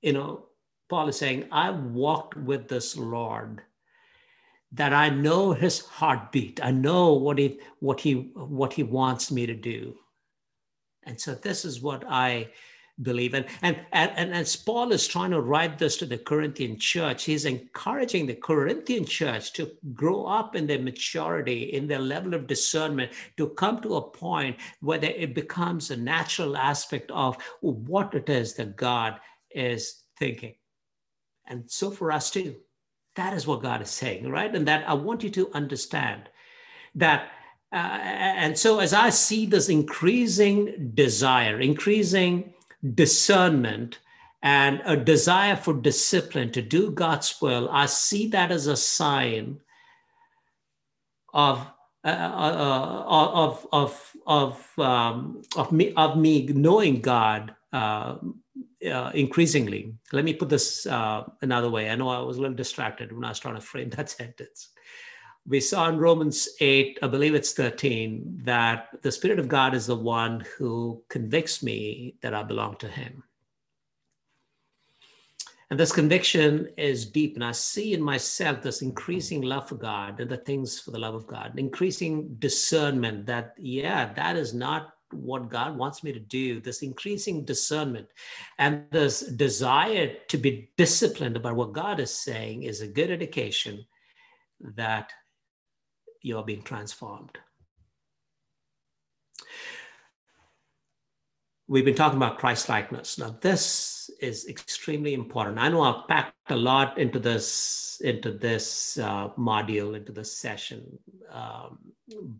you 0.00 0.12
know, 0.12 0.46
Paul 0.88 1.08
is 1.08 1.18
saying, 1.18 1.48
I 1.52 1.70
walked 1.70 2.36
with 2.36 2.68
this 2.68 2.96
Lord 2.96 3.62
that 4.72 4.92
I 4.92 5.08
know 5.10 5.52
his 5.52 5.80
heartbeat. 5.80 6.64
I 6.64 6.70
know 6.70 7.12
what 7.12 7.38
he 7.38 7.58
what 7.80 8.00
he 8.00 8.30
what 8.34 8.72
he 8.72 8.84
wants 8.84 9.30
me 9.30 9.44
to 9.44 9.54
do. 9.54 9.96
And 11.02 11.20
so 11.20 11.34
this 11.34 11.64
is 11.64 11.80
what 11.80 12.04
I 12.08 12.48
believe. 13.02 13.34
And 13.34 13.46
and 13.62 13.78
and, 13.92 14.12
and 14.16 14.34
as 14.34 14.56
Paul 14.56 14.92
is 14.92 15.06
trying 15.06 15.30
to 15.32 15.40
write 15.40 15.78
this 15.78 15.96
to 15.98 16.06
the 16.06 16.18
Corinthian 16.18 16.78
church, 16.78 17.24
he's 17.24 17.44
encouraging 17.44 18.26
the 18.26 18.34
Corinthian 18.34 19.04
church 19.04 19.52
to 19.54 19.70
grow 19.92 20.24
up 20.24 20.56
in 20.56 20.66
their 20.66 20.80
maturity, 20.80 21.74
in 21.74 21.86
their 21.86 22.00
level 22.00 22.34
of 22.34 22.46
discernment, 22.46 23.12
to 23.36 23.48
come 23.50 23.80
to 23.82 23.96
a 23.96 24.10
point 24.10 24.56
where 24.80 25.02
it 25.02 25.34
becomes 25.34 25.90
a 25.90 25.96
natural 25.96 26.56
aspect 26.56 27.10
of 27.10 27.36
what 27.60 28.14
it 28.14 28.28
is 28.28 28.54
that 28.54 28.76
God 28.76 29.18
is 29.50 30.02
thinking. 30.18 30.54
And 31.46 31.70
so 31.70 31.90
for 31.90 32.12
us 32.12 32.30
too 32.30 32.56
that 33.18 33.34
is 33.34 33.46
what 33.46 33.62
God 33.62 33.82
is 33.82 33.90
saying, 33.90 34.30
right? 34.30 34.54
And 34.54 34.66
that 34.68 34.88
I 34.88 34.94
want 34.94 35.22
you 35.22 35.30
to 35.30 35.50
understand 35.52 36.30
that. 36.94 37.30
Uh, 37.70 37.76
and 37.76 38.56
so, 38.56 38.78
as 38.78 38.94
I 38.94 39.10
see 39.10 39.44
this 39.44 39.68
increasing 39.68 40.92
desire, 40.94 41.60
increasing 41.60 42.54
discernment, 42.94 43.98
and 44.42 44.80
a 44.84 44.96
desire 44.96 45.56
for 45.56 45.74
discipline 45.74 46.52
to 46.52 46.62
do 46.62 46.90
God's 46.90 47.40
will, 47.40 47.68
I 47.70 47.86
see 47.86 48.28
that 48.28 48.50
as 48.52 48.66
a 48.66 48.76
sign 48.76 49.60
of 51.34 51.66
uh, 52.04 52.08
uh, 52.08 52.10
uh 52.10 53.04
of 53.08 53.66
of 53.72 54.16
of 54.26 54.78
um, 54.78 55.42
of 55.56 55.72
me 55.72 55.92
of 55.94 56.16
me 56.16 56.46
knowing 56.46 57.00
God 57.00 57.54
uh, 57.72 58.16
uh, 58.86 59.10
increasingly. 59.14 59.94
Let 60.12 60.24
me 60.24 60.34
put 60.34 60.48
this 60.48 60.86
uh, 60.86 61.24
another 61.42 61.70
way. 61.70 61.90
I 61.90 61.96
know 61.96 62.08
I 62.08 62.20
was 62.20 62.38
a 62.38 62.40
little 62.40 62.56
distracted 62.56 63.12
when 63.12 63.24
I 63.24 63.30
was 63.30 63.38
trying 63.38 63.56
to 63.56 63.60
frame 63.60 63.90
that 63.90 64.10
sentence. 64.20 64.70
We 65.48 65.60
saw 65.60 65.88
in 65.88 65.98
Romans 65.98 66.48
8, 66.60 66.98
I 67.02 67.06
believe 67.06 67.34
it's 67.34 67.52
13, 67.52 68.42
that 68.44 68.88
the 69.02 69.10
Spirit 69.10 69.38
of 69.38 69.48
God 69.48 69.74
is 69.74 69.86
the 69.86 69.96
one 69.96 70.44
who 70.58 71.02
convicts 71.08 71.62
me 71.62 72.16
that 72.20 72.34
I 72.34 72.42
belong 72.42 72.76
to 72.76 72.88
Him. 72.88 73.22
And 75.70 75.80
this 75.80 75.92
conviction 75.92 76.68
is 76.76 77.06
deep. 77.06 77.34
And 77.34 77.44
I 77.44 77.52
see 77.52 77.94
in 77.94 78.02
myself 78.02 78.62
this 78.62 78.82
increasing 78.82 79.42
love 79.42 79.68
for 79.68 79.76
God 79.76 80.20
and 80.20 80.30
the 80.30 80.36
things 80.36 80.80
for 80.80 80.90
the 80.90 80.98
love 80.98 81.14
of 81.14 81.26
God, 81.26 81.52
increasing 81.56 82.34
discernment 82.38 83.26
that, 83.26 83.54
yeah, 83.58 84.12
that 84.14 84.36
is 84.36 84.54
not 84.54 84.94
what 85.12 85.48
God 85.48 85.76
wants 85.76 86.04
me 86.04 86.12
to 86.12 86.20
do, 86.20 86.60
this 86.60 86.82
increasing 86.82 87.44
discernment 87.44 88.08
and 88.58 88.84
this 88.90 89.20
desire 89.20 90.14
to 90.28 90.36
be 90.36 90.70
disciplined 90.76 91.36
about 91.36 91.56
what 91.56 91.72
God 91.72 92.00
is 92.00 92.14
saying 92.14 92.64
is 92.64 92.82
a 92.82 92.86
good 92.86 93.10
indication 93.10 93.86
that 94.60 95.12
you're 96.22 96.44
being 96.44 96.62
transformed. 96.62 97.38
We've 101.70 101.84
been 101.84 101.94
talking 101.94 102.16
about 102.16 102.38
Christ 102.38 102.68
likeness. 102.70 103.18
Now, 103.18 103.36
this 103.42 104.10
is 104.20 104.48
extremely 104.48 105.12
important. 105.12 105.58
I 105.58 105.68
know 105.68 105.82
I've 105.82 106.08
packed 106.08 106.50
a 106.50 106.56
lot 106.56 106.98
into 106.98 107.18
this 107.18 108.00
into 108.02 108.32
this 108.32 108.96
uh, 108.98 109.28
module, 109.36 109.96
into 109.96 110.12
this 110.12 110.34
session, 110.34 110.98
um, 111.30 111.78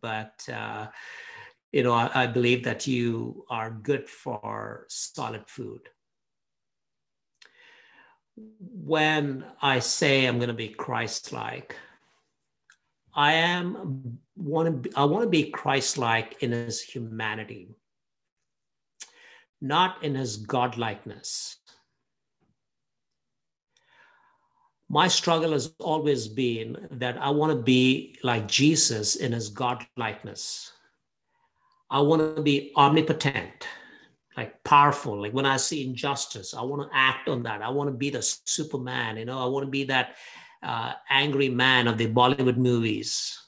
but 0.00 0.48
uh, 0.52 0.86
you 1.72 1.82
know, 1.82 1.92
I, 1.92 2.22
I 2.22 2.26
believe 2.26 2.64
that 2.64 2.86
you 2.86 3.44
are 3.50 3.70
good 3.70 4.08
for 4.08 4.86
solid 4.88 5.46
food. 5.46 5.82
When 8.60 9.44
I 9.60 9.80
say 9.80 10.24
I'm 10.24 10.38
going 10.38 10.48
to 10.48 10.54
be 10.54 10.68
Christ-like, 10.68 11.76
I 13.14 13.32
am 13.32 14.18
want 14.36 14.84
to 14.84 14.90
I 14.96 15.04
want 15.04 15.24
to 15.24 15.30
be 15.30 15.50
Christ-like 15.50 16.42
in 16.42 16.52
his 16.52 16.80
humanity, 16.80 17.74
not 19.60 20.04
in 20.04 20.14
his 20.14 20.46
godlikeness. 20.46 21.56
My 24.90 25.08
struggle 25.08 25.52
has 25.52 25.74
always 25.80 26.28
been 26.28 26.88
that 26.92 27.18
I 27.18 27.30
want 27.30 27.52
to 27.52 27.62
be 27.62 28.16
like 28.22 28.48
Jesus 28.48 29.16
in 29.16 29.32
his 29.32 29.50
godlikeness. 29.50 30.70
I 31.90 32.00
want 32.00 32.36
to 32.36 32.42
be 32.42 32.72
omnipotent, 32.76 33.66
like 34.36 34.62
powerful. 34.64 35.20
Like 35.20 35.32
when 35.32 35.44
I 35.44 35.58
see 35.58 35.86
injustice, 35.86 36.54
I 36.54 36.62
want 36.62 36.82
to 36.82 36.96
act 36.96 37.28
on 37.28 37.42
that. 37.42 37.60
I 37.60 37.68
want 37.68 37.88
to 37.90 37.96
be 37.96 38.08
the 38.08 38.22
Superman, 38.22 39.18
you 39.18 39.26
know, 39.26 39.38
I 39.38 39.46
want 39.46 39.66
to 39.66 39.70
be 39.70 39.84
that 39.84 40.16
uh, 40.62 40.92
angry 41.08 41.48
man 41.48 41.86
of 41.88 41.98
the 41.98 42.08
Bollywood 42.08 42.56
movies. 42.56 43.38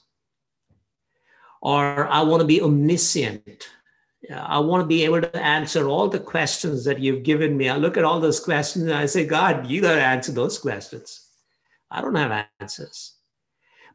Or 1.61 2.07
I 2.07 2.21
want 2.21 2.41
to 2.41 2.47
be 2.47 2.61
omniscient. 2.61 3.69
I 4.33 4.59
want 4.59 4.81
to 4.81 4.87
be 4.87 5.03
able 5.03 5.21
to 5.21 5.43
answer 5.43 5.87
all 5.87 6.07
the 6.07 6.19
questions 6.19 6.83
that 6.85 6.99
you've 6.99 7.23
given 7.23 7.57
me. 7.57 7.69
I 7.69 7.77
look 7.77 7.97
at 7.97 8.03
all 8.03 8.19
those 8.19 8.39
questions 8.39 8.85
and 8.85 8.93
I 8.93 9.05
say, 9.05 9.25
God, 9.25 9.67
you 9.67 9.81
got 9.81 9.95
to 9.95 10.03
answer 10.03 10.31
those 10.31 10.57
questions. 10.57 11.27
I 11.89 12.01
don't 12.01 12.15
have 12.15 12.45
answers. 12.59 13.15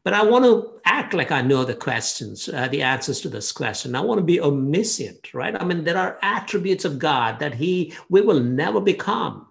But 0.03 0.13
I 0.13 0.23
want 0.23 0.45
to 0.45 0.79
act 0.85 1.13
like 1.13 1.31
I 1.31 1.41
know 1.41 1.65
the 1.65 1.75
questions, 1.75 2.47
uh, 2.47 2.67
the 2.69 2.81
answers 2.81 3.19
to 3.21 3.29
this 3.29 3.51
question. 3.51 3.95
I 3.95 4.01
want 4.01 4.19
to 4.19 4.23
be 4.23 4.39
omniscient, 4.39 5.33
right? 5.33 5.59
I 5.59 5.65
mean, 5.65 5.83
there 5.83 5.97
are 5.97 6.19
attributes 6.21 6.85
of 6.85 6.99
God 6.99 7.39
that 7.39 7.55
He 7.55 7.93
we 8.09 8.21
will 8.21 8.39
never 8.39 8.79
become. 8.79 9.47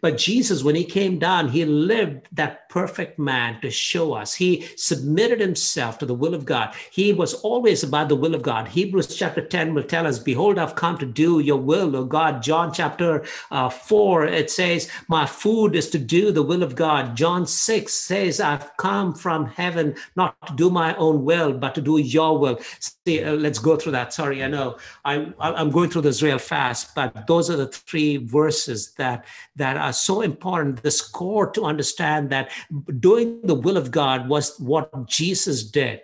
But 0.00 0.18
Jesus, 0.18 0.62
when 0.62 0.74
he 0.74 0.84
came 0.84 1.18
down, 1.18 1.48
he 1.48 1.64
lived 1.64 2.28
that 2.32 2.68
perfect 2.68 3.18
man 3.18 3.60
to 3.60 3.70
show 3.70 4.12
us. 4.12 4.34
He 4.34 4.68
submitted 4.76 5.40
himself 5.40 5.98
to 5.98 6.06
the 6.06 6.14
will 6.14 6.34
of 6.34 6.44
God. 6.44 6.74
He 6.90 7.12
was 7.12 7.34
always 7.34 7.82
about 7.82 8.08
the 8.08 8.16
will 8.16 8.34
of 8.34 8.42
God. 8.42 8.68
Hebrews 8.68 9.16
chapter 9.16 9.40
10 9.40 9.74
will 9.74 9.82
tell 9.82 10.06
us, 10.06 10.18
Behold, 10.18 10.58
I've 10.58 10.74
come 10.74 10.98
to 10.98 11.06
do 11.06 11.40
your 11.40 11.58
will, 11.58 11.96
O 11.96 12.04
God. 12.04 12.42
John 12.42 12.72
chapter 12.72 13.24
uh, 13.50 13.68
4, 13.68 14.26
it 14.26 14.50
says, 14.50 14.90
My 15.08 15.26
food 15.26 15.74
is 15.74 15.90
to 15.90 15.98
do 15.98 16.32
the 16.32 16.42
will 16.42 16.62
of 16.62 16.74
God. 16.74 17.16
John 17.16 17.46
6 17.46 17.92
says, 17.92 18.40
I've 18.40 18.76
come 18.76 19.14
from 19.14 19.46
heaven 19.46 19.94
not 20.16 20.36
to 20.46 20.54
do 20.54 20.70
my 20.70 20.94
own 20.96 21.24
will, 21.24 21.52
but 21.52 21.74
to 21.74 21.80
do 21.80 21.98
your 21.98 22.38
will. 22.38 22.58
See, 22.80 23.22
uh, 23.22 23.32
let's 23.32 23.58
go 23.58 23.76
through 23.76 23.92
that. 23.92 24.12
Sorry, 24.12 24.42
I 24.42 24.48
know 24.48 24.78
I, 25.04 25.32
I'm 25.40 25.70
going 25.70 25.90
through 25.90 26.02
this 26.02 26.22
real 26.22 26.38
fast, 26.38 26.94
but 26.94 27.26
those 27.26 27.50
are 27.50 27.56
the 27.56 27.68
three 27.68 28.18
verses 28.18 28.92
that 28.92 29.24
that 29.58 29.76
are 29.76 29.92
so 29.92 30.22
important, 30.22 30.82
this 30.82 31.00
core 31.00 31.50
to 31.50 31.64
understand 31.64 32.30
that 32.30 32.50
doing 32.98 33.40
the 33.44 33.54
will 33.54 33.76
of 33.76 33.90
God 33.90 34.28
was 34.28 34.58
what 34.58 35.06
Jesus 35.06 35.62
did 35.62 36.00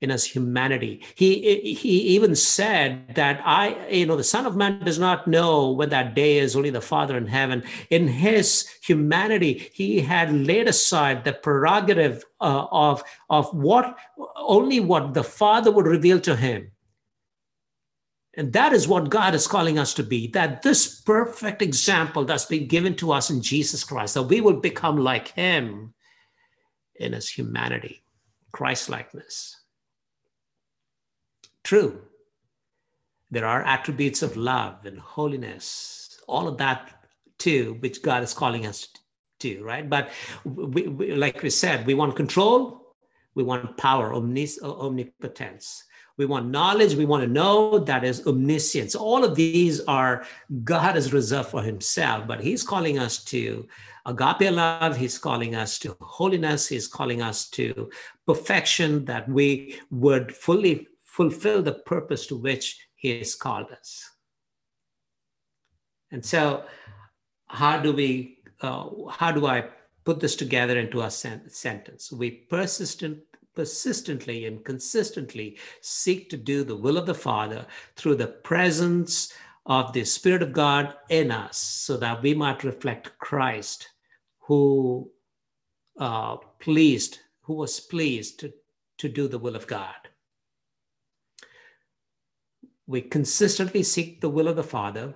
in 0.00 0.10
his 0.10 0.24
humanity. 0.24 1.02
He, 1.14 1.74
he 1.74 1.98
even 2.14 2.34
said 2.36 3.14
that 3.14 3.40
I, 3.44 3.88
you 3.88 4.06
know, 4.06 4.16
the 4.16 4.22
Son 4.22 4.44
of 4.44 4.54
Man 4.54 4.84
does 4.84 4.98
not 4.98 5.26
know 5.26 5.70
when 5.70 5.88
that 5.88 6.14
day 6.14 6.38
is, 6.38 6.54
only 6.54 6.70
the 6.70 6.80
Father 6.80 7.16
in 7.16 7.26
heaven. 7.26 7.64
In 7.90 8.06
his 8.06 8.68
humanity, 8.82 9.70
he 9.72 10.00
had 10.00 10.32
laid 10.32 10.68
aside 10.68 11.24
the 11.24 11.32
prerogative 11.32 12.22
uh, 12.40 12.66
of, 12.70 13.02
of 13.30 13.52
what 13.54 13.96
only 14.36 14.78
what 14.78 15.14
the 15.14 15.24
Father 15.24 15.72
would 15.72 15.86
reveal 15.86 16.20
to 16.20 16.36
him. 16.36 16.70
And 18.36 18.52
that 18.52 18.72
is 18.72 18.88
what 18.88 19.10
God 19.10 19.34
is 19.34 19.46
calling 19.46 19.78
us 19.78 19.94
to 19.94 20.02
be 20.02 20.26
that 20.28 20.62
this 20.62 21.00
perfect 21.00 21.62
example 21.62 22.24
that's 22.24 22.46
been 22.46 22.66
given 22.66 22.94
to 22.96 23.12
us 23.12 23.30
in 23.30 23.42
Jesus 23.42 23.84
Christ, 23.84 24.14
that 24.14 24.24
we 24.24 24.40
will 24.40 24.60
become 24.60 24.96
like 24.96 25.28
Him 25.28 25.94
in 26.96 27.12
His 27.12 27.28
humanity, 27.28 28.02
Christ 28.52 28.88
likeness. 28.88 29.60
True, 31.62 32.02
there 33.30 33.46
are 33.46 33.62
attributes 33.62 34.22
of 34.22 34.36
love 34.36 34.84
and 34.84 34.98
holiness, 34.98 36.20
all 36.26 36.48
of 36.48 36.58
that 36.58 37.06
too, 37.38 37.76
which 37.80 38.02
God 38.02 38.22
is 38.22 38.34
calling 38.34 38.66
us 38.66 38.88
to, 39.40 39.62
right? 39.62 39.88
But 39.88 40.10
we, 40.44 40.88
we, 40.88 41.14
like 41.14 41.42
we 41.42 41.50
said, 41.50 41.86
we 41.86 41.94
want 41.94 42.16
control, 42.16 42.94
we 43.34 43.44
want 43.44 43.76
power, 43.76 44.12
omnis, 44.12 44.60
omnipotence 44.62 45.84
we 46.16 46.26
want 46.26 46.50
knowledge. 46.50 46.94
We 46.94 47.06
want 47.06 47.24
to 47.24 47.30
know 47.30 47.78
that 47.78 48.04
is 48.04 48.26
omniscience. 48.26 48.94
All 48.94 49.24
of 49.24 49.34
these 49.34 49.80
are 49.80 50.24
God 50.62 50.96
is 50.96 51.12
reserved 51.12 51.50
for 51.50 51.62
himself, 51.62 52.26
but 52.26 52.40
he's 52.40 52.62
calling 52.62 52.98
us 52.98 53.24
to 53.24 53.66
agape 54.06 54.52
love. 54.52 54.96
He's 54.96 55.18
calling 55.18 55.54
us 55.54 55.78
to 55.80 55.96
holiness. 56.00 56.68
He's 56.68 56.86
calling 56.86 57.20
us 57.22 57.48
to 57.50 57.90
perfection 58.26 59.04
that 59.06 59.28
we 59.28 59.80
would 59.90 60.34
fully 60.34 60.86
fulfill 61.02 61.62
the 61.62 61.72
purpose 61.72 62.26
to 62.26 62.36
which 62.36 62.78
he 62.94 63.18
has 63.18 63.34
called 63.34 63.70
us. 63.72 64.08
And 66.10 66.24
so 66.24 66.64
how 67.48 67.78
do 67.78 67.92
we, 67.92 68.38
uh, 68.60 68.88
how 69.10 69.32
do 69.32 69.46
I 69.46 69.68
put 70.04 70.20
this 70.20 70.36
together 70.36 70.78
into 70.78 71.02
a 71.02 71.10
sen- 71.10 71.48
sentence? 71.50 72.12
We 72.12 72.30
persistent, 72.30 73.18
persistently 73.54 74.46
and 74.46 74.64
consistently 74.64 75.58
seek 75.80 76.28
to 76.30 76.36
do 76.36 76.64
the 76.64 76.76
will 76.76 76.98
of 76.98 77.06
the 77.06 77.14
Father 77.14 77.66
through 77.96 78.16
the 78.16 78.26
presence 78.26 79.32
of 79.66 79.92
the 79.92 80.04
Spirit 80.04 80.42
of 80.42 80.52
God 80.52 80.94
in 81.08 81.30
us 81.30 81.56
so 81.56 81.96
that 81.96 82.22
we 82.22 82.34
might 82.34 82.64
reflect 82.64 83.18
Christ 83.18 83.88
who 84.40 85.10
uh, 85.98 86.36
pleased, 86.58 87.20
who 87.42 87.54
was 87.54 87.80
pleased 87.80 88.40
to, 88.40 88.52
to 88.98 89.08
do 89.08 89.28
the 89.28 89.38
will 89.38 89.56
of 89.56 89.66
God. 89.66 89.94
We 92.86 93.00
consistently 93.00 93.82
seek 93.82 94.20
the 94.20 94.28
will 94.28 94.48
of 94.48 94.56
the 94.56 94.62
Father 94.62 95.14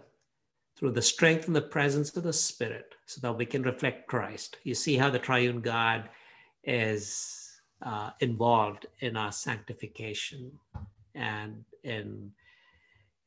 through 0.79 0.93
the 0.93 1.03
strength 1.03 1.47
and 1.47 1.57
the 1.57 1.61
presence 1.61 2.17
of 2.17 2.23
the 2.23 2.33
Spirit 2.33 2.95
so 3.05 3.21
that 3.21 3.37
we 3.37 3.45
can 3.45 3.63
reflect 3.63 4.07
Christ. 4.07 4.59
You 4.63 4.75
see 4.75 4.97
how 4.97 5.11
the 5.11 5.19
triune 5.19 5.61
God 5.61 6.09
is 6.65 7.38
uh, 7.83 8.11
involved 8.21 8.87
in 9.01 9.17
our 9.17 9.33
sanctification 9.33 10.51
and 11.15 11.65
in, 11.85 12.31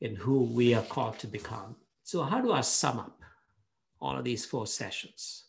in 0.00 0.14
who 0.14 0.44
we 0.44 0.74
are 0.74 0.82
called 0.82 1.18
to 1.20 1.26
become. 1.26 1.76
So, 2.02 2.22
how 2.22 2.40
do 2.40 2.52
I 2.52 2.60
sum 2.60 2.98
up 2.98 3.20
all 4.00 4.16
of 4.18 4.24
these 4.24 4.44
four 4.44 4.66
sessions? 4.66 5.44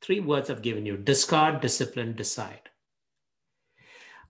Three 0.00 0.20
words 0.20 0.50
I've 0.50 0.62
given 0.62 0.84
you 0.84 0.96
discard, 0.96 1.60
discipline, 1.60 2.14
decide. 2.14 2.68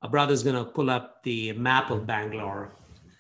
A 0.03 0.09
brother's 0.09 0.43
going 0.43 0.57
to 0.57 0.71
pull 0.71 0.91
up 0.91 1.23
the 1.25 1.53
map 1.53 1.91
of 1.91 2.07
Bangalore. 2.07 2.73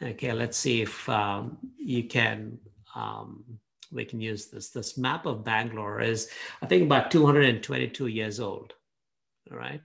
Okay, 0.02 0.32
let's 0.32 0.56
see 0.56 0.82
if 0.82 1.08
um, 1.08 1.58
you 1.78 2.04
can. 2.04 2.58
Um, 2.94 3.44
we 3.90 4.04
can 4.04 4.20
use 4.20 4.46
this. 4.46 4.70
This 4.70 4.98
map 4.98 5.26
of 5.26 5.44
Bangalore 5.44 6.00
is, 6.00 6.28
I 6.62 6.66
think, 6.66 6.84
about 6.84 7.10
222 7.10 8.06
years 8.06 8.40
old. 8.40 8.74
All 9.50 9.56
right. 9.56 9.80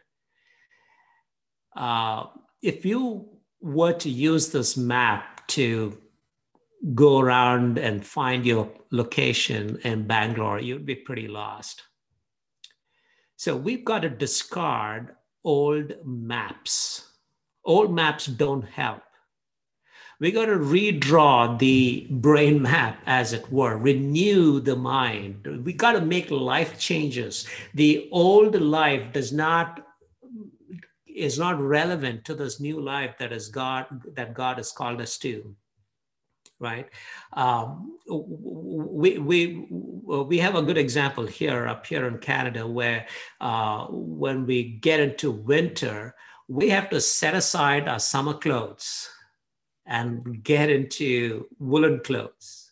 Uh, 1.75 2.25
if 2.61 2.85
you 2.85 3.29
were 3.61 3.93
to 3.93 4.09
use 4.09 4.49
this 4.49 4.77
map 4.77 5.47
to 5.47 5.97
go 6.93 7.19
around 7.19 7.77
and 7.77 8.05
find 8.05 8.45
your 8.45 8.69
location 8.91 9.79
in 9.83 10.07
Bangalore, 10.07 10.59
you'd 10.59 10.85
be 10.85 10.95
pretty 10.95 11.27
lost. 11.27 11.83
So 13.35 13.55
we've 13.55 13.85
got 13.85 14.01
to 14.01 14.09
discard 14.09 15.15
old 15.43 15.93
maps. 16.05 17.07
Old 17.65 17.93
maps 17.93 18.25
don't 18.25 18.65
help. 18.65 19.03
We 20.19 20.31
got 20.31 20.47
to 20.47 20.57
redraw 20.57 21.57
the 21.57 22.07
brain 22.09 22.61
map, 22.61 23.01
as 23.05 23.31
it 23.31 23.49
were, 23.49 23.77
renew 23.77 24.59
the 24.59 24.75
mind. 24.75 25.63
We 25.63 25.71
got 25.71 25.93
to 25.93 26.01
make 26.01 26.29
life 26.29 26.77
changes. 26.77 27.47
The 27.73 28.09
old 28.11 28.59
life 28.59 29.13
does 29.13 29.31
not 29.31 29.87
is 31.15 31.39
not 31.39 31.59
relevant 31.59 32.25
to 32.25 32.35
this 32.35 32.59
new 32.59 32.79
life 32.79 33.17
that 33.19 33.31
is 33.31 33.49
God 33.49 33.85
that 34.15 34.33
God 34.33 34.57
has 34.57 34.71
called 34.71 35.01
us 35.01 35.17
to 35.19 35.55
right? 36.59 36.89
Um, 37.33 37.97
we, 38.07 39.17
we, 39.17 39.67
we 39.69 40.37
have 40.39 40.55
a 40.55 40.61
good 40.61 40.77
example 40.77 41.25
here 41.25 41.67
up 41.67 41.85
here 41.85 42.07
in 42.07 42.17
Canada 42.17 42.67
where 42.67 43.07
uh, 43.39 43.85
when 43.89 44.45
we 44.45 44.63
get 44.63 44.99
into 44.99 45.31
winter, 45.31 46.15
we 46.47 46.69
have 46.69 46.89
to 46.89 46.99
set 46.99 47.33
aside 47.33 47.87
our 47.87 47.99
summer 47.99 48.33
clothes 48.33 49.09
and 49.85 50.43
get 50.43 50.69
into 50.69 51.47
woolen 51.59 52.01
clothes. 52.03 52.71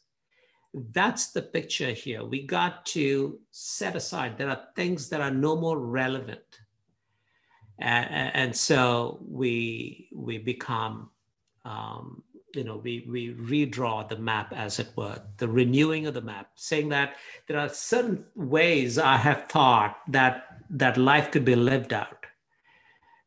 That's 0.73 1.31
the 1.31 1.41
picture 1.41 1.91
here. 1.91 2.23
We 2.23 2.45
got 2.45 2.85
to 2.87 3.39
set 3.51 3.95
aside. 3.95 4.37
There 4.37 4.49
are 4.49 4.67
things 4.75 5.09
that 5.09 5.21
are 5.21 5.31
no 5.31 5.55
more 5.55 5.79
relevant. 5.79 6.41
And, 7.79 8.31
and 8.33 8.55
so 8.55 9.19
we, 9.27 10.09
we 10.13 10.37
become 10.37 11.09
um, 11.65 12.23
you 12.57 12.63
know, 12.63 12.77
we, 12.77 13.05
we 13.07 13.33
redraw 13.35 14.07
the 14.07 14.17
map, 14.17 14.53
as 14.55 14.79
it 14.79 14.87
were, 14.95 15.21
the 15.37 15.47
renewing 15.47 16.07
of 16.07 16.13
the 16.13 16.21
map, 16.21 16.49
saying 16.55 16.89
that 16.89 17.15
there 17.47 17.59
are 17.59 17.69
certain 17.69 18.25
ways 18.35 18.97
I 18.97 19.17
have 19.17 19.47
thought 19.47 19.97
that 20.07 20.45
that 20.69 20.97
life 20.97 21.31
could 21.31 21.45
be 21.45 21.55
lived 21.55 21.93
out. 21.93 22.25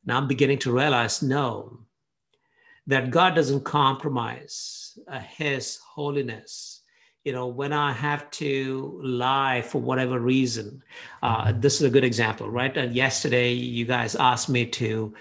Now 0.05 0.19
I'm 0.19 0.29
beginning 0.29 0.59
to 0.61 0.73
realize, 0.73 1.23
no, 1.23 1.79
that 2.87 3.11
God 3.11 3.35
doesn't 3.35 3.65
compromise 3.65 4.99
uh, 5.07 5.21
His 5.21 5.77
holiness. 5.77 6.80
You 7.25 7.33
know, 7.33 7.49
when 7.49 7.73
I 7.73 7.93
have 7.93 8.31
to 8.33 8.99
lie 9.03 9.61
for 9.63 9.81
whatever 9.81 10.19
reason, 10.19 10.83
uh, 11.23 11.53
this 11.55 11.75
is 11.77 11.83
a 11.83 11.91
good 11.91 12.05
example, 12.05 12.49
right? 12.49 12.75
And 12.77 12.95
yesterday, 12.95 13.53
you 13.53 13.85
guys 13.85 14.17
asked 14.17 14.49
me 14.49 14.65
to 14.67 15.15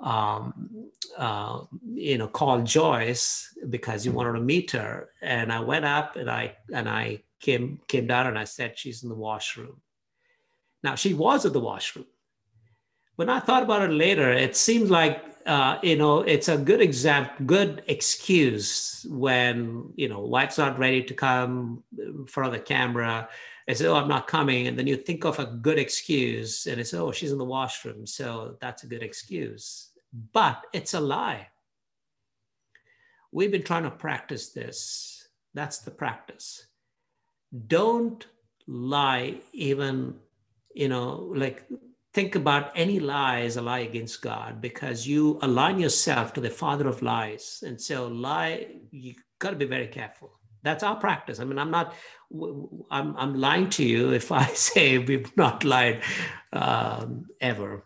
um, 0.00 0.90
uh, 1.16 1.60
you 1.84 2.18
know, 2.18 2.28
call 2.28 2.62
Joyce 2.62 3.56
because 3.70 4.04
you 4.04 4.12
wanted 4.12 4.32
to 4.32 4.40
meet 4.40 4.70
her. 4.72 5.10
And 5.22 5.52
I 5.52 5.60
went 5.60 5.84
up 5.84 6.16
and 6.16 6.30
I 6.30 6.56
and 6.72 6.88
I 6.88 7.22
came 7.40 7.80
came 7.88 8.06
down 8.06 8.26
and 8.26 8.38
I 8.38 8.44
said 8.44 8.78
she's 8.78 9.02
in 9.02 9.08
the 9.08 9.14
washroom. 9.14 9.80
Now 10.82 10.94
she 10.94 11.14
was 11.14 11.46
at 11.46 11.52
the 11.52 11.60
washroom. 11.60 12.06
When 13.16 13.28
I 13.28 13.40
thought 13.40 13.62
about 13.62 13.82
it 13.82 13.92
later, 13.92 14.30
it 14.30 14.56
seems 14.56 14.90
like 14.90 15.22
uh, 15.46 15.78
you 15.82 15.96
know 15.96 16.20
it's 16.20 16.48
a 16.48 16.56
good 16.56 16.80
example, 16.80 17.46
good 17.46 17.82
excuse 17.86 19.06
when 19.08 19.92
you 19.94 20.08
know 20.08 20.20
wife's 20.20 20.58
not 20.58 20.78
ready 20.78 21.02
to 21.02 21.14
come 21.14 21.82
in 21.98 22.26
front 22.26 22.48
of 22.48 22.52
the 22.54 22.64
camera. 22.64 23.28
and 23.66 23.76
say, 23.76 23.86
"Oh, 23.86 23.94
I'm 23.96 24.08
not 24.08 24.26
coming," 24.26 24.66
and 24.66 24.78
then 24.78 24.86
you 24.86 24.96
think 24.96 25.24
of 25.24 25.38
a 25.38 25.46
good 25.46 25.78
excuse, 25.78 26.66
and 26.66 26.80
it's, 26.80 26.92
"Oh, 26.92 27.12
she's 27.12 27.32
in 27.32 27.38
the 27.38 27.44
washroom," 27.44 28.06
so 28.06 28.56
that's 28.60 28.84
a 28.84 28.86
good 28.86 29.02
excuse 29.02 29.94
but 30.32 30.66
it's 30.72 30.94
a 30.94 31.00
lie. 31.00 31.48
We've 33.32 33.50
been 33.50 33.64
trying 33.64 33.82
to 33.82 33.90
practice 33.90 34.50
this. 34.50 35.28
That's 35.54 35.78
the 35.78 35.90
practice. 35.90 36.66
Don't 37.66 38.24
lie, 38.66 39.40
even, 39.52 40.16
you 40.74 40.88
know, 40.88 41.32
like 41.34 41.66
think 42.14 42.36
about 42.36 42.70
any 42.76 43.00
lie 43.00 43.40
as 43.40 43.56
a 43.56 43.62
lie 43.62 43.80
against 43.80 44.22
God 44.22 44.60
because 44.60 45.06
you 45.06 45.38
align 45.42 45.80
yourself 45.80 46.32
to 46.34 46.40
the 46.40 46.48
father 46.48 46.88
of 46.88 47.02
lies. 47.02 47.62
And 47.66 47.80
so, 47.80 48.06
lie, 48.06 48.68
you 48.92 49.14
got 49.40 49.50
to 49.50 49.56
be 49.56 49.64
very 49.66 49.88
careful. 49.88 50.30
That's 50.62 50.84
our 50.84 50.96
practice. 50.96 51.40
I 51.40 51.44
mean, 51.44 51.58
I'm 51.58 51.72
not, 51.72 51.92
I'm, 52.90 53.16
I'm 53.16 53.34
lying 53.34 53.68
to 53.70 53.84
you 53.84 54.12
if 54.12 54.30
I 54.32 54.46
say 54.54 54.98
we've 54.98 55.36
not 55.36 55.64
lied 55.64 56.02
um, 56.52 57.26
ever. 57.40 57.84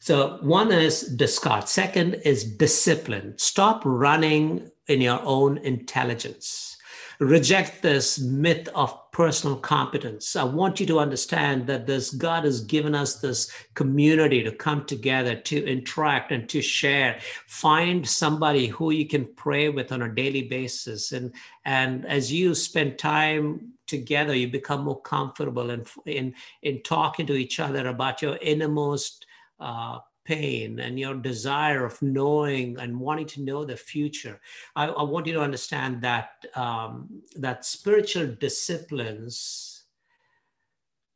So 0.00 0.38
one 0.40 0.70
is 0.70 1.00
discard. 1.16 1.68
Second 1.68 2.14
is 2.24 2.44
discipline. 2.56 3.34
Stop 3.36 3.82
running 3.84 4.70
in 4.86 5.00
your 5.00 5.20
own 5.24 5.58
intelligence. 5.58 6.75
Reject 7.18 7.80
this 7.80 8.18
myth 8.18 8.68
of 8.74 9.10
personal 9.10 9.56
competence. 9.56 10.36
I 10.36 10.44
want 10.44 10.78
you 10.78 10.86
to 10.86 10.98
understand 10.98 11.66
that 11.66 11.86
this 11.86 12.10
God 12.10 12.44
has 12.44 12.60
given 12.60 12.94
us 12.94 13.16
this 13.16 13.50
community 13.72 14.42
to 14.42 14.52
come 14.52 14.84
together, 14.84 15.34
to 15.34 15.66
interact 15.66 16.30
and 16.32 16.46
to 16.50 16.60
share. 16.60 17.18
Find 17.46 18.06
somebody 18.06 18.66
who 18.66 18.90
you 18.90 19.06
can 19.06 19.26
pray 19.34 19.70
with 19.70 19.92
on 19.92 20.02
a 20.02 20.14
daily 20.14 20.42
basis. 20.42 21.12
And, 21.12 21.32
and 21.64 22.04
as 22.04 22.30
you 22.30 22.54
spend 22.54 22.98
time 22.98 23.72
together, 23.86 24.34
you 24.34 24.48
become 24.48 24.84
more 24.84 25.00
comfortable 25.00 25.70
in, 25.70 25.86
in, 26.04 26.34
in 26.62 26.82
talking 26.82 27.26
to 27.26 27.34
each 27.34 27.58
other 27.60 27.88
about 27.88 28.20
your 28.20 28.36
innermost 28.42 29.24
uh, 29.58 30.00
pain 30.26 30.80
and 30.80 30.98
your 30.98 31.14
desire 31.14 31.84
of 31.84 32.00
knowing 32.02 32.78
and 32.78 32.98
wanting 32.98 33.26
to 33.26 33.42
know 33.42 33.64
the 33.64 33.76
future. 33.76 34.40
I, 34.74 34.86
I 34.86 35.02
want 35.02 35.26
you 35.26 35.34
to 35.34 35.40
understand 35.40 36.02
that 36.02 36.30
um, 36.54 37.22
that 37.36 37.64
spiritual 37.64 38.26
disciplines 38.26 39.84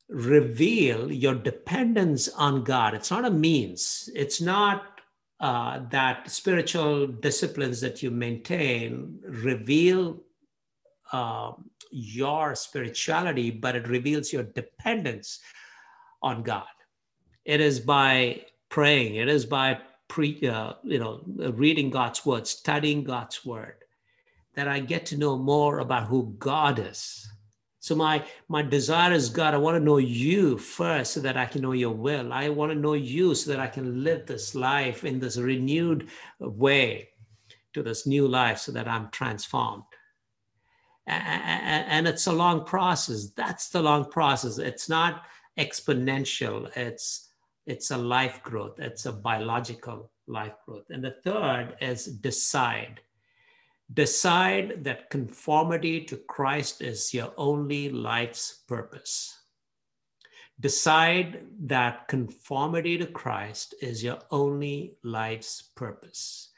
reveal 0.08 1.10
your 1.10 1.34
dependence 1.34 2.28
on 2.28 2.64
God. 2.64 2.94
It's 2.94 3.10
not 3.10 3.24
a 3.24 3.30
means. 3.30 4.10
It's 4.14 4.40
not 4.40 5.00
uh, 5.40 5.80
that 5.90 6.30
spiritual 6.30 7.06
disciplines 7.06 7.80
that 7.80 8.02
you 8.02 8.10
maintain 8.10 9.18
reveal 9.24 10.20
uh, 11.12 11.52
your 11.90 12.54
spirituality, 12.54 13.50
but 13.50 13.74
it 13.74 13.88
reveals 13.88 14.32
your 14.32 14.42
dependence 14.42 15.40
on 16.22 16.42
God. 16.42 16.66
It 17.44 17.60
is 17.60 17.80
by 17.80 18.44
praying. 18.70 19.16
It 19.16 19.28
is 19.28 19.44
by 19.44 19.78
pre, 20.08 20.48
uh, 20.48 20.72
you 20.82 20.98
know, 20.98 21.20
reading 21.52 21.90
God's 21.90 22.24
word, 22.24 22.46
studying 22.46 23.04
God's 23.04 23.44
word, 23.44 23.76
that 24.54 24.66
I 24.66 24.80
get 24.80 25.04
to 25.06 25.18
know 25.18 25.36
more 25.36 25.80
about 25.80 26.08
who 26.08 26.34
God 26.38 26.78
is. 26.78 27.28
So 27.82 27.94
my 27.94 28.24
my 28.48 28.62
desire 28.62 29.12
is 29.12 29.30
God. 29.30 29.54
I 29.54 29.58
want 29.58 29.76
to 29.76 29.84
know 29.84 29.98
you 29.98 30.58
first, 30.58 31.12
so 31.12 31.20
that 31.20 31.36
I 31.36 31.46
can 31.46 31.62
know 31.62 31.72
your 31.72 31.94
will. 31.94 32.32
I 32.32 32.48
want 32.50 32.72
to 32.72 32.78
know 32.78 32.92
you, 32.92 33.34
so 33.34 33.50
that 33.50 33.60
I 33.60 33.68
can 33.68 34.04
live 34.04 34.26
this 34.26 34.54
life 34.54 35.04
in 35.04 35.18
this 35.18 35.38
renewed 35.38 36.08
way, 36.38 37.08
to 37.72 37.82
this 37.82 38.06
new 38.06 38.28
life, 38.28 38.58
so 38.58 38.72
that 38.72 38.86
I'm 38.86 39.08
transformed. 39.10 39.84
And 41.06 42.06
it's 42.06 42.26
a 42.26 42.32
long 42.32 42.64
process. 42.64 43.30
That's 43.30 43.70
the 43.70 43.82
long 43.82 44.10
process. 44.10 44.58
It's 44.58 44.88
not 44.88 45.24
exponential. 45.58 46.70
It's 46.76 47.29
it's 47.70 47.92
a 47.92 47.96
life 47.96 48.42
growth, 48.42 48.80
it's 48.80 49.06
a 49.06 49.12
biological 49.12 50.10
life 50.26 50.56
growth. 50.66 50.90
And 50.90 51.04
the 51.04 51.16
third 51.22 51.76
is 51.80 52.06
decide. 52.06 53.00
Decide 53.94 54.84
that 54.84 55.08
conformity 55.10 56.04
to 56.04 56.16
Christ 56.16 56.82
is 56.82 57.14
your 57.14 57.32
only 57.36 57.88
life's 57.90 58.62
purpose. 58.66 59.36
Decide 60.58 61.46
that 61.60 62.08
conformity 62.08 62.98
to 62.98 63.06
Christ 63.06 63.74
is 63.80 64.02
your 64.02 64.18
only 64.30 64.96
life's 65.04 65.62
purpose. 65.74 66.50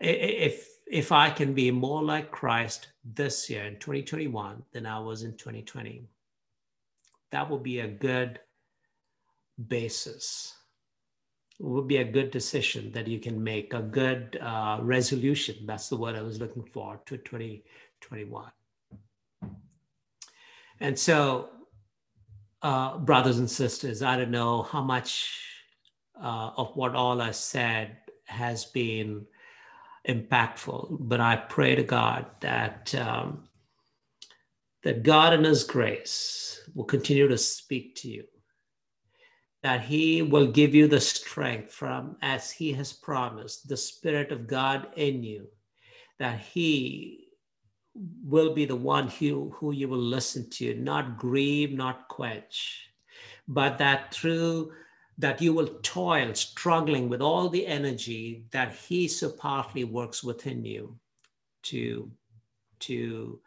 If, 0.00 0.66
if 0.86 1.12
I 1.12 1.30
can 1.30 1.52
be 1.52 1.70
more 1.70 2.02
like 2.02 2.30
Christ 2.30 2.88
this 3.04 3.48
year 3.50 3.64
in 3.64 3.78
2021 3.78 4.62
than 4.72 4.86
I 4.86 4.98
was 4.98 5.22
in 5.22 5.36
2020, 5.36 6.08
that 7.32 7.48
will 7.48 7.58
be 7.58 7.80
a 7.80 7.88
good 7.88 8.40
basis 9.68 10.54
would 11.58 11.88
be 11.88 11.96
a 11.98 12.04
good 12.04 12.30
decision 12.30 12.92
that 12.92 13.08
you 13.08 13.18
can 13.18 13.42
make, 13.42 13.72
a 13.72 13.80
good 13.80 14.38
uh, 14.42 14.78
resolution. 14.82 15.56
That's 15.64 15.88
the 15.88 15.96
word 15.96 16.14
I 16.14 16.22
was 16.22 16.38
looking 16.38 16.64
for 16.64 17.00
to 17.06 17.16
2021. 17.16 18.50
And 20.80 20.98
so, 20.98 21.48
uh, 22.60 22.98
brothers 22.98 23.38
and 23.38 23.50
sisters, 23.50 24.02
I 24.02 24.16
don't 24.16 24.30
know 24.30 24.62
how 24.62 24.82
much 24.82 25.30
uh, 26.22 26.50
of 26.56 26.76
what 26.76 26.94
all 26.94 27.22
I 27.22 27.30
said 27.30 27.96
has 28.24 28.66
been 28.66 29.24
impactful, 30.06 30.98
but 31.00 31.20
I 31.20 31.36
pray 31.36 31.74
to 31.74 31.82
God 31.82 32.26
that 32.40 32.94
um, 32.94 33.44
that 34.82 35.02
God 35.02 35.32
in 35.32 35.44
His 35.44 35.64
grace 35.64 36.60
will 36.74 36.84
continue 36.84 37.28
to 37.28 37.38
speak 37.38 37.96
to 37.96 38.08
you 38.08 38.24
that 39.62 39.80
he 39.80 40.22
will 40.22 40.46
give 40.46 40.74
you 40.74 40.86
the 40.86 41.00
strength 41.00 41.72
from 41.72 42.16
as 42.22 42.50
he 42.50 42.72
has 42.72 42.92
promised 42.92 43.68
the 43.68 43.76
spirit 43.76 44.32
of 44.32 44.46
god 44.46 44.88
in 44.96 45.22
you 45.22 45.46
that 46.18 46.38
he 46.38 47.28
will 48.24 48.54
be 48.54 48.64
the 48.64 48.76
one 48.76 49.08
who, 49.08 49.50
who 49.56 49.72
you 49.72 49.88
will 49.88 49.98
listen 49.98 50.48
to 50.50 50.74
not 50.74 51.18
grieve 51.18 51.72
not 51.72 52.08
quench 52.08 52.90
but 53.48 53.78
that 53.78 54.12
through 54.12 54.72
that 55.18 55.40
you 55.40 55.52
will 55.52 55.68
toil, 55.82 56.34
struggling 56.34 57.08
with 57.08 57.22
all 57.22 57.48
the 57.48 57.66
energy 57.66 58.44
that 58.50 58.74
He 58.74 59.08
so 59.08 59.30
powerfully 59.30 59.84
works 59.84 60.22
within 60.22 60.64
you 60.64 60.98
to, 61.64 62.10
to, 62.80 63.40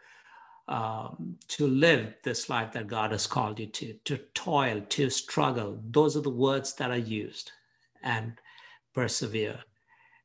um, 0.69 1.35
to 1.49 1.67
live 1.67 2.13
this 2.23 2.49
life 2.49 2.71
that 2.73 2.87
God 2.87 3.11
has 3.11 3.27
called 3.27 3.59
you 3.59 3.67
to, 3.67 3.93
to 4.05 4.17
toil, 4.33 4.81
to 4.89 5.09
struggle. 5.09 5.79
Those 5.91 6.15
are 6.15 6.21
the 6.21 6.29
words 6.29 6.73
that 6.75 6.91
are 6.91 6.97
used 6.97 7.51
and 8.01 8.33
persevere 8.93 9.59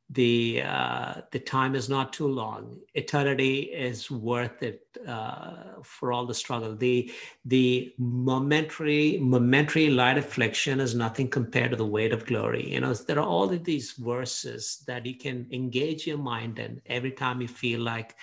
the 0.09 0.61
uh, 0.63 1.21
the 1.31 1.39
time 1.39 1.73
is 1.73 1.89
not 1.89 2.13
too 2.13 2.27
long. 2.27 2.79
Eternity 2.93 3.61
is 3.61 4.11
worth 4.11 4.61
it 4.61 4.85
uh, 5.07 5.81
for 5.83 6.11
all 6.11 6.27
the 6.27 6.33
struggle. 6.33 6.75
The 6.75 7.11
the 7.45 7.93
momentary 7.97 9.17
momentary 9.17 9.89
light 9.89 10.19
affliction 10.19 10.79
is 10.79 10.93
nothing 10.93 11.27
compared 11.27 11.71
to 11.71 11.77
the 11.77 11.85
weight 11.85 12.13
of 12.13 12.25
glory. 12.25 12.71
You 12.71 12.81
know, 12.81 12.93
there 12.93 13.19
are 13.19 13.27
all 13.27 13.51
of 13.51 13.63
these 13.63 13.93
verses 13.93 14.83
that 14.85 15.05
you 15.07 15.15
can 15.15 15.47
engage 15.51 16.05
your 16.05 16.19
mind 16.19 16.59
in 16.59 16.81
every 16.85 17.11
time 17.11 17.41
you 17.41 17.47
feel 17.47 17.81
like, 17.81 18.15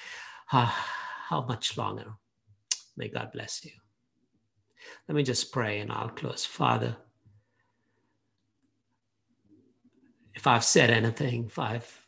ah, 0.53 1.02
how 1.33 1.43
much 1.43 1.79
longer? 1.79 2.13
May 2.97 3.09
God 3.09 3.33
bless 3.33 3.65
you. 3.65 3.73
Let 5.09 5.17
me 5.17 5.23
just 5.23 5.53
pray 5.53 5.81
and 5.81 5.91
I'll 5.91 6.11
close. 6.11 6.45
Father. 6.45 6.97
if 10.35 10.47
I've 10.47 10.65
said 10.65 10.91
anything, 10.91 11.47
if 11.47 11.59
I've 11.59 12.07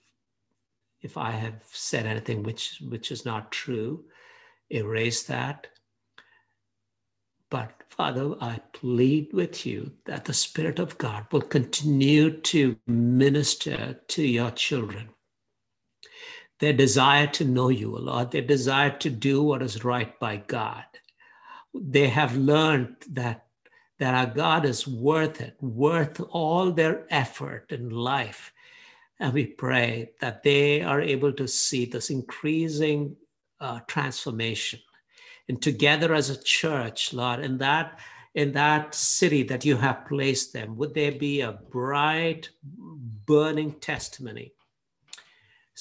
if 1.00 1.16
I 1.18 1.30
have 1.30 1.62
said 1.70 2.06
anything 2.06 2.42
which 2.42 2.82
which 2.88 3.12
is 3.12 3.24
not 3.24 3.52
true, 3.52 4.04
erase 4.70 5.22
that. 5.24 5.68
But 7.50 7.70
Father, 7.88 8.34
I 8.40 8.60
plead 8.72 9.32
with 9.32 9.64
you 9.64 9.92
that 10.06 10.24
the 10.24 10.34
Spirit 10.34 10.78
of 10.78 10.98
God 10.98 11.26
will 11.32 11.42
continue 11.42 12.30
to 12.52 12.76
minister 12.86 14.00
to 14.08 14.22
your 14.22 14.50
children. 14.50 15.10
Their 16.61 16.72
desire 16.72 17.26
to 17.28 17.44
know 17.44 17.68
you, 17.68 17.96
Lord, 17.96 18.30
their 18.30 18.42
desire 18.42 18.96
to 18.98 19.11
do 19.11 19.42
what 19.42 19.62
is 19.62 19.84
right 19.84 20.18
by 20.20 20.36
God. 20.36 20.84
They 21.74 22.09
have 22.09 22.36
learned 22.36 22.96
that 23.11 23.46
that 23.98 24.14
our 24.14 24.34
God 24.34 24.64
is 24.64 24.88
worth 24.88 25.40
it, 25.40 25.57
worth 25.61 26.20
all 26.30 26.72
their 26.72 27.07
effort 27.11 27.66
in 27.70 27.90
life. 27.90 28.52
And 29.20 29.32
we 29.32 29.46
pray 29.46 30.11
that 30.20 30.42
they 30.42 30.82
are 30.82 31.00
able 31.00 31.32
to 31.34 31.46
see 31.46 31.84
this 31.84 32.11
increasing 32.11 33.16
uh, 33.61 33.80
transformation. 33.86 34.80
And 35.48 35.62
together 35.62 36.12
as 36.12 36.28
a 36.28 36.42
church, 36.42 37.12
Lord, 37.12 37.40
in 37.40 37.59
that 37.59 38.00
in 38.34 38.50
that 38.52 38.96
city 38.96 39.44
that 39.44 39.64
you 39.64 39.76
have 39.76 40.09
placed 40.09 40.52
them, 40.52 40.76
would 40.76 40.92
there 40.92 41.12
be 41.12 41.40
a 41.40 41.52
bright, 41.52 42.50
burning 43.26 43.72
testimony 43.74 44.52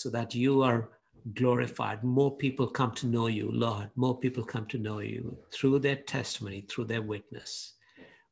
so 0.03 0.09
that 0.09 0.35
you 0.35 0.61
are 0.61 0.89
glorified? 1.33 2.03
More 2.03 2.35
people 2.35 2.67
come 2.67 2.91
to 2.95 3.07
know 3.07 3.27
you, 3.27 3.49
Lord. 3.49 3.89
More 3.95 4.19
people 4.19 4.43
come 4.43 4.65
to 4.65 4.77
know 4.77 4.99
you 4.99 5.37
through 5.53 5.79
their 5.79 5.95
testimony, 5.95 6.65
through 6.69 6.85
their 6.85 7.01
witness. 7.01 7.75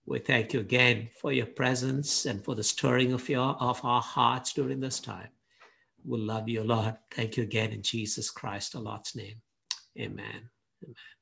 We 0.06 0.20
thank 0.20 0.52
you 0.52 0.60
again 0.60 1.10
for 1.22 1.32
your 1.32 1.46
presence 1.46 2.26
and 2.26 2.44
for 2.44 2.56
the 2.56 2.64
stirring 2.64 3.14
of 3.14 3.30
your 3.30 3.56
of 3.62 3.80
our 3.86 4.02
hearts 4.02 4.52
during 4.52 4.82
this 4.82 5.00
time. 5.00 5.30
We 6.04 6.20
love 6.20 6.50
you, 6.50 6.62
Lord. 6.62 6.96
Thank 7.10 7.38
you 7.38 7.44
again 7.44 7.72
in 7.72 7.84
Jesus 7.84 8.30
Christ, 8.30 8.76
our 8.76 8.82
Lord's 8.82 9.16
name. 9.16 9.42
Amen. 9.98 10.50
Amen. 10.84 11.21